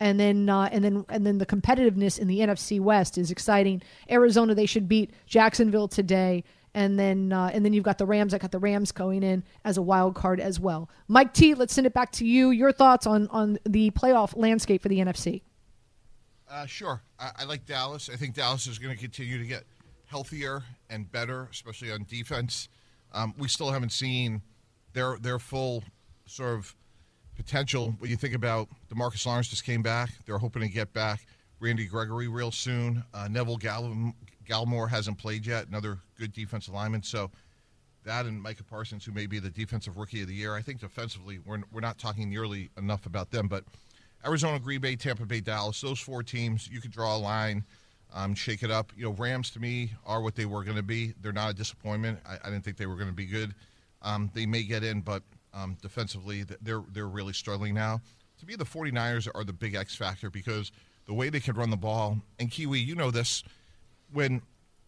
and 0.01 0.19
then 0.19 0.49
uh, 0.49 0.69
and 0.73 0.83
then 0.83 1.05
and 1.11 1.27
then 1.27 1.39
the 1.39 1.47
competitiveness 1.47 2.19
in 2.19 2.27
the 2.27 2.41
NFC 2.41 2.81
West 2.81 3.19
is 3.19 3.31
exciting. 3.31 3.83
Arizona 4.11 4.55
they 4.55 4.67
should 4.67 4.89
beat 4.89 5.11
Jacksonville 5.27 5.89
today, 5.89 6.43
and 6.75 6.99
then 6.99 7.33
uh, 7.33 7.51
and 7.53 7.65
then 7.65 7.73
you've 7.73 7.85
got 7.85 7.99
the 7.99 8.07
Rams. 8.07 8.35
I 8.35 8.39
got 8.39 8.53
the 8.53 8.59
Rams 8.59 8.93
going 8.93 9.23
in 9.23 9.43
as 9.65 9.77
a 9.77 9.83
wild 9.83 10.15
card 10.15 10.41
as 10.41 10.61
well. 10.61 10.89
Mike 11.09 11.33
T, 11.35 11.55
let's 11.55 11.75
send 11.75 11.87
it 11.87 11.95
back 11.95 12.13
to 12.13 12.27
you. 12.27 12.51
Your 12.51 12.73
thoughts 12.73 13.07
on 13.07 13.29
on 13.29 13.59
the 13.65 13.91
playoff 13.91 14.37
landscape 14.37 14.83
for 14.83 14.89
the 14.89 14.99
NFC? 14.99 15.43
Uh, 16.49 16.67
sure, 16.67 17.03
I, 17.19 17.31
I 17.41 17.45
like 17.45 17.65
Dallas. 17.65 18.11
I 18.13 18.17
think 18.17 18.35
Dallas 18.35 18.67
is 18.67 18.79
going 18.79 18.95
to 18.95 19.01
continue 19.01 19.39
to 19.39 19.47
get 19.47 19.65
healthier 20.07 20.63
and 20.89 21.11
better, 21.11 21.49
especially 21.53 21.93
on 21.93 22.05
defense. 22.09 22.69
Um, 23.13 23.35
we 23.39 23.49
still 23.49 23.71
haven't 23.71 23.93
seen 23.93 24.43
their 24.93 25.17
their 25.19 25.39
full 25.39 25.85
sort 26.27 26.59
of 26.59 26.75
potential. 27.37 27.95
When 27.99 28.11
you 28.11 28.17
think 28.17 28.35
about 28.35 28.69
Demarcus 28.93 29.25
Lawrence 29.27 29.49
just 29.49 29.65
came 29.65 29.83
back, 29.83 30.11
they're 30.27 30.39
hoping 30.39 30.63
to 30.63 30.69
get 30.69 30.93
back 30.93 31.27
Randy 31.61 31.87
Gregory 31.87 32.29
real 32.29 32.51
soon. 32.51 33.05
Uh, 33.15 33.29
Neville 33.29 33.57
Gall- 33.57 34.15
Gallimore 34.51 34.89
hasn't 34.89 35.19
played 35.19 35.47
yet, 35.47 35.69
another 35.69 35.99
good 36.19 36.33
defensive 36.33 36.75
lineman. 36.75 37.03
So 37.03 37.31
that 38.05 38.27
and 38.27 38.43
Micah 38.43 38.65
Parsons, 38.65 39.05
who 39.05 39.13
may 39.13 39.27
be 39.27 39.39
the 39.39 39.51
defensive 39.51 39.97
rookie 39.97 40.23
of 40.23 40.29
the 40.29 40.35
year. 40.35 40.55
I 40.55 40.63
think 40.63 40.81
defensively, 40.81 41.39
we're, 41.45 41.63
we're 41.73 41.81
not 41.81 41.99
talking 41.99 42.29
nearly 42.29 42.71
enough 42.77 43.07
about 43.07 43.31
them. 43.31 43.49
But 43.49 43.65
Arizona, 44.27 44.59
Green 44.59 44.81
Bay, 44.81 44.97
Tampa 44.97 45.27
Bay, 45.27 45.41
Dallas, 45.41 45.81
those 45.81 46.01
four 46.01 46.23
teams, 46.23 46.69
you 46.69 46.81
could 46.81 46.91
draw 46.91 47.17
a 47.17 47.19
line, 47.19 47.65
um, 48.13 48.35
shake 48.35 48.63
it 48.63 48.71
up. 48.71 48.93
You 48.97 49.05
know, 49.05 49.13
Rams 49.13 49.51
to 49.51 49.61
me 49.61 49.93
are 50.07 50.21
what 50.21 50.35
they 50.35 50.47
were 50.47 50.65
going 50.65 50.77
to 50.77 50.83
be. 50.83 51.15
They're 51.21 51.33
not 51.33 51.51
a 51.51 51.55
disappointment. 51.55 52.19
I, 52.27 52.37
I 52.43 52.51
didn't 52.51 52.65
think 52.65 52.77
they 52.77 52.87
were 52.87 52.97
going 52.97 53.09
to 53.09 53.15
be 53.15 53.27
good. 53.27 53.55
Um, 54.03 54.31
they 54.35 54.47
may 54.47 54.63
get 54.63 54.83
in, 54.83 55.03
but 55.03 55.23
um, 55.53 55.77
defensively, 55.83 56.45
they're 56.63 56.83
they're 56.93 57.09
really 57.09 57.33
struggling 57.33 57.75
now. 57.75 58.01
To 58.39 58.47
me, 58.47 58.57
the 58.57 58.65
49ers 58.65 59.29
are 59.35 59.45
the 59.45 59.53
big 59.53 59.75
X 59.75 59.95
factor 59.95 60.31
because 60.31 60.73
the 61.07 61.13
way 61.13 61.29
they 61.29 61.41
can 61.41 61.55
run 61.55 61.71
the 61.71 61.77
ball, 61.77 62.19
and 62.39 62.51
Kiwi, 62.51 62.79
you 62.79 62.95
know 62.95 63.11
this, 63.11 63.43
when 64.13 64.43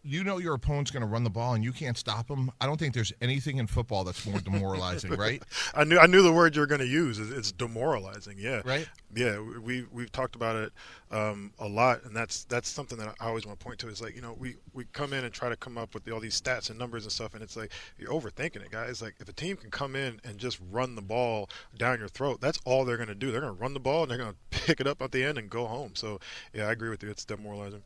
you 0.05 0.23
know 0.23 0.37
your 0.37 0.53
opponent's 0.53 0.91
going 0.91 1.01
to 1.01 1.07
run 1.07 1.23
the 1.23 1.29
ball 1.29 1.53
and 1.53 1.63
you 1.63 1.71
can't 1.71 1.97
stop 1.97 2.27
them. 2.27 2.51
I 2.59 2.65
don't 2.65 2.77
think 2.77 2.93
there's 2.93 3.13
anything 3.21 3.57
in 3.57 3.67
football 3.67 4.03
that's 4.03 4.25
more 4.27 4.39
demoralizing, 4.39 5.11
right? 5.11 5.41
I 5.73 5.85
knew 5.85 5.97
I 5.97 6.07
knew 6.07 6.21
the 6.21 6.31
word 6.31 6.55
you 6.55 6.61
were 6.61 6.67
going 6.67 6.81
to 6.81 6.87
use. 6.87 7.19
It's 7.19 7.51
demoralizing. 7.53 8.37
Yeah. 8.37 8.61
Right. 8.65 8.87
Yeah. 9.15 9.39
We 9.39 9.85
we've 9.91 10.11
talked 10.11 10.35
about 10.35 10.57
it 10.57 10.73
um, 11.09 11.53
a 11.57 11.67
lot, 11.67 12.03
and 12.03 12.13
that's 12.13 12.43
that's 12.45 12.67
something 12.67 12.97
that 12.97 13.15
I 13.19 13.27
always 13.27 13.45
want 13.45 13.59
to 13.59 13.63
point 13.63 13.79
to. 13.79 13.87
Is 13.87 14.01
like 14.01 14.15
you 14.15 14.21
know 14.21 14.35
we 14.37 14.55
we 14.73 14.85
come 14.91 15.13
in 15.13 15.23
and 15.23 15.33
try 15.33 15.47
to 15.47 15.55
come 15.55 15.77
up 15.77 15.93
with 15.93 16.09
all 16.11 16.19
these 16.19 16.39
stats 16.39 16.69
and 16.69 16.77
numbers 16.77 17.03
and 17.03 17.11
stuff, 17.11 17.33
and 17.33 17.41
it's 17.41 17.55
like 17.55 17.71
you're 17.97 18.11
overthinking 18.11 18.57
it, 18.57 18.71
guys. 18.71 19.01
Like 19.01 19.15
if 19.21 19.29
a 19.29 19.33
team 19.33 19.55
can 19.55 19.71
come 19.71 19.95
in 19.95 20.19
and 20.25 20.37
just 20.37 20.59
run 20.69 20.95
the 20.95 21.01
ball 21.01 21.49
down 21.77 21.99
your 21.99 22.09
throat, 22.09 22.41
that's 22.41 22.59
all 22.65 22.83
they're 22.83 22.97
going 22.97 23.07
to 23.07 23.15
do. 23.15 23.31
They're 23.31 23.41
going 23.41 23.55
to 23.55 23.61
run 23.61 23.73
the 23.73 23.79
ball 23.79 24.03
and 24.03 24.11
they're 24.11 24.17
going 24.17 24.33
to 24.51 24.59
pick 24.59 24.81
it 24.81 24.87
up 24.87 25.01
at 25.01 25.13
the 25.13 25.23
end 25.23 25.37
and 25.37 25.49
go 25.49 25.65
home. 25.65 25.95
So 25.95 26.19
yeah, 26.53 26.67
I 26.67 26.73
agree 26.73 26.89
with 26.89 27.03
you. 27.03 27.09
It's 27.09 27.23
demoralizing. 27.23 27.83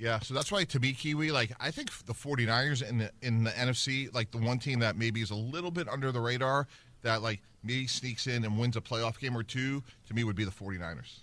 Yeah, 0.00 0.18
so 0.20 0.32
that's 0.32 0.50
why 0.50 0.64
to 0.64 0.80
me, 0.80 0.94
Kiwi, 0.94 1.30
like 1.30 1.52
I 1.60 1.70
think 1.70 1.90
the 2.06 2.14
49ers 2.14 2.88
in 2.88 2.98
the 2.98 3.10
in 3.20 3.44
the 3.44 3.50
NFC, 3.50 4.12
like 4.14 4.30
the 4.30 4.38
one 4.38 4.58
team 4.58 4.78
that 4.80 4.96
maybe 4.96 5.20
is 5.20 5.30
a 5.30 5.36
little 5.36 5.70
bit 5.70 5.88
under 5.90 6.10
the 6.10 6.20
radar 6.20 6.66
that 7.02 7.20
like 7.20 7.42
maybe 7.62 7.86
sneaks 7.86 8.26
in 8.26 8.44
and 8.44 8.58
wins 8.58 8.76
a 8.76 8.80
playoff 8.80 9.20
game 9.20 9.36
or 9.36 9.42
two, 9.42 9.82
to 10.08 10.14
me 10.14 10.24
would 10.24 10.36
be 10.36 10.44
the 10.44 10.50
49ers. 10.50 11.20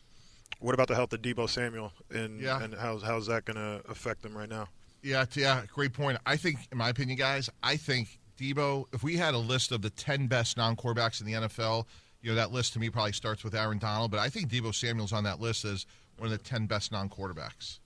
What 0.59 0.75
about 0.75 0.87
the 0.87 0.95
health 0.95 1.11
of 1.11 1.23
Deebo 1.23 1.49
Samuel 1.49 1.91
and 2.11 2.39
yeah. 2.39 2.61
and 2.61 2.75
how's 2.75 3.01
how's 3.01 3.25
that 3.25 3.45
going 3.45 3.55
to 3.57 3.81
affect 3.89 4.21
them 4.21 4.37
right 4.37 4.49
now? 4.49 4.67
Yeah, 5.01 5.25
yeah, 5.33 5.63
great 5.73 5.93
point. 5.93 6.19
I 6.27 6.37
think 6.37 6.59
in 6.71 6.77
my 6.77 6.89
opinion, 6.89 7.17
guys, 7.17 7.49
I 7.63 7.77
think 7.77 8.19
Deebo, 8.39 8.85
if 8.93 9.01
we 9.01 9.17
had 9.17 9.33
a 9.33 9.39
list 9.39 9.71
of 9.71 9.81
the 9.81 9.89
10 9.89 10.27
best 10.27 10.55
non-quarterbacks 10.55 11.19
in 11.19 11.25
the 11.25 11.33
NFL, 11.33 11.85
you 12.21 12.29
know, 12.29 12.35
that 12.35 12.51
list 12.51 12.73
to 12.73 12.79
me 12.79 12.91
probably 12.91 13.13
starts 13.13 13.43
with 13.43 13.55
Aaron 13.55 13.79
Donald, 13.79 14.11
but 14.11 14.19
I 14.19 14.29
think 14.29 14.49
Deebo 14.49 14.75
Samuel's 14.75 15.13
on 15.13 15.23
that 15.23 15.39
list 15.39 15.65
as 15.65 15.87
one 16.17 16.31
of 16.31 16.37
the 16.37 16.43
10 16.43 16.67
best 16.67 16.91
non-quarterbacks. 16.91 17.79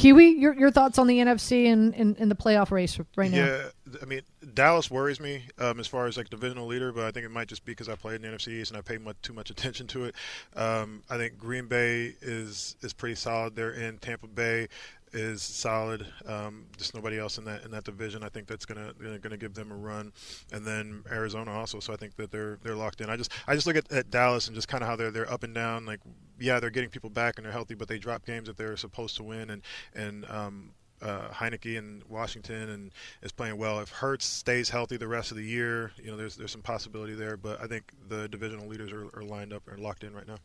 Kiwi, 0.00 0.28
your 0.38 0.54
your 0.54 0.70
thoughts 0.70 0.98
on 0.98 1.06
the 1.06 1.18
NFC 1.18 1.70
and 1.70 1.94
in, 1.94 2.16
in, 2.16 2.28
the 2.30 2.34
playoff 2.34 2.70
race 2.70 2.98
right 3.16 3.30
now? 3.30 3.44
Yeah, 3.44 3.68
I 4.00 4.06
mean 4.06 4.22
Dallas 4.54 4.90
worries 4.90 5.20
me 5.20 5.42
um, 5.58 5.78
as 5.78 5.86
far 5.86 6.06
as 6.06 6.16
like 6.16 6.30
divisional 6.30 6.66
leader, 6.66 6.90
but 6.90 7.04
I 7.04 7.10
think 7.10 7.26
it 7.26 7.30
might 7.30 7.48
just 7.48 7.66
be 7.66 7.72
because 7.72 7.88
I 7.88 7.96
played 7.96 8.16
in 8.16 8.22
the 8.22 8.28
NFC 8.28 8.48
East 8.48 8.70
and 8.70 8.78
I 8.78 8.80
pay 8.80 8.96
much, 8.96 9.16
too 9.20 9.34
much 9.34 9.50
attention 9.50 9.86
to 9.88 10.06
it. 10.06 10.14
Um, 10.56 11.02
I 11.10 11.18
think 11.18 11.38
Green 11.38 11.66
Bay 11.66 12.14
is 12.22 12.76
is 12.80 12.94
pretty 12.94 13.14
solid. 13.14 13.54
They're 13.54 13.72
in 13.72 13.98
Tampa 13.98 14.26
Bay 14.26 14.68
is 15.12 15.42
solid. 15.42 16.06
Um, 16.26 16.66
just 16.76 16.94
nobody 16.94 17.18
else 17.18 17.38
in 17.38 17.44
that 17.44 17.64
in 17.64 17.70
that 17.70 17.84
division. 17.84 18.22
I 18.22 18.28
think 18.28 18.46
that's 18.46 18.64
gonna 18.64 18.92
gonna 19.20 19.36
give 19.36 19.54
them 19.54 19.70
a 19.72 19.76
run, 19.76 20.12
and 20.52 20.64
then 20.64 21.02
Arizona 21.10 21.52
also. 21.52 21.80
So 21.80 21.92
I 21.92 21.96
think 21.96 22.16
that 22.16 22.30
they're 22.30 22.58
they're 22.62 22.76
locked 22.76 23.00
in. 23.00 23.10
I 23.10 23.16
just 23.16 23.32
I 23.46 23.54
just 23.54 23.66
look 23.66 23.76
at, 23.76 23.90
at 23.92 24.10
Dallas 24.10 24.46
and 24.46 24.54
just 24.54 24.68
kind 24.68 24.82
of 24.82 24.88
how 24.88 24.96
they're 24.96 25.10
they're 25.10 25.30
up 25.30 25.42
and 25.42 25.54
down. 25.54 25.86
Like 25.86 26.00
yeah, 26.38 26.60
they're 26.60 26.70
getting 26.70 26.90
people 26.90 27.10
back 27.10 27.38
and 27.38 27.44
they're 27.44 27.52
healthy, 27.52 27.74
but 27.74 27.88
they 27.88 27.98
drop 27.98 28.24
games 28.24 28.48
that 28.48 28.56
they're 28.56 28.76
supposed 28.76 29.16
to 29.16 29.22
win. 29.22 29.50
And 29.50 29.62
and 29.94 30.24
um, 30.30 30.70
uh, 31.02 31.28
Heinicke 31.28 31.76
in 31.76 32.02
Washington 32.08 32.68
and 32.70 32.92
is 33.22 33.32
playing 33.32 33.56
well. 33.56 33.80
If 33.80 33.90
Hurts 33.90 34.26
stays 34.26 34.68
healthy 34.68 34.96
the 34.96 35.08
rest 35.08 35.30
of 35.30 35.36
the 35.36 35.44
year, 35.44 35.92
you 36.02 36.10
know, 36.10 36.16
there's 36.16 36.36
there's 36.36 36.52
some 36.52 36.62
possibility 36.62 37.14
there. 37.14 37.36
But 37.36 37.60
I 37.60 37.66
think 37.66 37.92
the 38.08 38.28
divisional 38.28 38.66
leaders 38.66 38.92
are, 38.92 39.08
are 39.14 39.22
lined 39.22 39.52
up 39.52 39.62
and 39.68 39.80
locked 39.80 40.04
in 40.04 40.14
right 40.14 40.26
now. 40.26 40.36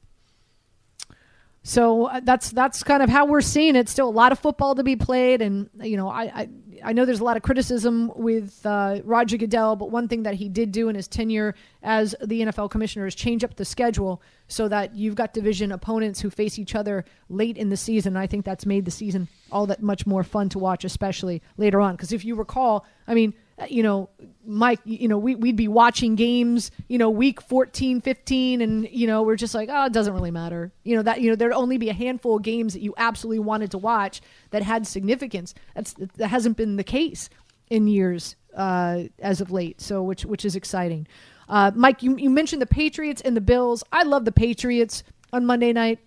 So 1.67 2.05
uh, 2.05 2.19
that's 2.23 2.51
that's 2.51 2.83
kind 2.83 3.01
of 3.01 3.09
how 3.09 3.25
we're 3.25 3.41
seeing 3.41 3.75
it. 3.75 3.89
Still 3.89 4.07
a 4.07 4.11
lot 4.11 4.31
of 4.31 4.37
football 4.37 4.75
to 4.75 4.83
be 4.83 4.95
played, 4.95 5.41
and 5.41 5.67
you 5.81 5.97
know 5.97 6.07
I 6.07 6.23
I, 6.23 6.49
I 6.83 6.93
know 6.93 7.05
there's 7.05 7.21
a 7.21 7.23
lot 7.23 7.37
of 7.37 7.41
criticism 7.41 8.11
with 8.15 8.63
uh, 8.67 9.01
Roger 9.03 9.35
Goodell, 9.35 9.75
but 9.75 9.89
one 9.89 10.07
thing 10.07 10.21
that 10.23 10.35
he 10.35 10.47
did 10.47 10.71
do 10.71 10.89
in 10.89 10.95
his 10.95 11.07
tenure 11.07 11.55
as 11.81 12.13
the 12.23 12.41
NFL 12.41 12.69
commissioner 12.69 13.07
is 13.07 13.15
change 13.15 13.43
up 13.43 13.55
the 13.55 13.65
schedule 13.65 14.21
so 14.47 14.67
that 14.67 14.95
you've 14.95 15.15
got 15.15 15.33
division 15.33 15.71
opponents 15.71 16.21
who 16.21 16.29
face 16.29 16.59
each 16.59 16.75
other 16.75 17.03
late 17.29 17.57
in 17.57 17.69
the 17.69 17.77
season. 17.77 18.15
I 18.15 18.27
think 18.27 18.45
that's 18.45 18.67
made 18.67 18.85
the 18.85 18.91
season 18.91 19.27
all 19.51 19.65
that 19.65 19.81
much 19.81 20.05
more 20.05 20.23
fun 20.23 20.49
to 20.49 20.59
watch, 20.59 20.85
especially 20.85 21.41
later 21.57 21.81
on. 21.81 21.95
Because 21.95 22.11
if 22.11 22.23
you 22.23 22.35
recall, 22.35 22.85
I 23.07 23.15
mean, 23.15 23.33
you 23.69 23.83
know, 23.83 24.09
Mike, 24.45 24.79
you 24.83 25.07
know, 25.07 25.17
we, 25.17 25.35
we'd 25.35 25.55
be 25.55 25.67
watching 25.67 26.15
games, 26.15 26.71
you 26.89 26.97
know, 26.97 27.09
week 27.09 27.41
14, 27.41 28.01
15, 28.01 28.61
and, 28.61 28.89
you 28.89 29.07
know, 29.07 29.23
we're 29.23 29.37
just 29.37 29.55
like, 29.55 29.69
oh, 29.71 29.85
it 29.85 29.93
doesn't 29.93 30.13
really 30.13 30.31
matter. 30.31 30.71
You 30.83 30.97
know, 30.97 31.03
that, 31.03 31.21
you 31.21 31.29
know, 31.29 31.35
there'd 31.35 31.53
only 31.53 31.77
be 31.77 31.89
a 31.89 31.93
handful 31.93 32.35
of 32.35 32.43
games 32.43 32.73
that 32.73 32.81
you 32.81 32.93
absolutely 32.97 33.39
wanted 33.39 33.71
to 33.71 33.77
watch 33.77 34.21
that 34.51 34.61
had 34.61 34.85
significance. 34.85 35.53
That's, 35.73 35.93
that 35.93 36.27
hasn't 36.27 36.57
been 36.57 36.75
the 36.75 36.83
case 36.83 37.29
in 37.69 37.87
years 37.87 38.35
uh, 38.55 39.03
as 39.19 39.39
of 39.39 39.51
late. 39.51 39.79
So, 39.79 40.03
which, 40.03 40.25
which 40.25 40.43
is 40.43 40.55
exciting. 40.55 41.07
Uh, 41.47 41.71
Mike, 41.73 42.03
you, 42.03 42.17
you 42.17 42.29
mentioned 42.29 42.61
the 42.61 42.67
Patriots 42.67 43.21
and 43.21 43.37
the 43.37 43.41
Bills. 43.41 43.83
I 43.91 44.03
love 44.03 44.25
the 44.25 44.31
Patriots 44.31 45.03
on 45.31 45.45
Monday 45.45 45.71
night. 45.71 45.99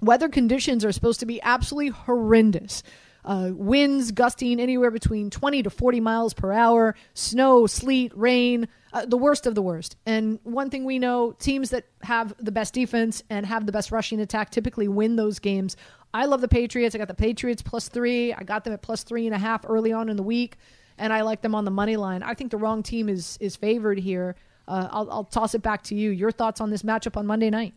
Weather 0.00 0.28
conditions 0.28 0.84
are 0.84 0.92
supposed 0.92 1.20
to 1.20 1.26
be 1.26 1.40
absolutely 1.42 1.90
horrendous 1.90 2.82
uh, 3.24 3.50
winds 3.52 4.10
gusting 4.10 4.60
anywhere 4.60 4.90
between 4.90 5.30
20 5.30 5.62
to 5.64 5.70
40 5.70 6.00
miles 6.00 6.34
per 6.34 6.52
hour, 6.52 6.94
snow, 7.14 7.66
sleet, 7.66 8.12
rain, 8.16 8.68
uh, 8.92 9.06
the 9.06 9.16
worst 9.16 9.46
of 9.46 9.54
the 9.54 9.62
worst. 9.62 9.96
And 10.06 10.38
one 10.42 10.70
thing 10.70 10.84
we 10.84 10.98
know 10.98 11.32
teams 11.32 11.70
that 11.70 11.86
have 12.02 12.34
the 12.38 12.52
best 12.52 12.74
defense 12.74 13.22
and 13.30 13.46
have 13.46 13.66
the 13.66 13.72
best 13.72 13.92
rushing 13.92 14.20
attack 14.20 14.50
typically 14.50 14.88
win 14.88 15.16
those 15.16 15.38
games. 15.38 15.76
I 16.14 16.26
love 16.26 16.40
the 16.40 16.48
Patriots. 16.48 16.94
I 16.94 16.98
got 16.98 17.08
the 17.08 17.14
Patriots 17.14 17.62
plus 17.62 17.88
three. 17.88 18.32
I 18.32 18.42
got 18.42 18.64
them 18.64 18.72
at 18.72 18.82
plus 18.82 19.02
three 19.02 19.26
and 19.26 19.34
a 19.34 19.38
half 19.38 19.64
early 19.68 19.92
on 19.92 20.08
in 20.08 20.16
the 20.16 20.22
week, 20.22 20.58
and 20.98 21.12
I 21.12 21.22
like 21.22 21.40
them 21.40 21.54
on 21.54 21.64
the 21.64 21.70
money 21.70 21.96
line. 21.96 22.22
I 22.22 22.34
think 22.34 22.50
the 22.50 22.58
wrong 22.58 22.82
team 22.82 23.08
is 23.08 23.38
is 23.40 23.56
favored 23.56 23.98
here. 23.98 24.36
Uh, 24.68 24.88
I'll, 24.90 25.10
I'll 25.10 25.24
toss 25.24 25.54
it 25.54 25.62
back 25.62 25.82
to 25.84 25.94
you. 25.94 26.10
Your 26.10 26.30
thoughts 26.30 26.60
on 26.60 26.70
this 26.70 26.82
matchup 26.82 27.16
on 27.16 27.26
Monday 27.26 27.50
night? 27.50 27.74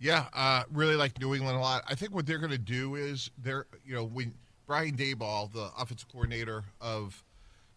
Yeah, 0.00 0.26
uh, 0.32 0.62
really 0.72 0.96
like 0.96 1.20
New 1.20 1.34
England 1.34 1.58
a 1.58 1.60
lot. 1.60 1.84
I 1.86 1.94
think 1.94 2.14
what 2.14 2.26
they're 2.26 2.38
going 2.38 2.52
to 2.52 2.58
do 2.58 2.94
is 2.94 3.30
they're, 3.36 3.66
you 3.84 3.94
know, 3.94 4.04
when 4.04 4.32
Brian 4.66 4.96
Daboll, 4.96 5.52
the 5.52 5.70
offensive 5.78 6.08
coordinator 6.08 6.64
of 6.80 7.22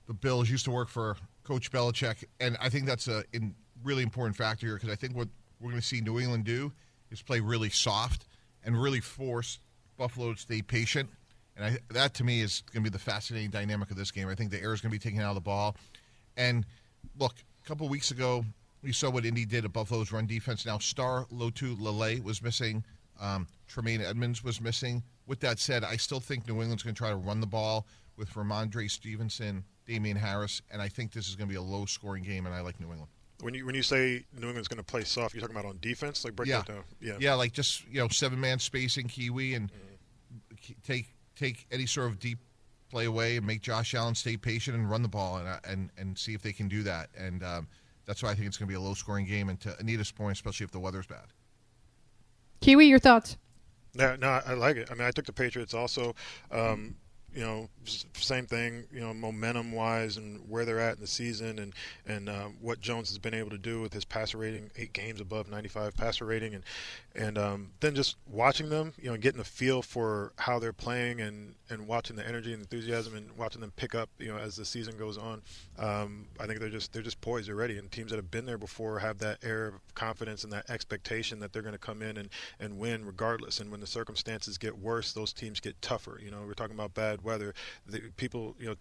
the 0.08 0.14
Bills, 0.14 0.50
used 0.50 0.64
to 0.66 0.72
work 0.72 0.88
for 0.88 1.18
Coach 1.44 1.70
Belichick, 1.70 2.24
and 2.40 2.56
I 2.62 2.70
think 2.70 2.86
that's 2.86 3.10
a 3.10 3.26
in, 3.34 3.54
really 3.84 4.04
important 4.04 4.38
factor 4.38 4.68
here 4.68 4.76
because 4.76 4.90
I 4.90 4.96
think 4.96 5.18
what 5.18 5.28
we're 5.60 5.72
going 5.72 5.82
to 5.82 5.86
see 5.88 6.00
New 6.00 6.18
England 6.18 6.46
do 6.46 6.72
is 7.12 7.22
play 7.22 7.42
really 7.42 7.70
soft 7.70 8.26
and 8.64 8.82
really 8.82 9.02
force 9.02 9.60
Buffalo 9.98 10.34
to 10.34 10.40
stay 10.40 10.62
patient. 10.62 11.10
And 11.58 11.66
I, 11.66 11.78
that 11.94 12.14
to 12.16 12.24
me 12.24 12.42
is 12.42 12.64
going 12.72 12.84
to 12.84 12.90
be 12.90 12.94
the 12.94 13.04
fascinating 13.04 13.50
dynamic 13.50 13.92
of 13.92 13.98
this 13.98 14.12
game. 14.12 14.30
I 14.30 14.36
think 14.36 14.50
the 14.50 14.62
air 14.62 14.74
is 14.74 14.80
going 14.80 14.92
to 14.92 14.98
be 14.98 15.00
taken 15.00 15.22
out 15.22 15.30
of 15.30 15.36
the 15.36 15.42
ball. 15.42 15.76
And 16.38 16.66
look, 17.20 17.36
a 17.64 17.68
couple 17.68 17.88
weeks 17.90 18.12
ago, 18.12 18.46
we 18.84 18.92
saw 18.92 19.10
what 19.10 19.26
Indy 19.26 19.46
did 19.46 19.66
at 19.66 19.74
Buffalo's 19.74 20.12
run 20.12 20.28
defense. 20.28 20.66
Now, 20.66 20.78
star 20.78 21.26
Lotulelei 21.34 21.80
Lele 21.80 22.22
was 22.22 22.42
missing. 22.42 22.84
Um, 23.20 23.48
Tremaine 23.68 24.02
Edmunds 24.02 24.44
was 24.44 24.60
missing. 24.60 25.02
With 25.26 25.40
that 25.40 25.58
said, 25.58 25.84
I 25.84 25.96
still 25.96 26.20
think 26.20 26.48
New 26.48 26.62
England's 26.62 26.84
going 26.84 26.94
to 26.94 27.00
try 27.00 27.10
to 27.10 27.16
run 27.16 27.40
the 27.40 27.48
ball 27.48 27.88
with 28.18 28.30
Rhamondre 28.34 28.92
Stevenson, 28.92 29.64
Damien 29.86 30.18
Harris, 30.18 30.62
and 30.72 30.82
I 30.82 30.90
think 30.90 31.14
this 31.14 31.28
is 31.28 31.36
going 31.36 31.48
to 31.48 31.52
be 31.52 31.58
a 31.58 31.62
low-scoring 31.62 32.24
game, 32.24 32.46
and 32.46 32.54
I 32.54 32.62
like 32.62 32.80
New 32.80 32.88
England. 32.88 33.10
When 33.42 33.54
you 33.54 33.66
when 33.66 33.76
you 33.76 33.84
say 33.84 34.24
New 34.40 34.48
England's 34.48 34.68
going 34.68 34.78
to 34.78 34.84
play 34.84 35.04
soft, 35.04 35.34
you're 35.34 35.42
talking 35.42 35.56
about 35.56 35.68
on 35.68 35.78
defense, 35.82 36.24
like 36.24 36.36
break 36.36 36.48
yeah. 36.48 36.60
that 36.60 36.68
down. 36.68 36.84
Yeah, 37.02 37.18
yeah, 37.20 37.34
like 37.34 37.52
just 37.52 37.86
you 37.90 38.00
know 38.00 38.08
seven 38.08 38.40
man 38.40 38.60
spacing 38.60 39.08
Kiwi 39.08 39.56
and 39.56 39.70
mm-hmm. 39.70 40.74
take 40.84 41.08
take 41.36 41.66
any 41.72 41.86
sort 41.86 42.08
of 42.08 42.20
deep 42.20 42.38
play 42.90 43.06
away 43.06 43.36
and 43.36 43.46
make 43.46 43.62
Josh 43.62 43.96
Allen 43.96 44.16
stay 44.16 44.38
patient 44.38 44.78
and 44.78 44.90
run 44.90 45.02
the 45.02 45.10
ball 45.10 45.38
and 45.38 45.60
and 45.66 45.90
and 45.98 46.18
see 46.18 46.34
if 46.34 46.42
they 46.42 46.54
can 46.54 46.70
do 46.70 46.84
that. 46.84 47.10
And 47.18 47.44
um, 47.44 47.68
that's 48.06 48.24
why 48.24 48.30
I 48.30 48.36
think 48.36 48.48
it's 48.48 48.58
going 48.58 48.68
to 48.68 48.72
be 48.72 48.76
a 48.76 48.82
low 48.82 48.94
scoring 48.94 49.26
game. 49.26 49.50
And 49.50 49.60
to 49.62 49.76
Anita's 49.80 50.12
point, 50.12 50.38
especially 50.38 50.66
if 50.66 50.72
the 50.72 50.80
weather's 50.80 51.08
bad. 51.08 51.26
Kiwi, 52.62 52.88
your 52.88 53.00
thoughts? 53.00 53.38
Yeah, 53.94 54.16
no, 54.20 54.42
I 54.46 54.54
like 54.54 54.78
it. 54.78 54.90
I 54.92 54.96
mean, 54.96 55.08
I 55.08 55.12
took 55.12 55.26
the 55.26 55.34
Patriots 55.34 55.74
also. 55.74 56.16
Um, 56.52 56.96
you 57.34 57.42
know, 57.42 57.68
same 58.14 58.46
thing, 58.46 58.86
you 58.92 59.00
know, 59.00 59.14
momentum 59.14 59.72
wise 59.72 60.18
and 60.18 60.48
where 60.48 60.66
they're 60.66 60.80
at 60.80 60.96
in 60.96 61.02
the 61.02 61.08
season 61.08 61.58
and 61.58 61.74
and 62.06 62.30
um, 62.30 62.58
what 62.62 62.80
Jones 62.80 63.10
has 63.10 63.18
been 63.18 63.34
able 63.34 63.50
to 63.50 63.58
do 63.58 63.82
with 63.82 63.92
his 63.92 64.06
passer 64.06 64.38
rating, 64.38 64.70
eight 64.78 64.94
games 64.94 65.20
above 65.20 65.50
95 65.50 65.96
passer 65.96 66.26
rating, 66.26 66.54
and 66.54 66.64
and 67.16 67.38
um, 67.38 67.72
then 67.80 67.94
just 67.94 68.16
watching 68.28 68.70
them, 68.70 68.94
you 69.00 69.10
know, 69.10 69.18
getting 69.18 69.40
a 69.40 69.44
feel 69.44 69.82
for 69.82 70.34
how 70.38 70.58
they're 70.58 70.74
playing 70.74 71.22
and 71.22 71.56
and 71.70 71.88
watching 71.88 72.16
the 72.16 72.28
energy 72.28 72.54
and 72.54 72.62
enthusiasm 72.62 73.16
and 73.16 73.32
watching 73.38 73.62
them 73.62 73.72
pick 73.76 73.94
up, 73.94 74.10
you 74.18 74.28
know, 74.28 74.38
as 74.38 74.56
the 74.56 74.66
season 74.66 74.98
goes 74.98 75.18
on. 75.18 75.42
Um, 75.78 76.28
I 76.40 76.48
think 76.48 76.60
they're 76.60 76.70
just 76.70 76.92
they're 76.92 77.04
just 77.04 77.22
poised 77.22 77.50
already, 77.50 77.78
and 77.78 77.92
teams 77.92 78.10
that 78.12 78.18
have 78.18 78.32
been 78.32 78.46
there 78.46 78.58
before 78.58 79.00
have 79.00 79.20
that 79.20 79.40
air 79.44 79.68
of 79.68 79.96
confidence 79.96 80.44
and 80.44 80.52
that 80.54 80.70
expectation 80.70 81.40
that 81.40 81.54
they're 81.54 81.62
going 81.62 81.74
to 81.74 81.80
come 81.80 82.02
in 82.02 82.18
and 82.18 82.30
and 82.60 82.80
win 82.80 83.06
regardless. 83.06 83.60
And 83.60 83.70
when 83.70 83.80
the 83.80 83.88
circumstances 83.88 84.58
get 84.58 84.78
worse, 84.78 85.14
those 85.14 85.34
teams 85.34 85.60
get 85.60 85.80
tougher. 85.82 86.20
You 86.24 86.32
know, 86.32 86.42
we're 86.46 86.54
talking 86.54 86.76
about 86.76 86.96
bad 86.96 87.24
weather. 87.24 87.54
The 87.86 88.00
people, 88.18 88.56
you 88.60 88.66
know, 88.66 88.76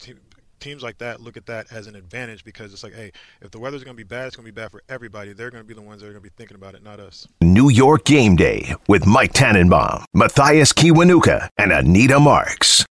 teams 0.62 0.82
like 0.82 0.98
that 0.98 1.20
look 1.20 1.36
at 1.36 1.46
that 1.46 1.66
as 1.72 1.86
an 1.86 1.96
advantage 1.96 2.44
because 2.44 2.72
it's 2.72 2.82
like, 2.82 2.94
hey, 2.94 3.12
if 3.40 3.50
the 3.50 3.58
weather's 3.58 3.84
going 3.84 3.96
to 3.96 4.00
be 4.02 4.06
bad, 4.06 4.28
it's 4.28 4.36
going 4.36 4.46
to 4.46 4.52
be 4.52 4.60
bad 4.60 4.70
for 4.70 4.82
everybody. 4.88 5.32
They're 5.32 5.50
going 5.50 5.62
to 5.62 5.68
be 5.68 5.74
the 5.74 5.82
ones 5.82 6.00
that 6.00 6.06
are 6.06 6.12
going 6.12 6.22
to 6.22 6.30
be 6.30 6.34
thinking 6.36 6.54
about 6.54 6.74
it, 6.74 6.82
not 6.82 7.00
us. 7.00 7.26
New 7.42 7.68
York 7.68 8.04
Game 8.04 8.36
Day 8.36 8.74
with 8.88 9.06
Mike 9.06 9.32
Tannenbaum, 9.32 10.04
Mathias 10.14 10.72
Kiwanuka, 10.72 11.48
and 11.58 11.72
Anita 11.72 12.20
Marks. 12.20 12.84